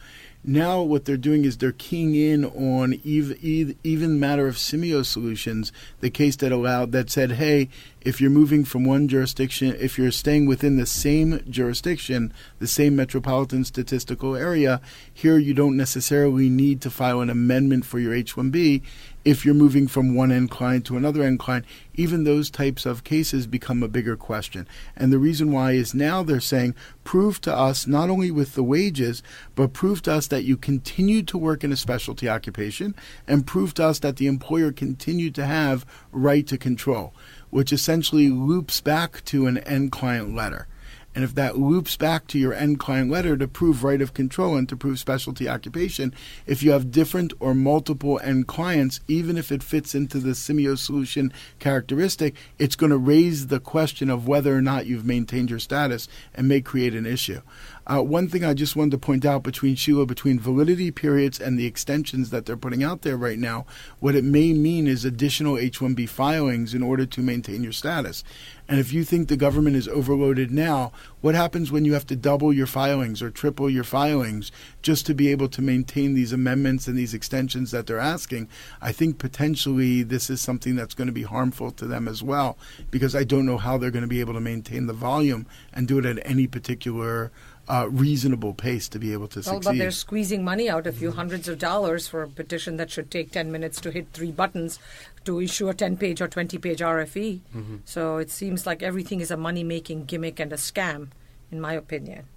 Now, 0.47 0.83
what 0.83 1.05
they're 1.05 1.17
doing 1.17 1.43
is 1.43 1.57
they're 1.57 1.71
keying 1.71 2.13
in 2.13 2.45
on 2.45 2.99
even, 3.03 3.75
even 3.83 4.19
matter 4.19 4.47
of 4.47 4.57
Simeio 4.57 5.03
solutions, 5.03 5.71
the 6.01 6.11
case 6.11 6.35
that 6.35 6.51
allowed 6.51 6.91
that 6.91 7.09
said, 7.09 7.31
hey, 7.31 7.67
if 8.01 8.21
you're 8.21 8.29
moving 8.29 8.63
from 8.63 8.83
one 8.83 9.07
jurisdiction, 9.07 9.75
if 9.79 9.97
you're 9.97 10.11
staying 10.11 10.45
within 10.45 10.77
the 10.77 10.85
same 10.85 11.43
jurisdiction, 11.49 12.31
the 12.59 12.67
same 12.67 12.95
metropolitan 12.95 13.65
statistical 13.65 14.35
area, 14.35 14.81
here 15.11 15.39
you 15.39 15.55
don't 15.55 15.75
necessarily 15.75 16.47
need 16.47 16.79
to 16.81 16.91
file 16.91 17.21
an 17.21 17.31
amendment 17.31 17.83
for 17.83 17.97
your 17.97 18.13
H-1B 18.13 18.83
if 19.25 19.43
you're 19.43 19.55
moving 19.55 19.87
from 19.87 20.13
one 20.13 20.31
end 20.31 20.51
client 20.51 20.85
to 20.85 20.95
another 20.95 21.23
end 21.23 21.39
client, 21.39 21.65
even 21.95 22.23
those 22.23 22.51
types 22.51 22.85
of 22.85 23.03
cases 23.03 23.47
become 23.47 23.81
a 23.81 23.87
bigger 23.87 24.15
question. 24.15 24.67
And 24.95 25.11
the 25.11 25.17
reason 25.17 25.51
why 25.51 25.71
is 25.71 25.95
now 25.95 26.21
they're 26.21 26.39
saying, 26.39 26.75
prove 27.03 27.41
to 27.41 27.53
us 27.53 27.87
not 27.87 28.11
only 28.11 28.29
with 28.29 28.53
the 28.53 28.63
wages, 28.63 29.23
but 29.55 29.73
prove 29.73 30.03
to 30.03 30.13
us 30.13 30.27
that 30.27 30.43
you 30.43 30.55
continued 30.55 31.27
to 31.29 31.39
work 31.39 31.63
in 31.63 31.71
a 31.71 31.77
specialty 31.77 32.29
occupation 32.29 32.95
and 33.27 33.47
prove 33.47 33.73
to 33.73 33.85
us 33.85 33.97
that 33.99 34.17
the 34.17 34.27
employer 34.27 34.71
continued 34.71 35.33
to 35.35 35.45
have 35.45 35.85
right 36.11 36.45
to 36.45 36.57
control, 36.57 37.11
which 37.49 37.73
essentially 37.73 38.29
loops 38.29 38.79
back 38.79 39.25
to 39.25 39.47
an 39.47 39.57
end 39.59 39.91
client 39.91 40.35
letter. 40.35 40.67
And 41.15 41.23
if 41.23 41.33
that 41.35 41.57
loops 41.57 41.95
back 41.95 42.27
to 42.27 42.37
your 42.37 42.53
end 42.53 42.77
client 42.77 43.09
letter 43.09 43.37
to 43.37 43.47
prove 43.47 43.85
right 43.85 44.01
of 44.01 44.13
control 44.13 44.57
and 44.57 44.67
to 44.67 44.75
prove 44.75 44.99
specialty 44.99 45.47
occupation, 45.47 46.13
if 46.45 46.61
you 46.61 46.71
have 46.71 46.91
different 46.91 47.31
or 47.39 47.55
multiple 47.55 48.19
end 48.21 48.47
clients, 48.47 48.99
even 49.07 49.37
if 49.37 49.49
it 49.49 49.63
fits 49.63 49.95
into 49.95 50.19
the 50.19 50.31
Simeio 50.31 50.77
solution 50.77 51.31
characteristic, 51.59 52.35
it's 52.59 52.75
going 52.75 52.89
to 52.89 52.97
raise 52.97 53.47
the 53.47 53.61
question 53.61 54.09
of 54.09 54.27
whether 54.27 54.55
or 54.55 54.61
not 54.61 54.87
you've 54.87 55.05
maintained 55.05 55.49
your 55.49 55.59
status 55.59 56.09
and 56.33 56.49
may 56.49 56.59
create 56.59 56.93
an 56.93 57.05
issue. 57.05 57.39
Uh, 57.87 58.01
one 58.01 58.27
thing 58.27 58.43
I 58.43 58.55
just 58.55 58.75
wanted 58.75 58.91
to 58.91 58.97
point 58.97 59.25
out 59.25 59.43
between 59.43 59.75
Sheila, 59.75 60.07
between 60.07 60.39
validity 60.39 60.89
periods 60.89 61.39
and 61.39 61.57
the 61.57 61.67
extensions 61.67 62.31
that 62.31 62.45
they're 62.45 62.57
putting 62.57 62.83
out 62.83 63.03
there 63.03 63.15
right 63.15 63.37
now, 63.37 63.65
what 63.99 64.15
it 64.15 64.23
may 64.23 64.53
mean 64.53 64.87
is 64.87 65.05
additional 65.05 65.57
H 65.57 65.79
1B 65.79 66.09
filings 66.09 66.73
in 66.73 66.81
order 66.81 67.05
to 67.05 67.21
maintain 67.21 67.61
your 67.61 67.71
status. 67.71 68.23
And 68.67 68.79
if 68.79 68.91
you 68.91 69.03
think 69.03 69.27
the 69.27 69.37
government 69.37 69.75
is 69.75 69.87
overloaded 69.87 70.49
now, 70.49 70.91
what 71.21 71.35
happens 71.35 71.71
when 71.71 71.85
you 71.85 71.93
have 71.93 72.07
to 72.07 72.15
double 72.15 72.51
your 72.51 72.65
filings 72.65 73.21
or 73.21 73.29
triple 73.29 73.69
your 73.69 73.83
filings 73.83 74.51
just 74.81 75.05
to 75.05 75.13
be 75.13 75.29
able 75.29 75.47
to 75.49 75.61
maintain 75.61 76.15
these 76.15 76.33
amendments 76.33 76.87
and 76.87 76.97
these 76.97 77.13
extensions 77.13 77.69
that 77.69 77.85
they're 77.85 77.99
asking? 77.99 78.49
I 78.81 78.91
think 78.91 79.19
potentially 79.19 80.01
this 80.01 80.31
is 80.31 80.41
something 80.41 80.75
that's 80.75 80.95
going 80.95 81.07
to 81.07 81.13
be 81.13 81.23
harmful 81.23 81.69
to 81.71 81.85
them 81.85 82.07
as 82.07 82.23
well, 82.23 82.57
because 82.89 83.15
I 83.15 83.23
don't 83.23 83.45
know 83.45 83.57
how 83.59 83.77
they're 83.77 83.91
going 83.91 84.01
to 84.01 84.07
be 84.07 84.21
able 84.21 84.33
to 84.33 84.39
maintain 84.39 84.87
the 84.87 84.93
volume 84.93 85.45
and 85.71 85.87
do 85.87 85.99
it 85.99 86.05
at 86.05 86.25
any 86.25 86.47
particular 86.47 87.31
uh, 87.67 87.87
reasonable 87.89 88.53
pace 88.53 88.87
to 88.89 88.99
be 88.99 89.13
able 89.13 89.27
to 89.27 89.39
well, 89.39 89.55
succeed. 89.55 89.63
but 89.63 89.77
they're 89.77 89.91
squeezing 89.91 90.43
money 90.43 90.69
out 90.69 90.85
of 90.85 91.01
you, 91.01 91.11
hundreds 91.11 91.47
of 91.47 91.57
dollars 91.57 92.07
for 92.07 92.21
a 92.23 92.27
petition 92.27 92.77
that 92.77 92.91
should 92.91 93.09
take 93.09 93.31
10 93.31 93.51
minutes 93.51 93.81
to 93.81 93.91
hit 93.91 94.07
three 94.13 94.31
buttons 94.31 94.79
to 95.23 95.41
issue 95.41 95.67
a 95.69 95.73
10 95.73 95.97
page 95.97 96.21
or 96.21 96.27
20 96.27 96.57
page 96.57 96.79
RFE. 96.79 97.39
Mm-hmm. 97.55 97.75
So 97.85 98.17
it 98.17 98.29
seems 98.29 98.65
like 98.65 98.83
everything 98.83 99.19
is 99.19 99.31
a 99.31 99.37
money 99.37 99.63
making 99.63 100.05
gimmick 100.05 100.39
and 100.39 100.53
a 100.53 100.57
scam, 100.57 101.09
in 101.51 101.59
my 101.59 101.73
opinion. 101.73 102.27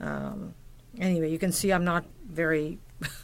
Um, 0.00 0.54
anyway, 0.98 1.30
you 1.30 1.38
can 1.38 1.52
see 1.52 1.72
I'm 1.72 1.84
not 1.84 2.04
very 2.28 2.78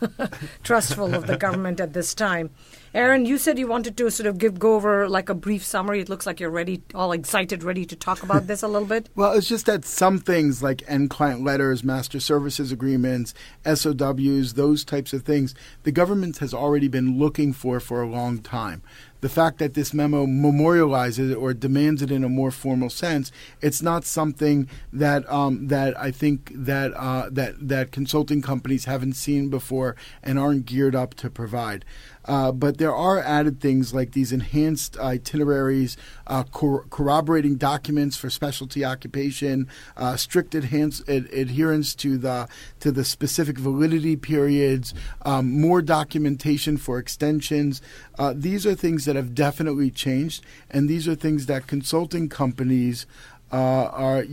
trustful 0.63 1.15
of 1.15 1.27
the 1.27 1.37
government 1.37 1.81
at 1.81 1.93
this 1.93 2.15
time. 2.15 2.51
Aaron, 2.95 3.27
you 3.27 3.39
said 3.39 3.59
you 3.59 3.67
wanted 3.67 3.97
to 3.97 4.09
sort 4.09 4.29
of 4.29 4.39
give 4.39 4.61
go 4.61 4.77
over 4.77 5.09
like 5.09 5.29
a 5.29 5.35
brief 5.35 5.65
summary. 5.65 6.01
It 6.01 6.09
looks 6.09 6.27
like 6.27 6.39
you're 6.39 6.49
ready, 6.49 6.81
all 6.95 7.11
excited, 7.11 7.65
ready 7.65 7.85
to 7.87 7.97
talk 7.97 8.23
about 8.23 8.47
this 8.47 8.63
a 8.63 8.69
little 8.69 8.87
bit. 8.87 9.09
well, 9.17 9.33
it's 9.33 9.49
just 9.49 9.67
that 9.67 9.85
some 9.85 10.21
things 10.21 10.63
like 10.63 10.85
end 10.87 11.11
client 11.11 11.43
letters, 11.43 11.83
master 11.83 12.21
services 12.21 12.71
agreements, 12.71 13.35
SOWs, 13.67 14.55
those 14.55 14.85
types 14.85 15.13
of 15.13 15.25
things, 15.25 15.57
the 15.83 15.91
government 15.91 16.39
has 16.39 16.55
already 16.55 16.87
been 16.87 17.19
looking 17.19 17.53
for 17.53 17.81
for 17.81 18.01
a 18.01 18.07
long 18.07 18.39
time 18.39 18.81
the 19.25 19.31
fact 19.31 19.59
that 19.59 19.73
this 19.73 19.95
memo 19.95 20.27
memorializes 20.27 21.31
it 21.31 21.35
or 21.35 21.55
demands 21.55 22.03
it 22.03 22.11
in 22.11 22.25
a 22.25 22.29
more 22.29 22.51
formal 22.51 22.91
sense, 22.91 23.33
it's 23.63 23.81
not 23.81 24.05
something 24.05 24.69
that 24.93 25.27
um, 25.33 25.69
that 25.69 25.99
I 25.99 26.11
think 26.11 26.53
that 26.55 26.93
uh, 26.93 27.31
that 27.31 27.55
that 27.67 27.91
consulting 27.91 28.43
companies 28.43 28.85
haven't 28.85 29.15
seen 29.15 29.49
before 29.49 29.97
and 30.23 30.39
aren't 30.39 30.67
geared 30.67 30.95
up 30.95 31.15
to 31.15 31.31
provide. 31.31 31.87
Uh, 32.25 32.53
but 32.53 32.79
there 32.79 32.95
are 32.95 33.19
added 33.19 33.61
things 33.61 33.93
like 33.93 34.13
these 34.13 34.33
enhanced 34.33 34.99
itineraries, 34.99 35.97
uh, 36.27 36.43
cor- 36.45 36.85
corroborating 36.91 37.57
documents 37.57 38.17
for 38.17 38.31
specialty 38.31 38.85
occupation, 38.85 39.69
uh, 39.97 40.17
strict 40.17 40.55
ad- 40.55 40.65
adherence 41.09 41.95
to 41.95 42.17
the 42.19 42.49
to 42.81 42.91
the 42.91 43.05
specific 43.05 43.59
validity 43.59 44.17
periods, 44.17 44.95
um, 45.23 45.61
more 45.61 45.83
documentation 45.83 46.77
for 46.77 46.99
extensions. 46.99 47.83
Uh, 48.19 48.33
these 48.37 48.67
are 48.67 48.75
things 48.75 49.05
that 49.05 49.17
have 49.17 49.35
definitely 49.35 49.91
changed, 49.91 50.45
and 50.71 50.89
these 50.89 51.07
are 51.09 51.15
things 51.15 51.47
that 51.47 51.67
consulting 51.67 52.29
companies 52.29 53.07
uh, 53.53 53.91
are 53.93 54.25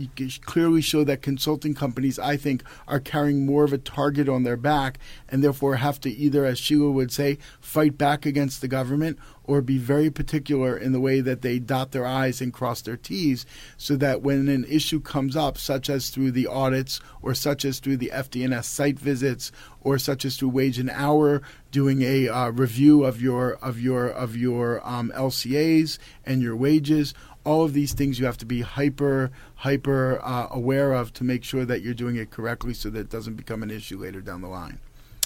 clearly 0.46 0.80
show 0.80 1.04
that 1.04 1.22
consulting 1.22 1.74
companies, 1.74 2.18
I 2.18 2.36
think, 2.36 2.64
are 2.88 2.98
carrying 2.98 3.46
more 3.46 3.62
of 3.64 3.72
a 3.72 3.78
target 3.78 4.28
on 4.28 4.42
their 4.42 4.56
back, 4.56 4.98
and 5.28 5.44
therefore 5.44 5.76
have 5.76 6.00
to 6.00 6.10
either, 6.10 6.44
as 6.44 6.58
Sheila 6.58 6.90
would 6.90 7.12
say, 7.12 7.38
fight 7.60 7.96
back 7.96 8.26
against 8.26 8.60
the 8.60 8.68
government 8.68 9.18
or 9.44 9.60
be 9.60 9.78
very 9.78 10.10
particular 10.10 10.76
in 10.76 10.92
the 10.92 11.00
way 11.00 11.20
that 11.20 11.42
they 11.42 11.58
dot 11.58 11.92
their 11.92 12.06
I's 12.06 12.40
and 12.40 12.52
cross 12.52 12.80
their 12.80 12.96
T's, 12.96 13.44
so 13.76 13.96
that 13.96 14.22
when 14.22 14.48
an 14.48 14.64
issue 14.64 15.00
comes 15.00 15.36
up, 15.36 15.58
such 15.58 15.90
as 15.90 16.10
through 16.10 16.32
the 16.32 16.46
audits 16.46 17.00
or 17.20 17.34
such 17.34 17.64
as 17.64 17.78
through 17.78 17.98
the 17.98 18.10
FDNS 18.12 18.64
site 18.64 18.98
visits 18.98 19.52
or 19.80 19.98
such 19.98 20.24
as 20.24 20.36
through 20.36 20.48
wage 20.48 20.78
and 20.78 20.90
hour, 20.90 21.42
doing 21.70 22.02
a 22.02 22.28
uh, 22.28 22.50
review 22.50 23.04
of 23.04 23.20
your 23.20 23.54
of 23.54 23.80
your 23.80 24.06
of 24.06 24.36
your 24.36 24.86
um, 24.86 25.12
LCAs 25.16 25.98
and 26.24 26.42
your 26.42 26.54
wages 26.54 27.14
all 27.44 27.64
of 27.64 27.72
these 27.72 27.92
things 27.92 28.18
you 28.18 28.26
have 28.26 28.38
to 28.38 28.46
be 28.46 28.60
hyper 28.60 29.30
hyper 29.56 30.20
uh, 30.22 30.48
aware 30.50 30.92
of 30.92 31.12
to 31.14 31.24
make 31.24 31.44
sure 31.44 31.64
that 31.64 31.82
you're 31.82 31.94
doing 31.94 32.16
it 32.16 32.30
correctly 32.30 32.74
so 32.74 32.90
that 32.90 33.00
it 33.00 33.10
doesn't 33.10 33.34
become 33.34 33.62
an 33.62 33.70
issue 33.70 33.98
later 33.98 34.20
down 34.20 34.40
the 34.40 34.48
line. 34.48 34.78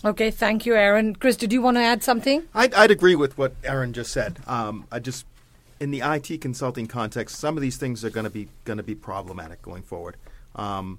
Okay 0.05 0.31
thank 0.31 0.67
you 0.67 0.75
aaron. 0.75 1.15
Chris 1.15 1.37
did 1.37 1.53
you 1.53 1.63
want 1.63 1.77
to 1.77 1.83
add 1.83 2.03
something? 2.03 2.45
I'd, 2.55 2.75
I'd 2.75 2.91
agree 2.91 3.15
with 3.15 3.37
what 3.37 3.55
aaron 3.65 3.93
just 3.93 4.13
said. 4.13 4.39
Um, 4.47 4.87
i 4.91 4.99
just 4.99 5.27
in 5.79 5.91
the 5.91 6.01
it 6.01 6.41
consulting 6.41 6.87
context 6.87 7.37
some 7.37 7.57
of 7.57 7.63
these 7.63 7.77
things 7.77 8.05
are 8.05 8.11
going 8.11 8.25
to 8.25 8.31
be 8.31 8.49
going 8.65 8.79
to 8.79 8.83
be 8.83 8.95
problematic 8.95 9.63
going 9.63 9.83
forward. 9.83 10.17
Um, 10.55 10.99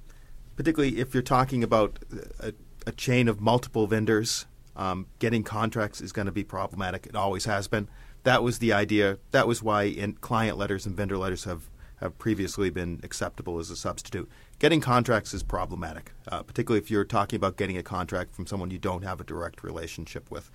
particularly 0.56 1.00
if 1.00 1.14
you're 1.14 1.24
talking 1.24 1.64
about 1.64 2.00
a, 2.40 2.54
a 2.86 2.92
chain 2.92 3.28
of 3.28 3.42
multiple 3.42 3.88
vendors 3.88 4.46
um, 4.76 5.08
getting 5.20 5.44
contracts 5.44 6.00
is 6.02 6.12
going 6.12 6.28
to 6.28 6.32
be 6.32 6.44
problematic. 6.44 7.08
It 7.08 7.16
always 7.16 7.46
has 7.46 7.68
been 7.68 7.88
that 8.28 8.44
was 8.44 8.60
the 8.60 8.74
idea. 8.74 9.20
That 9.32 9.48
was 9.48 9.64
why 9.64 9.84
in 9.84 10.12
client 10.16 10.58
letters 10.58 10.86
and 10.86 10.98
vendor 10.98 11.18
letters 11.18 11.46
have, 11.46 11.70
have 12.02 12.18
previously 12.18 12.70
been 12.70 13.00
acceptable 13.02 13.58
as 13.58 13.72
a 13.72 13.76
substitute. 13.78 14.30
Getting 14.60 14.82
contracts 14.82 15.34
is 15.34 15.44
problematic, 15.44 16.12
uh, 16.30 16.44
particularly 16.44 16.84
if 16.84 16.92
you're 16.92 17.06
talking 17.06 17.38
about 17.38 17.56
getting 17.56 17.78
a 17.78 17.84
contract 17.84 18.36
from 18.36 18.46
someone 18.46 18.70
you 18.70 18.80
don't 18.80 19.06
have 19.06 19.22
a 19.22 19.24
direct 19.24 19.64
relationship 19.64 20.30
with. 20.30 20.52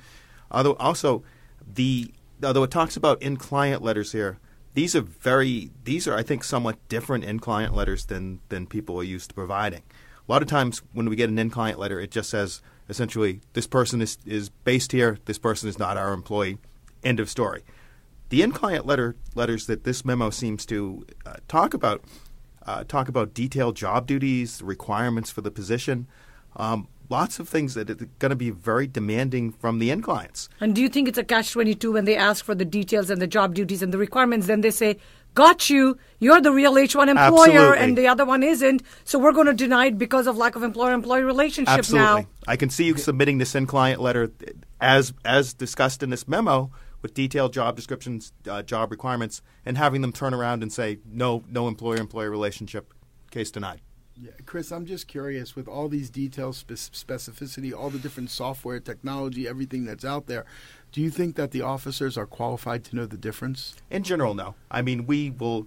Although 0.50 0.74
also 0.74 1.22
the 1.66 2.12
although 2.44 2.64
it 2.64 2.70
talks 2.70 2.94
about 2.94 3.22
in 3.22 3.38
client 3.38 3.80
letters 3.80 4.12
here, 4.12 4.36
these 4.74 4.94
are 4.94 5.00
very 5.00 5.70
these 5.84 6.06
are 6.06 6.14
I 6.14 6.22
think 6.22 6.44
somewhat 6.44 6.76
different 6.90 7.24
in 7.24 7.40
client 7.40 7.74
letters 7.74 8.04
than 8.04 8.40
than 8.50 8.66
people 8.66 9.00
are 9.00 9.02
used 9.02 9.30
to 9.30 9.34
providing. 9.34 9.82
A 10.28 10.30
lot 10.30 10.42
of 10.42 10.48
times 10.48 10.82
when 10.92 11.08
we 11.08 11.16
get 11.16 11.30
an 11.30 11.38
in 11.38 11.48
client 11.48 11.78
letter, 11.78 11.98
it 11.98 12.10
just 12.10 12.28
says 12.28 12.60
essentially 12.90 13.40
this 13.54 13.66
person 13.66 14.02
is, 14.02 14.18
is 14.26 14.50
based 14.50 14.92
here, 14.92 15.16
this 15.24 15.38
person 15.38 15.70
is 15.70 15.78
not 15.78 15.96
our 15.96 16.12
employee 16.12 16.58
End 17.04 17.20
of 17.20 17.28
story. 17.28 17.62
The 18.28 18.42
end 18.42 18.54
client 18.54 18.86
letter 18.86 19.16
letters 19.34 19.66
that 19.66 19.84
this 19.84 20.04
memo 20.04 20.30
seems 20.30 20.64
to 20.66 21.04
uh, 21.26 21.34
talk 21.48 21.74
about 21.74 22.02
uh, 22.64 22.84
talk 22.84 23.08
about 23.08 23.34
detailed 23.34 23.76
job 23.76 24.06
duties, 24.06 24.62
requirements 24.62 25.30
for 25.30 25.40
the 25.40 25.50
position, 25.50 26.06
um, 26.56 26.86
lots 27.10 27.38
of 27.38 27.48
things 27.48 27.74
that 27.74 27.90
are 27.90 28.08
going 28.20 28.30
to 28.30 28.36
be 28.36 28.50
very 28.50 28.86
demanding 28.86 29.52
from 29.52 29.80
the 29.80 29.90
end 29.90 30.02
clients. 30.02 30.48
And 30.60 30.74
do 30.74 30.80
you 30.80 30.88
think 30.88 31.08
it's 31.08 31.18
a 31.18 31.24
catch 31.24 31.52
twenty 31.52 31.74
two 31.74 31.92
when 31.92 32.04
they 32.04 32.16
ask 32.16 32.44
for 32.44 32.54
the 32.54 32.64
details 32.64 33.10
and 33.10 33.20
the 33.20 33.26
job 33.26 33.54
duties 33.54 33.82
and 33.82 33.92
the 33.92 33.98
requirements? 33.98 34.46
Then 34.46 34.62
they 34.62 34.70
say, 34.70 34.96
"Got 35.34 35.68
you. 35.68 35.98
You're 36.18 36.40
the 36.40 36.52
real 36.52 36.78
H 36.78 36.96
one 36.96 37.08
employer, 37.08 37.50
Absolutely. 37.50 37.78
and 37.78 37.98
the 37.98 38.08
other 38.08 38.24
one 38.24 38.42
isn't. 38.42 38.82
So 39.04 39.18
we're 39.18 39.32
going 39.32 39.48
to 39.48 39.52
deny 39.52 39.86
it 39.86 39.98
because 39.98 40.26
of 40.26 40.38
lack 40.38 40.56
of 40.56 40.62
employer 40.62 40.92
employee 40.92 41.22
relationship 41.24 41.80
Absolutely. 41.80 42.22
now." 42.22 42.28
I 42.46 42.56
can 42.56 42.70
see 42.70 42.84
you 42.84 42.96
submitting 42.96 43.38
this 43.38 43.54
end 43.54 43.68
client 43.68 44.00
letter 44.00 44.32
as 44.80 45.12
as 45.24 45.52
discussed 45.52 46.02
in 46.02 46.10
this 46.10 46.26
memo 46.26 46.70
with 47.02 47.14
detailed 47.14 47.52
job 47.52 47.76
descriptions, 47.76 48.32
uh, 48.48 48.62
job 48.62 48.90
requirements, 48.90 49.42
and 49.66 49.76
having 49.76 50.00
them 50.00 50.12
turn 50.12 50.32
around 50.32 50.62
and 50.62 50.72
say 50.72 50.98
no, 51.04 51.44
no 51.50 51.68
employer-employee 51.68 52.28
relationship, 52.28 52.94
case 53.30 53.50
denied. 53.50 53.80
Yeah, 54.20 54.30
Chris, 54.46 54.70
I'm 54.70 54.84
just 54.86 55.08
curious 55.08 55.56
with 55.56 55.66
all 55.66 55.88
these 55.88 56.10
details, 56.10 56.62
specificity, 56.64 57.72
all 57.74 57.90
the 57.90 57.98
different 57.98 58.30
software, 58.30 58.78
technology, 58.78 59.48
everything 59.48 59.84
that's 59.84 60.04
out 60.04 60.26
there. 60.26 60.44
Do 60.92 61.00
you 61.00 61.10
think 61.10 61.36
that 61.36 61.50
the 61.50 61.62
officers 61.62 62.18
are 62.18 62.26
qualified 62.26 62.84
to 62.84 62.96
know 62.96 63.06
the 63.06 63.16
difference? 63.16 63.74
In 63.90 64.02
general, 64.02 64.34
no. 64.34 64.54
I 64.70 64.82
mean, 64.82 65.06
we 65.06 65.30
will. 65.30 65.66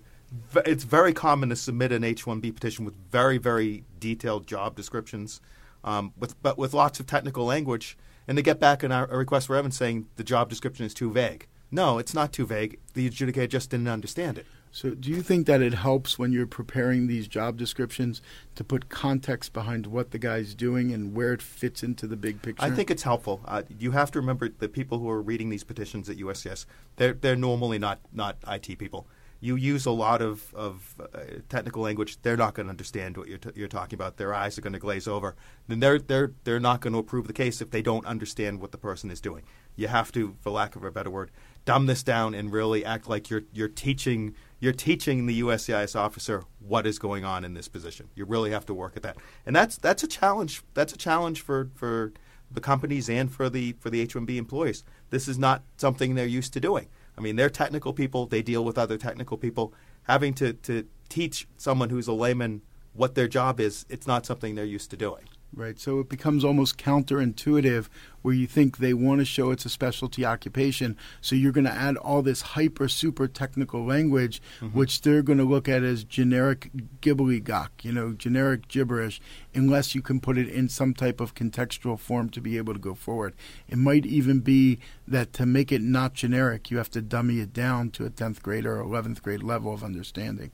It's 0.66 0.84
very 0.84 1.14
common 1.14 1.50
to 1.50 1.56
submit 1.56 1.92
an 1.92 2.04
H-1B 2.04 2.54
petition 2.54 2.86
with 2.86 2.94
very, 3.10 3.38
very 3.38 3.84
detailed 4.00 4.48
job 4.48 4.76
descriptions, 4.76 5.42
um, 5.84 6.14
with 6.18 6.42
but 6.44 6.58
with 6.58 6.74
lots 6.74 7.00
of 7.00 7.08
technical 7.08 7.46
language, 7.46 7.98
and 8.28 8.38
they 8.38 8.42
get 8.42 8.60
back 8.60 8.84
in 8.84 8.92
our, 8.92 9.06
a 9.12 9.18
request 9.18 9.48
for 9.48 9.56
evidence 9.56 9.78
saying 9.78 10.08
the 10.16 10.24
job 10.24 10.50
description 10.50 10.86
is 10.86 10.94
too 10.94 11.12
vague. 11.12 11.48
No, 11.72 11.98
it's 11.98 12.14
not 12.14 12.32
too 12.32 12.46
vague. 12.46 12.80
The 12.94 13.10
adjudicator 13.10 13.50
just 13.50 13.70
didn't 13.70 13.88
understand 13.88 14.38
it. 14.38 14.46
So, 14.72 14.90
do 14.90 15.10
you 15.10 15.22
think 15.22 15.48
that 15.48 15.62
it 15.62 15.74
helps 15.74 16.20
when 16.20 16.34
you're 16.34 16.46
preparing 16.46 17.08
these 17.08 17.30
job 17.30 17.56
descriptions 17.56 18.22
to 18.56 18.64
put 18.64 18.90
context 18.90 19.54
behind 19.54 19.88
what 19.88 20.12
the 20.12 20.20
guy's 20.20 20.54
doing 20.54 20.92
and 20.92 21.16
where 21.16 21.32
it 21.32 21.42
fits 21.42 21.82
into 21.82 22.08
the 22.08 22.18
big 22.18 22.42
picture? 22.42 22.62
I 22.62 22.72
think 22.72 22.92
it's 22.92 23.04
helpful. 23.04 23.40
Uh, 23.46 23.64
you 23.80 23.92
have 23.92 24.12
to 24.12 24.20
remember 24.20 24.50
the 24.50 24.68
people 24.68 25.00
who 25.00 25.10
are 25.10 25.22
reading 25.22 25.50
these 25.50 25.64
petitions 25.64 26.10
at 26.10 26.18
USCIS, 26.18 26.66
they're, 26.98 27.14
they're 27.14 27.38
normally 27.38 27.80
not, 27.80 28.00
not 28.12 28.36
IT 28.50 28.78
people. 28.78 29.08
You 29.46 29.56
use 29.56 29.86
a 29.86 29.92
lot 29.92 30.22
of, 30.22 30.54
of 30.56 30.96
uh, 31.00 31.20
technical 31.50 31.84
language, 31.84 32.22
they're 32.22 32.38
not 32.38 32.56
going 32.56 32.66
to 32.66 32.72
understand 32.72 33.16
what 33.18 33.28
you're, 33.28 33.38
t- 33.38 33.52
you're 33.56 33.68
talking 33.68 33.96
about. 33.96 34.18
Their 34.18 34.34
eyes 34.34 34.58
are 34.58 34.62
going 34.62 34.74
to 34.74 34.80
glaze 34.80 35.08
over. 35.08 35.36
Then 35.68 35.80
they're, 35.80 36.00
they're, 36.00 36.32
they're 36.46 36.60
not 36.60 36.82
going 36.82 36.94
to 36.94 37.00
approve 37.00 37.28
the 37.28 37.34
case 37.34 37.62
if 37.62 37.70
they 37.70 37.82
don't 37.82 38.06
understand 38.06 38.60
what 38.60 38.72
the 38.72 38.78
person 38.78 39.12
is 39.12 39.22
doing. 39.22 39.44
You 39.76 39.88
have 39.88 40.12
to, 40.14 40.36
for 40.42 40.50
lack 40.50 40.76
of 40.76 40.84
a 40.84 40.92
better 40.92 41.12
word, 41.12 41.32
dumb 41.66 41.86
this 41.86 42.02
down 42.02 42.34
and 42.34 42.52
really 42.52 42.84
act 42.84 43.08
like 43.08 43.30
you're, 43.30 43.44
you're 43.54 43.68
teaching 43.68 44.36
you're 44.60 44.74
teaching 44.74 45.26
the 45.26 45.42
USCIS 45.42 45.96
officer 45.96 46.44
what 46.60 46.88
is 46.88 46.98
going 46.98 47.24
on 47.24 47.44
in 47.44 47.54
this 47.54 47.68
position. 47.68 48.10
You 48.16 48.26
really 48.26 48.52
have 48.52 48.66
to 48.68 48.74
work 48.74 48.94
at 48.96 49.04
that, 49.04 49.18
and 49.46 49.56
that's 49.56 49.78
that's 49.78 50.02
a 50.02 50.08
challenge. 50.08 50.64
That's 50.74 50.94
a 50.94 50.98
challenge 50.98 51.42
for 51.42 51.70
for 51.76 52.14
the 52.50 52.62
companies 52.62 53.10
and 53.10 53.32
for 53.32 53.50
the 53.50 53.74
for 53.74 53.90
the 53.90 54.02
H-1B 54.02 54.38
employees. 54.38 54.84
This 55.10 55.28
is 55.28 55.38
not 55.38 55.64
something 55.78 56.16
they're 56.16 56.26
used 56.26 56.54
to 56.54 56.60
doing. 56.60 56.88
I 57.18 57.22
mean, 57.22 57.36
they're 57.36 57.50
technical 57.50 57.94
people. 57.94 58.26
They 58.26 58.42
deal 58.42 58.64
with 58.64 58.78
other 58.78 58.98
technical 58.98 59.38
people. 59.38 59.74
Having 60.04 60.34
to 60.36 60.54
to 60.54 60.86
teach 61.10 61.48
someone 61.58 61.90
who's 61.90 62.08
a 62.08 62.14
layman 62.14 62.62
what 62.94 63.16
their 63.16 63.28
job 63.28 63.60
is, 63.60 63.86
it's 63.90 64.08
not 64.08 64.26
something 64.26 64.56
they're 64.56 64.66
used 64.66 64.90
to 64.92 64.98
doing. 64.98 65.24
Right. 65.56 65.80
So 65.80 66.02
it 66.02 66.10
becomes 66.10 66.44
almost 66.44 66.78
counterintuitive 66.78 67.88
where 68.22 68.34
you 68.34 68.46
think 68.46 68.78
they 68.78 68.94
want 68.94 69.20
to 69.20 69.26
show 69.26 69.52
it's 69.52 69.64
a 69.66 69.70
specialty 69.70 70.26
occupation. 70.26 70.98
So 71.22 71.34
you're 71.34 71.54
going 71.54 71.66
to 71.66 71.72
add 71.72 71.96
all 71.96 72.22
this 72.22 72.42
hyper 72.42 72.90
super 72.90 73.28
technical 73.30 73.86
language, 73.86 74.42
mm-hmm. 74.60 74.78
which 74.78 75.02
they're 75.02 75.22
going 75.22 75.38
to 75.38 75.46
look 75.46 75.70
at 75.70 75.82
as 75.82 76.04
generic 76.04 76.72
gibbly-gock, 77.00 77.86
you 77.86 77.94
know, 77.94 78.12
generic 78.12 78.68
gibberish, 78.68 79.22
unless 79.54 79.96
you 79.96 80.02
can 80.02 80.20
put 80.20 80.38
it 80.38 80.50
in 80.50 80.68
some 80.68 80.94
type 80.94 81.22
of 81.22 81.36
contextual 81.36 81.98
form 81.98 82.30
to 82.32 82.42
be 82.42 82.58
able 82.58 82.74
to 82.74 82.80
go 82.80 82.94
forward. 82.94 83.34
It 83.70 83.78
might 83.78 84.06
even 84.06 84.40
be 84.40 84.80
that 85.08 85.32
to 85.34 85.46
make 85.46 85.72
it 85.72 85.82
not 85.82 86.16
generic, 86.16 86.70
you 86.70 86.78
have 86.78 86.90
to 86.92 87.02
dummy 87.02 87.40
it 87.40 87.54
down 87.54 87.92
to 87.92 88.06
a 88.06 88.10
10th 88.10 88.42
grade 88.42 88.66
or 88.66 88.84
11th 88.84 89.22
grade 89.22 89.44
level 89.44 89.74
of 89.74 89.84
understanding. 89.86 90.52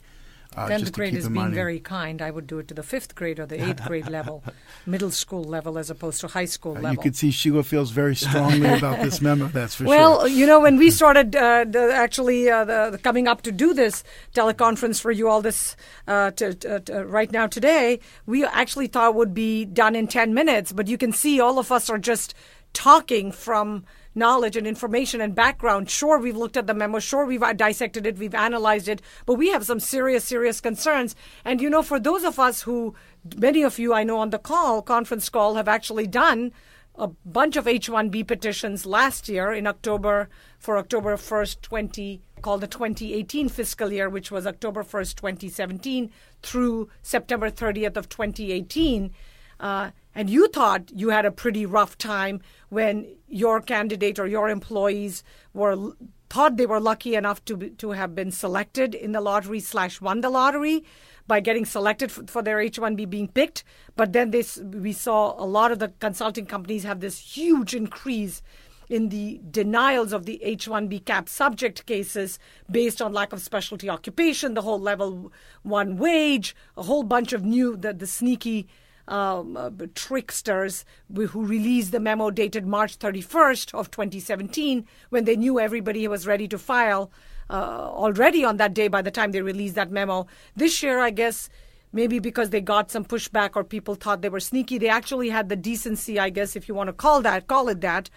Uh, 0.55 0.67
Tenth 0.67 0.91
grade 0.91 1.13
is 1.13 1.29
being 1.29 1.53
very 1.53 1.79
kind. 1.79 2.21
I 2.21 2.29
would 2.29 2.45
do 2.45 2.59
it 2.59 2.67
to 2.67 2.73
the 2.73 2.83
fifth 2.83 3.15
grade 3.15 3.39
or 3.39 3.45
the 3.45 3.63
eighth 3.63 3.85
grade 3.85 4.09
level, 4.09 4.43
middle 4.85 5.11
school 5.11 5.45
level, 5.45 5.77
as 5.77 5.89
opposed 5.89 6.19
to 6.21 6.27
high 6.27 6.45
school 6.45 6.73
uh, 6.73 6.81
level. 6.81 6.91
You 6.91 6.97
could 6.97 7.15
see 7.15 7.31
Sheila 7.31 7.63
feels 7.63 7.91
very 7.91 8.15
strongly 8.17 8.67
about 8.77 9.01
this 9.01 9.21
memo. 9.21 9.47
That's 9.47 9.75
for 9.75 9.85
well, 9.85 10.15
sure. 10.15 10.17
Well, 10.23 10.27
you 10.27 10.45
know, 10.45 10.59
when 10.59 10.75
we 10.75 10.91
started 10.91 11.33
uh, 11.37 11.63
the, 11.63 11.93
actually 11.93 12.49
uh, 12.49 12.65
the, 12.65 12.89
the, 12.91 12.97
coming 12.97 13.29
up 13.29 13.43
to 13.43 13.51
do 13.51 13.73
this 13.73 14.03
teleconference 14.33 14.99
for 14.99 15.11
you 15.11 15.29
all 15.29 15.41
this 15.41 15.77
uh, 16.07 16.31
to, 16.31 16.53
to, 16.53 17.05
right 17.05 17.31
now 17.31 17.47
today, 17.47 18.01
we 18.25 18.43
actually 18.43 18.87
thought 18.87 19.15
would 19.15 19.33
be 19.33 19.63
done 19.63 19.95
in 19.95 20.05
ten 20.05 20.33
minutes. 20.33 20.73
But 20.73 20.87
you 20.87 20.97
can 20.97 21.13
see 21.13 21.39
all 21.39 21.59
of 21.59 21.71
us 21.71 21.89
are 21.89 21.97
just 21.97 22.33
talking 22.73 23.31
from 23.31 23.85
knowledge 24.13 24.57
and 24.57 24.67
information 24.67 25.21
and 25.21 25.35
background. 25.35 25.89
Sure, 25.89 26.19
we've 26.19 26.37
looked 26.37 26.57
at 26.57 26.67
the 26.67 26.73
memo. 26.73 26.99
Sure, 26.99 27.25
we've 27.25 27.43
dissected 27.55 28.05
it. 28.05 28.17
We've 28.17 28.35
analyzed 28.35 28.87
it. 28.87 29.01
But 29.25 29.35
we 29.35 29.49
have 29.49 29.65
some 29.65 29.79
serious, 29.79 30.23
serious 30.23 30.61
concerns. 30.61 31.15
And, 31.45 31.61
you 31.61 31.69
know, 31.69 31.81
for 31.81 31.99
those 31.99 32.23
of 32.23 32.39
us 32.39 32.63
who, 32.63 32.95
many 33.37 33.63
of 33.63 33.79
you 33.79 33.93
I 33.93 34.03
know 34.03 34.17
on 34.17 34.29
the 34.29 34.39
call, 34.39 34.81
conference 34.81 35.29
call, 35.29 35.55
have 35.55 35.67
actually 35.67 36.07
done 36.07 36.51
a 36.95 37.07
bunch 37.25 37.55
of 37.55 37.67
H-1B 37.67 38.27
petitions 38.27 38.85
last 38.85 39.29
year 39.29 39.51
in 39.51 39.65
October 39.65 40.29
for 40.59 40.77
October 40.77 41.15
1st, 41.15 41.61
20 41.61 42.21
called 42.41 42.61
the 42.61 42.67
2018 42.67 43.49
fiscal 43.49 43.91
year, 43.91 44.09
which 44.09 44.31
was 44.31 44.47
October 44.47 44.83
1st, 44.83 45.15
2017 45.15 46.11
through 46.41 46.89
September 47.01 47.49
30th 47.49 47.97
of 47.97 48.09
2018. 48.09 49.11
Uh, 49.59 49.91
and 50.13 50.29
you 50.29 50.47
thought 50.47 50.91
you 50.93 51.09
had 51.09 51.25
a 51.25 51.31
pretty 51.31 51.65
rough 51.65 51.97
time 51.97 52.41
when 52.69 53.07
your 53.27 53.61
candidate 53.61 54.19
or 54.19 54.27
your 54.27 54.49
employees 54.49 55.23
were 55.53 55.93
thought 56.29 56.55
they 56.55 56.65
were 56.65 56.79
lucky 56.79 57.15
enough 57.15 57.43
to 57.45 57.69
to 57.71 57.91
have 57.91 58.15
been 58.15 58.31
selected 58.31 58.95
in 58.95 59.11
the 59.11 59.21
lottery 59.21 59.59
slash 59.59 59.99
won 59.99 60.21
the 60.21 60.29
lottery 60.29 60.83
by 61.27 61.39
getting 61.39 61.65
selected 61.65 62.11
for, 62.11 62.25
for 62.27 62.41
their 62.41 62.57
H1B 62.57 63.09
being 63.09 63.27
picked. 63.27 63.63
But 63.95 64.13
then 64.13 64.31
this 64.31 64.57
we 64.57 64.93
saw 64.93 65.41
a 65.41 65.45
lot 65.45 65.71
of 65.71 65.79
the 65.79 65.89
consulting 65.99 66.45
companies 66.45 66.83
have 66.83 66.99
this 66.99 67.19
huge 67.19 67.73
increase 67.73 68.41
in 68.89 69.07
the 69.07 69.39
denials 69.49 70.11
of 70.11 70.25
the 70.25 70.41
H1B 70.43 71.05
cap 71.05 71.29
subject 71.29 71.85
cases 71.85 72.37
based 72.69 73.01
on 73.01 73.13
lack 73.13 73.31
of 73.31 73.41
specialty 73.41 73.89
occupation, 73.89 74.53
the 74.53 74.61
whole 74.61 74.79
level 74.79 75.31
one 75.63 75.95
wage, 75.95 76.53
a 76.75 76.83
whole 76.83 77.03
bunch 77.03 77.31
of 77.31 77.45
new 77.45 77.77
the, 77.77 77.93
the 77.93 78.07
sneaky 78.07 78.67
um, 79.11 79.57
uh, 79.57 79.69
tricksters 79.93 80.85
who 81.13 81.45
released 81.45 81.91
the 81.91 81.99
memo 81.99 82.31
dated 82.31 82.65
March 82.65 82.97
31st 82.97 83.73
of 83.73 83.91
2017 83.91 84.87
when 85.09 85.25
they 85.25 85.35
knew 85.35 85.59
everybody 85.59 86.07
was 86.07 86.25
ready 86.25 86.47
to 86.47 86.57
file 86.57 87.11
uh, 87.49 87.53
already 87.53 88.45
on 88.45 88.55
that 88.57 88.73
day 88.73 88.87
by 88.87 89.01
the 89.01 89.11
time 89.11 89.31
they 89.31 89.41
released 89.41 89.75
that 89.75 89.91
memo. 89.91 90.25
This 90.55 90.81
year, 90.81 90.99
I 90.99 91.09
guess, 91.09 91.49
maybe 91.91 92.19
because 92.19 92.51
they 92.51 92.61
got 92.61 92.89
some 92.89 93.03
pushback 93.03 93.51
or 93.55 93.65
people 93.65 93.95
thought 93.95 94.21
they 94.21 94.29
were 94.29 94.39
sneaky, 94.39 94.77
they 94.77 94.87
actually 94.87 95.29
had 95.29 95.49
the 95.49 95.57
decency, 95.57 96.17
I 96.17 96.29
guess, 96.29 96.55
if 96.55 96.69
you 96.69 96.73
want 96.73 96.87
to 96.87 96.93
call 96.93 97.21
that, 97.23 97.47
call 97.47 97.67
it 97.67 97.81
that, 97.81 98.09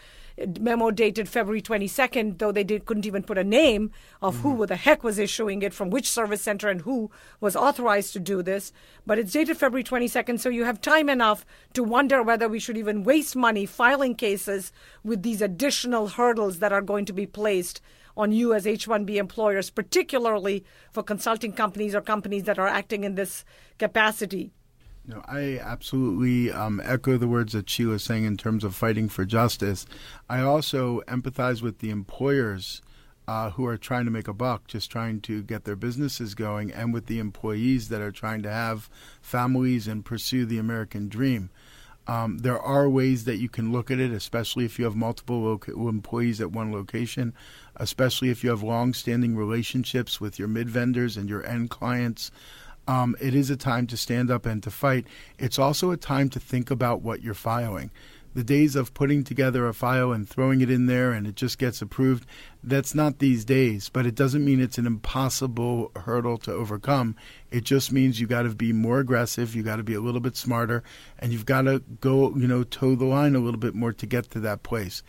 memo 0.60 0.90
dated 0.90 1.28
February 1.28 1.62
22nd, 1.62 2.38
though 2.38 2.52
they 2.52 2.64
did, 2.64 2.84
couldn't 2.84 3.06
even 3.06 3.22
put 3.22 3.38
a 3.38 3.44
name 3.44 3.90
of 4.20 4.36
mm-hmm. 4.36 4.50
who 4.50 4.66
the 4.66 4.76
heck 4.76 5.04
was 5.04 5.18
issuing 5.18 5.62
it, 5.62 5.72
from 5.72 5.90
which 5.90 6.10
service 6.10 6.42
center, 6.42 6.68
and 6.68 6.82
who 6.82 7.10
was 7.40 7.56
authorized 7.56 8.12
to 8.12 8.20
do 8.20 8.42
this. 8.42 8.72
But 9.06 9.18
it's 9.18 9.32
dated 9.32 9.56
February 9.56 9.84
22nd, 9.84 10.40
so 10.40 10.48
you 10.48 10.64
have 10.64 10.80
time 10.80 11.08
enough 11.08 11.46
to 11.74 11.84
wonder 11.84 12.22
whether 12.22 12.48
we 12.48 12.58
should 12.58 12.76
even 12.76 13.04
waste 13.04 13.36
money 13.36 13.66
filing 13.66 14.14
cases 14.14 14.72
with 15.02 15.22
these 15.22 15.42
additional 15.42 16.08
hurdles 16.08 16.58
that 16.58 16.72
are 16.72 16.82
going 16.82 17.04
to 17.04 17.12
be 17.12 17.26
placed 17.26 17.80
on 18.16 18.32
you 18.32 18.54
as 18.54 18.66
H 18.66 18.86
1B 18.86 19.16
employers, 19.16 19.70
particularly 19.70 20.64
for 20.92 21.02
consulting 21.02 21.52
companies 21.52 21.94
or 21.94 22.00
companies 22.00 22.44
that 22.44 22.58
are 22.58 22.68
acting 22.68 23.04
in 23.04 23.14
this 23.14 23.44
capacity. 23.78 24.52
No, 25.06 25.22
I 25.26 25.58
absolutely 25.58 26.50
um, 26.50 26.80
echo 26.82 27.18
the 27.18 27.28
words 27.28 27.52
that 27.52 27.68
she 27.68 27.84
was 27.84 28.02
saying 28.02 28.24
in 28.24 28.38
terms 28.38 28.64
of 28.64 28.74
fighting 28.74 29.10
for 29.10 29.26
justice. 29.26 29.84
I 30.30 30.40
also 30.40 31.02
empathize 31.02 31.60
with 31.60 31.80
the 31.80 31.90
employers 31.90 32.80
uh, 33.28 33.50
who 33.50 33.66
are 33.66 33.76
trying 33.76 34.06
to 34.06 34.10
make 34.10 34.28
a 34.28 34.34
buck, 34.34 34.66
just 34.66 34.90
trying 34.90 35.20
to 35.22 35.42
get 35.42 35.64
their 35.64 35.76
businesses 35.76 36.34
going, 36.34 36.72
and 36.72 36.92
with 36.92 37.06
the 37.06 37.18
employees 37.18 37.88
that 37.88 38.00
are 38.00 38.12
trying 38.12 38.42
to 38.42 38.50
have 38.50 38.88
families 39.20 39.86
and 39.86 40.04
pursue 40.04 40.46
the 40.46 40.58
American 40.58 41.08
dream. 41.08 41.50
Um, 42.06 42.38
there 42.38 42.60
are 42.60 42.88
ways 42.88 43.24
that 43.24 43.36
you 43.38 43.48
can 43.48 43.72
look 43.72 43.90
at 43.90 43.98
it, 43.98 44.10
especially 44.10 44.66
if 44.66 44.78
you 44.78 44.84
have 44.84 44.94
multiple 44.94 45.42
loca- 45.42 45.72
employees 45.72 46.40
at 46.40 46.52
one 46.52 46.70
location, 46.70 47.32
especially 47.76 48.28
if 48.28 48.44
you 48.44 48.50
have 48.50 48.62
long 48.62 48.92
standing 48.92 49.36
relationships 49.36 50.20
with 50.20 50.38
your 50.38 50.48
mid 50.48 50.68
vendors 50.68 51.16
and 51.16 51.28
your 51.30 51.46
end 51.46 51.70
clients. 51.70 52.30
Um, 52.86 53.16
it 53.20 53.34
is 53.34 53.50
a 53.50 53.56
time 53.56 53.86
to 53.88 53.96
stand 53.96 54.30
up 54.30 54.46
and 54.46 54.62
to 54.62 54.70
fight. 54.70 55.06
It's 55.38 55.58
also 55.58 55.90
a 55.90 55.96
time 55.96 56.28
to 56.30 56.40
think 56.40 56.70
about 56.70 57.02
what 57.02 57.22
you're 57.22 57.34
filing. 57.34 57.90
The 58.34 58.44
days 58.44 58.74
of 58.74 58.94
putting 58.94 59.22
together 59.22 59.68
a 59.68 59.72
file 59.72 60.10
and 60.10 60.28
throwing 60.28 60.60
it 60.60 60.68
in 60.68 60.86
there 60.86 61.12
and 61.12 61.24
it 61.24 61.36
just 61.36 61.56
gets 61.56 61.80
approved, 61.80 62.26
that's 62.64 62.92
not 62.92 63.20
these 63.20 63.44
days, 63.44 63.88
but 63.88 64.06
it 64.06 64.16
doesn't 64.16 64.44
mean 64.44 64.60
it's 64.60 64.76
an 64.76 64.88
impossible 64.88 65.92
hurdle 65.94 66.36
to 66.38 66.52
overcome. 66.52 67.14
It 67.52 67.62
just 67.62 67.92
means 67.92 68.20
you 68.20 68.26
got 68.26 68.42
to 68.42 68.50
be 68.50 68.72
more 68.72 68.98
aggressive, 68.98 69.54
you 69.54 69.62
got 69.62 69.76
to 69.76 69.84
be 69.84 69.94
a 69.94 70.00
little 70.00 70.20
bit 70.20 70.36
smarter, 70.36 70.82
and 71.20 71.32
you've 71.32 71.46
got 71.46 71.62
to 71.62 71.78
go, 72.00 72.34
you 72.34 72.48
know, 72.48 72.64
toe 72.64 72.96
the 72.96 73.04
line 73.04 73.36
a 73.36 73.38
little 73.38 73.60
bit 73.60 73.74
more 73.76 73.92
to 73.92 74.06
get 74.06 74.30
to 74.32 74.40
that 74.40 74.64
place. 74.64 75.04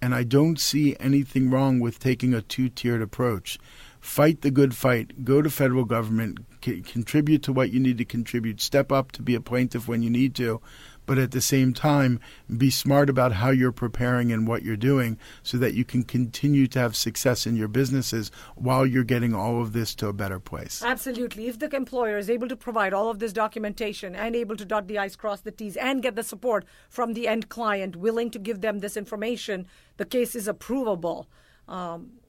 And 0.00 0.14
I 0.14 0.22
don't 0.22 0.58
see 0.58 0.96
anything 0.98 1.50
wrong 1.50 1.80
with 1.80 1.98
taking 1.98 2.32
a 2.32 2.40
two 2.40 2.70
tiered 2.70 3.02
approach 3.02 3.58
fight 4.00 4.40
the 4.40 4.50
good 4.50 4.74
fight, 4.74 5.24
go 5.24 5.42
to 5.42 5.50
federal 5.50 5.84
government, 5.84 6.38
c- 6.64 6.80
contribute 6.80 7.42
to 7.44 7.52
what 7.52 7.70
you 7.70 7.78
need 7.78 7.98
to 7.98 8.04
contribute, 8.04 8.60
step 8.60 8.90
up 8.90 9.12
to 9.12 9.22
be 9.22 9.34
a 9.34 9.40
plaintiff 9.40 9.86
when 9.86 10.02
you 10.02 10.10
need 10.10 10.34
to, 10.34 10.60
but 11.06 11.18
at 11.18 11.32
the 11.32 11.40
same 11.40 11.74
time, 11.74 12.20
be 12.56 12.70
smart 12.70 13.10
about 13.10 13.32
how 13.32 13.50
you're 13.50 13.72
preparing 13.72 14.30
and 14.30 14.46
what 14.46 14.62
you're 14.62 14.76
doing 14.76 15.18
so 15.42 15.58
that 15.58 15.74
you 15.74 15.84
can 15.84 16.04
continue 16.04 16.68
to 16.68 16.78
have 16.78 16.94
success 16.94 17.46
in 17.46 17.56
your 17.56 17.66
businesses 17.66 18.30
while 18.54 18.86
you're 18.86 19.02
getting 19.02 19.34
all 19.34 19.60
of 19.60 19.72
this 19.72 19.94
to 19.96 20.06
a 20.06 20.12
better 20.12 20.38
place. 20.38 20.82
Absolutely. 20.84 21.48
If 21.48 21.58
the 21.58 21.74
employer 21.74 22.16
is 22.16 22.30
able 22.30 22.46
to 22.46 22.56
provide 22.56 22.94
all 22.94 23.10
of 23.10 23.18
this 23.18 23.32
documentation 23.32 24.14
and 24.14 24.36
able 24.36 24.56
to 24.56 24.64
dot 24.64 24.86
the 24.86 24.98
I's, 24.98 25.16
cross 25.16 25.40
the 25.40 25.50
T's, 25.50 25.76
and 25.76 26.00
get 26.00 26.14
the 26.14 26.22
support 26.22 26.64
from 26.88 27.14
the 27.14 27.26
end 27.26 27.48
client 27.48 27.96
willing 27.96 28.30
to 28.30 28.38
give 28.38 28.60
them 28.60 28.78
this 28.78 28.96
information, 28.96 29.66
the 29.96 30.06
case 30.06 30.36
is 30.36 30.46
approvable. 30.46 31.26
Um, 31.66 32.19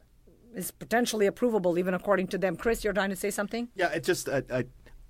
is 0.55 0.71
potentially 0.71 1.29
approvable 1.29 1.77
even 1.79 1.93
according 1.93 2.27
to 2.27 2.37
them. 2.37 2.55
Chris, 2.55 2.83
you're 2.83 2.93
trying 2.93 3.09
to 3.09 3.15
say 3.15 3.31
something? 3.31 3.69
Yeah, 3.75 3.89
it 3.91 4.03
just 4.03 4.29
I, 4.29 4.43
I 4.51 4.65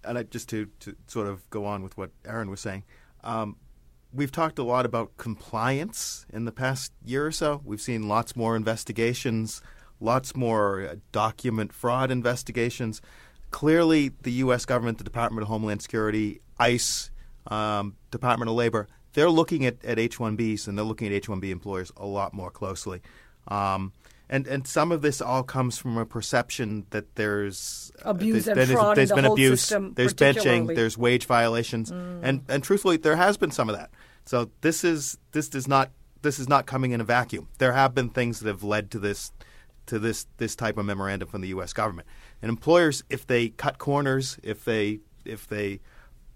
I, 0.06 0.24
just 0.24 0.50
to, 0.50 0.68
to 0.82 0.96
sort 1.08 1.28
of 1.28 1.48
go 1.50 1.66
on 1.66 1.84
with 1.84 1.98
what 1.98 2.12
Aaron 2.26 2.50
was 2.50 2.60
saying. 2.60 2.84
Um, 3.24 3.58
we've 4.14 4.32
talked 4.32 4.60
a 4.60 4.64
lot 4.64 4.86
about 4.86 5.18
compliance 5.18 6.26
in 6.32 6.46
the 6.46 6.52
past 6.52 6.92
year 7.06 7.26
or 7.26 7.32
so. 7.32 7.62
We've 7.64 7.82
seen 7.82 8.08
lots 8.08 8.36
more 8.36 8.56
investigations, 8.56 9.62
lots 10.00 10.36
more 10.36 10.82
uh, 10.82 10.96
document 11.12 11.74
fraud 11.74 12.12
investigations. 12.12 13.02
Clearly, 13.52 14.12
the 14.22 14.32
U.S. 14.34 14.66
government, 14.66 14.98
the 14.98 15.04
Department 15.04 15.44
of 15.44 15.50
Homeland 15.50 15.82
Security, 15.82 16.42
ICE, 16.58 17.12
um, 17.48 17.96
Department 18.10 18.50
of 18.50 18.56
Labor, 18.56 18.88
they're 19.14 19.30
looking 19.30 19.66
at, 19.66 19.84
at 19.84 20.00
H-1Bs 20.00 20.68
and 20.68 20.78
they're 20.78 20.86
looking 20.86 21.08
at 21.08 21.14
H-1B 21.14 21.50
employers 21.50 21.92
a 21.98 22.06
lot 22.06 22.34
more 22.34 22.50
closely. 22.50 23.02
Um, 23.48 23.92
and 24.32 24.48
and 24.48 24.66
some 24.66 24.92
of 24.92 25.02
this 25.04 25.22
all 25.22 25.44
comes 25.44 25.78
from 25.78 25.98
a 25.98 26.06
perception 26.06 26.86
that 26.90 27.14
there's 27.16 27.92
uh, 28.04 28.10
abuse 28.10 28.46
there's 28.46 28.48
and 28.48 28.56
been, 28.56 28.76
fraud 28.78 28.98
there's 28.98 29.12
in 29.12 29.16
the 29.16 29.22
been 29.22 29.26
whole 29.26 29.34
abuse, 29.36 29.70
there's 29.70 30.14
benching, 30.16 30.76
there's 30.76 30.98
wage 30.98 31.26
violations, 31.28 31.92
Mm. 31.92 32.20
and 32.24 32.44
and 32.48 32.64
truthfully, 32.64 32.98
there 32.98 33.18
has 33.18 33.38
been 33.38 33.52
some 33.52 33.70
of 33.70 33.76
that. 33.76 33.92
So 34.26 34.50
this 34.62 34.84
is 34.84 35.18
this 35.34 35.50
does 35.50 35.68
not 35.68 35.92
this 36.24 36.40
is 36.40 36.48
not 36.48 36.66
coming 36.66 36.92
in 36.92 37.02
a 37.02 37.04
vacuum. 37.04 37.48
There 37.60 37.74
have 37.74 37.94
been 37.94 38.10
things 38.10 38.40
that 38.40 38.48
have 38.48 38.64
led 38.64 38.90
to 38.92 39.00
this 39.00 39.32
to 39.88 40.00
this 40.00 40.26
this 40.38 40.56
type 40.56 40.78
of 40.78 40.86
memorandum 40.86 41.28
from 41.28 41.42
the 41.42 41.50
U.S. 41.50 41.74
government. 41.74 42.08
And 42.42 42.50
employers, 42.50 43.04
if 43.10 43.28
they 43.28 43.50
cut 43.50 43.78
corners, 43.78 44.40
if 44.44 44.64
they 44.66 45.00
if 45.26 45.48
they 45.48 45.80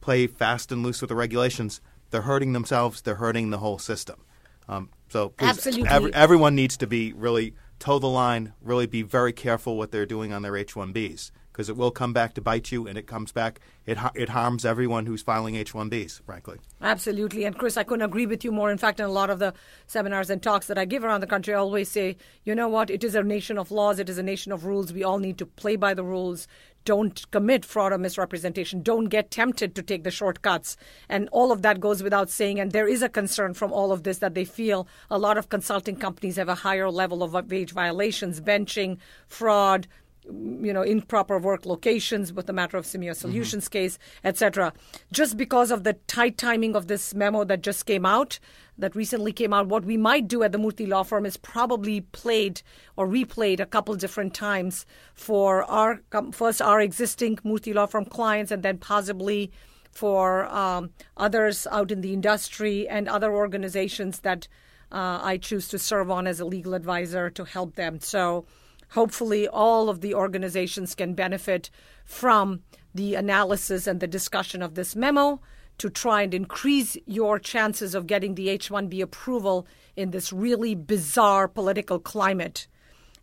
play 0.02 0.28
fast 0.28 0.72
and 0.72 0.84
loose 0.84 1.02
with 1.02 1.10
the 1.10 1.16
regulations, 1.16 1.82
they're 2.10 2.24
hurting 2.24 2.54
themselves. 2.54 3.02
They're 3.02 3.16
hurting 3.16 3.50
the 3.52 3.58
whole 3.60 3.80
system. 3.80 4.22
Um, 4.68 4.90
so 5.10 5.30
please, 5.30 5.50
Absolutely. 5.50 5.88
every- 5.90 6.14
everyone 6.14 6.56
needs 6.56 6.78
to 6.78 6.88
be 6.88 7.14
really 7.14 7.54
toe 7.80 8.00
the 8.00 8.08
line. 8.08 8.54
Really 8.62 8.88
be 8.88 9.02
very 9.02 9.34
careful 9.34 9.78
what 9.78 9.92
they're 9.92 10.06
doing 10.06 10.34
on 10.34 10.42
their 10.42 10.56
H-1Bs 10.56 11.32
because 11.56 11.70
it 11.70 11.78
will 11.78 11.92
come 11.92 12.12
back 12.12 12.34
to 12.34 12.42
bite 12.42 12.70
you, 12.70 12.86
and 12.86 12.98
it 12.98 13.08
comes 13.08 13.32
back. 13.32 13.62
It 13.86 13.98
it 14.14 14.28
harms 14.28 14.66
everyone 14.66 15.06
who's 15.06 15.22
filing 15.22 15.56
H-1Bs. 15.56 16.22
Frankly. 16.26 16.58
Absolutely. 16.82 17.46
And 17.46 17.58
Chris, 17.58 17.78
I 17.78 17.84
couldn't 17.84 18.06
agree 18.06 18.26
with 18.26 18.44
you 18.44 18.52
more. 18.52 18.70
In 18.70 18.78
fact, 18.78 19.00
in 19.00 19.06
a 19.06 19.10
lot 19.10 19.30
of 19.30 19.40
the 19.40 19.54
seminars 19.88 20.30
and 20.30 20.44
talks 20.44 20.68
that 20.68 20.78
I 20.78 20.84
give 20.84 21.06
around 21.06 21.22
the 21.22 21.28
country, 21.28 21.54
I 21.54 21.58
always 21.58 21.90
say, 21.90 22.18
you 22.44 22.56
know 22.56 22.68
what? 22.68 22.90
It 22.90 23.06
is 23.06 23.16
a 23.16 23.24
nation 23.24 23.58
of 23.58 23.72
laws, 23.72 24.00
it 24.00 24.10
is 24.10 24.18
a 24.18 24.24
nation 24.24 24.52
of 24.52 24.66
rules. 24.66 24.92
We 24.92 25.04
all 25.04 25.20
need 25.20 25.38
to 25.38 25.46
play 25.46 25.78
by 25.78 25.94
the 25.94 26.04
rules. 26.04 26.48
Don't 26.86 27.30
commit 27.32 27.66
fraud 27.66 27.92
or 27.92 27.98
misrepresentation. 27.98 28.82
Don't 28.82 29.06
get 29.06 29.32
tempted 29.32 29.76
to 29.76 29.82
take 29.82 30.04
the 30.04 30.12
shortcuts. 30.12 30.78
And 31.10 31.28
all 31.32 31.52
of 31.52 31.64
that 31.64 31.80
goes 31.80 32.02
without 32.02 32.30
saying. 32.30 32.60
And 32.60 32.72
there 32.72 32.88
is 32.88 33.02
a 33.02 33.10
concern 33.10 33.56
from 33.56 33.74
all 33.74 33.92
of 33.92 34.04
this 34.04 34.20
that 34.20 34.36
they 34.36 34.46
feel 34.46 34.88
a 35.10 35.18
lot 35.18 35.38
of 35.38 35.50
consulting 35.50 35.96
companies 35.96 36.36
have 36.38 36.50
a 36.50 36.56
higher 36.56 36.90
level 36.90 37.24
of 37.24 37.34
wage 37.50 37.74
violations, 37.74 38.40
benching, 38.40 38.98
fraud, 39.28 39.88
you 40.28 40.74
know, 40.74 40.82
improper 40.82 41.38
work 41.38 41.66
locations 41.66 42.34
with 42.34 42.48
the 42.48 42.54
matter 42.54 42.78
of 42.78 42.86
Simeio 42.86 43.16
Solutions 43.16 43.68
case, 43.68 43.98
etc. 44.24 44.74
Just 45.12 45.38
because 45.38 45.72
of 45.72 45.84
the 45.84 45.94
tight 46.08 46.38
timing 46.38 46.76
of 46.76 46.88
this 46.88 47.14
memo 47.14 47.44
that 47.44 47.62
just 47.62 47.86
came 47.86 48.06
out, 48.06 48.40
that 48.78 48.96
recently 48.96 49.32
came 49.32 49.54
out, 49.54 49.68
what 49.68 49.86
we 49.86 49.98
might 49.98 50.28
do 50.28 50.44
at 50.44 50.52
the 50.52 50.58
Murthy 50.58 50.88
Law 50.88 51.04
Firm 51.04 51.26
is 51.26 51.38
probably 51.38 52.02
played 52.02 52.62
or 52.98 53.08
replayed 53.08 53.60
a 53.60 53.66
couple 53.66 53.96
different 53.96 54.34
times 54.34 54.86
for 55.14 55.64
our 55.64 56.02
first 56.32 56.62
our 56.62 56.82
existing 56.82 57.38
Murthy 57.38 57.74
Law 57.74 57.86
Firm 57.86 58.06
clients, 58.06 58.52
and 58.52 58.64
then 58.64 58.78
possibly 58.78 59.52
for 59.92 60.46
um, 60.48 60.90
others 61.16 61.68
out 61.72 61.90
in 61.92 62.02
the 62.02 62.14
industry 62.14 62.88
and 62.88 63.08
other 63.08 63.34
organizations 63.34 64.20
that 64.22 64.48
uh, 64.92 65.20
I 65.22 65.38
choose 65.38 65.68
to 65.70 65.80
serve 65.80 66.12
on 66.12 66.28
as 66.28 66.40
a 66.40 66.46
legal 66.46 66.74
advisor 66.74 67.30
to 67.30 67.46
help 67.46 67.76
them. 67.76 68.00
So 68.02 68.46
hopefully 68.96 69.48
all 69.48 69.90
of 69.90 70.02
the 70.02 70.14
organizations 70.14 70.96
can 70.96 71.14
benefit 71.14 71.70
from 72.06 72.62
the 72.94 73.14
analysis 73.16 73.88
and 73.88 74.00
the 74.00 74.08
discussion 74.08 74.62
of 74.62 74.76
this 74.76 74.96
memo 74.96 75.40
to 75.78 75.90
try 75.90 76.22
and 76.22 76.34
increase 76.34 76.96
your 77.06 77.38
chances 77.38 77.94
of 77.94 78.08
getting 78.08 78.36
the 78.36 78.48
H1B 78.48 79.02
approval 79.02 79.68
in 79.98 80.12
this 80.12 80.32
really 80.32 80.74
bizarre 80.76 81.48
political 81.50 82.00
climate. 82.00 82.68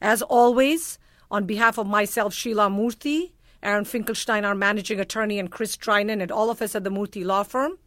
As 0.01 0.21
always, 0.21 0.99
on 1.31 1.47
behalf 1.47 1.79
of 1.79 1.87
myself, 1.87 2.35
Sheila 2.35 2.69
Murthy, 2.69 3.33
Aaron 3.63 3.87
Finkelstein, 3.87 4.45
our 4.45 4.55
managing 4.55 5.01
attorney, 5.01 5.39
and 5.39 5.51
Chris 5.51 5.77
Trinan, 5.77 6.21
and 6.21 6.31
all 6.31 6.51
of 6.51 6.61
us 6.61 6.75
at 6.75 6.85
the 6.85 6.91
Murthy 6.91 7.25
Law 7.25 7.45
Firm, 7.45 7.79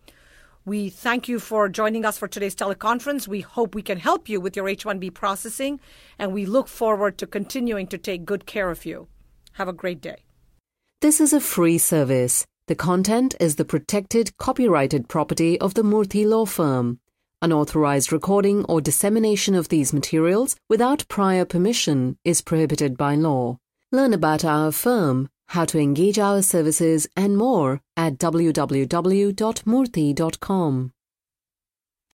we 0.65 0.89
thank 0.89 1.27
you 1.27 1.39
for 1.39 1.69
joining 1.69 2.05
us 2.05 2.17
for 2.17 2.27
today's 2.27 2.55
teleconference. 2.55 3.27
We 3.27 3.41
hope 3.41 3.75
we 3.75 3.83
can 3.83 3.99
help 3.99 4.27
you 4.27 4.41
with 4.41 4.55
your 4.55 4.67
H 4.67 4.83
1B 4.83 5.13
processing, 5.13 5.79
and 6.17 6.33
we 6.33 6.47
look 6.47 6.67
forward 6.67 7.19
to 7.19 7.27
continuing 7.27 7.85
to 7.87 7.99
take 7.99 8.25
good 8.25 8.47
care 8.47 8.71
of 8.71 8.83
you. 8.83 9.07
Have 9.53 9.67
a 9.67 9.73
great 9.73 10.01
day. 10.01 10.23
This 11.01 11.21
is 11.21 11.33
a 11.33 11.39
free 11.39 11.77
service. 11.77 12.45
The 12.67 12.73
content 12.73 13.35
is 13.39 13.57
the 13.57 13.65
protected 13.65 14.35
copyrighted 14.37 15.07
property 15.07 15.61
of 15.61 15.75
the 15.75 15.83
Murthy 15.83 16.25
Law 16.25 16.45
Firm. 16.45 16.99
Unauthorized 17.43 18.11
recording 18.11 18.65
or 18.65 18.81
dissemination 18.81 19.53
of 19.53 19.69
these 19.69 19.93
materials 19.93 20.55
without 20.67 21.07
prior 21.07 21.45
permission 21.45 22.17
is 22.23 22.41
prohibited 22.41 22.97
by 22.97 23.13
law. 23.13 23.59
Learn 23.91 24.15
about 24.15 24.43
our 24.43 24.71
firm, 24.71 25.29
how 25.47 25.65
to 25.65 25.79
engage 25.79 26.19
our 26.19 26.41
services, 26.41 27.07
and 27.15 27.37
more 27.37 27.79
at 27.95 28.17
www.murthy.com. 28.17 30.94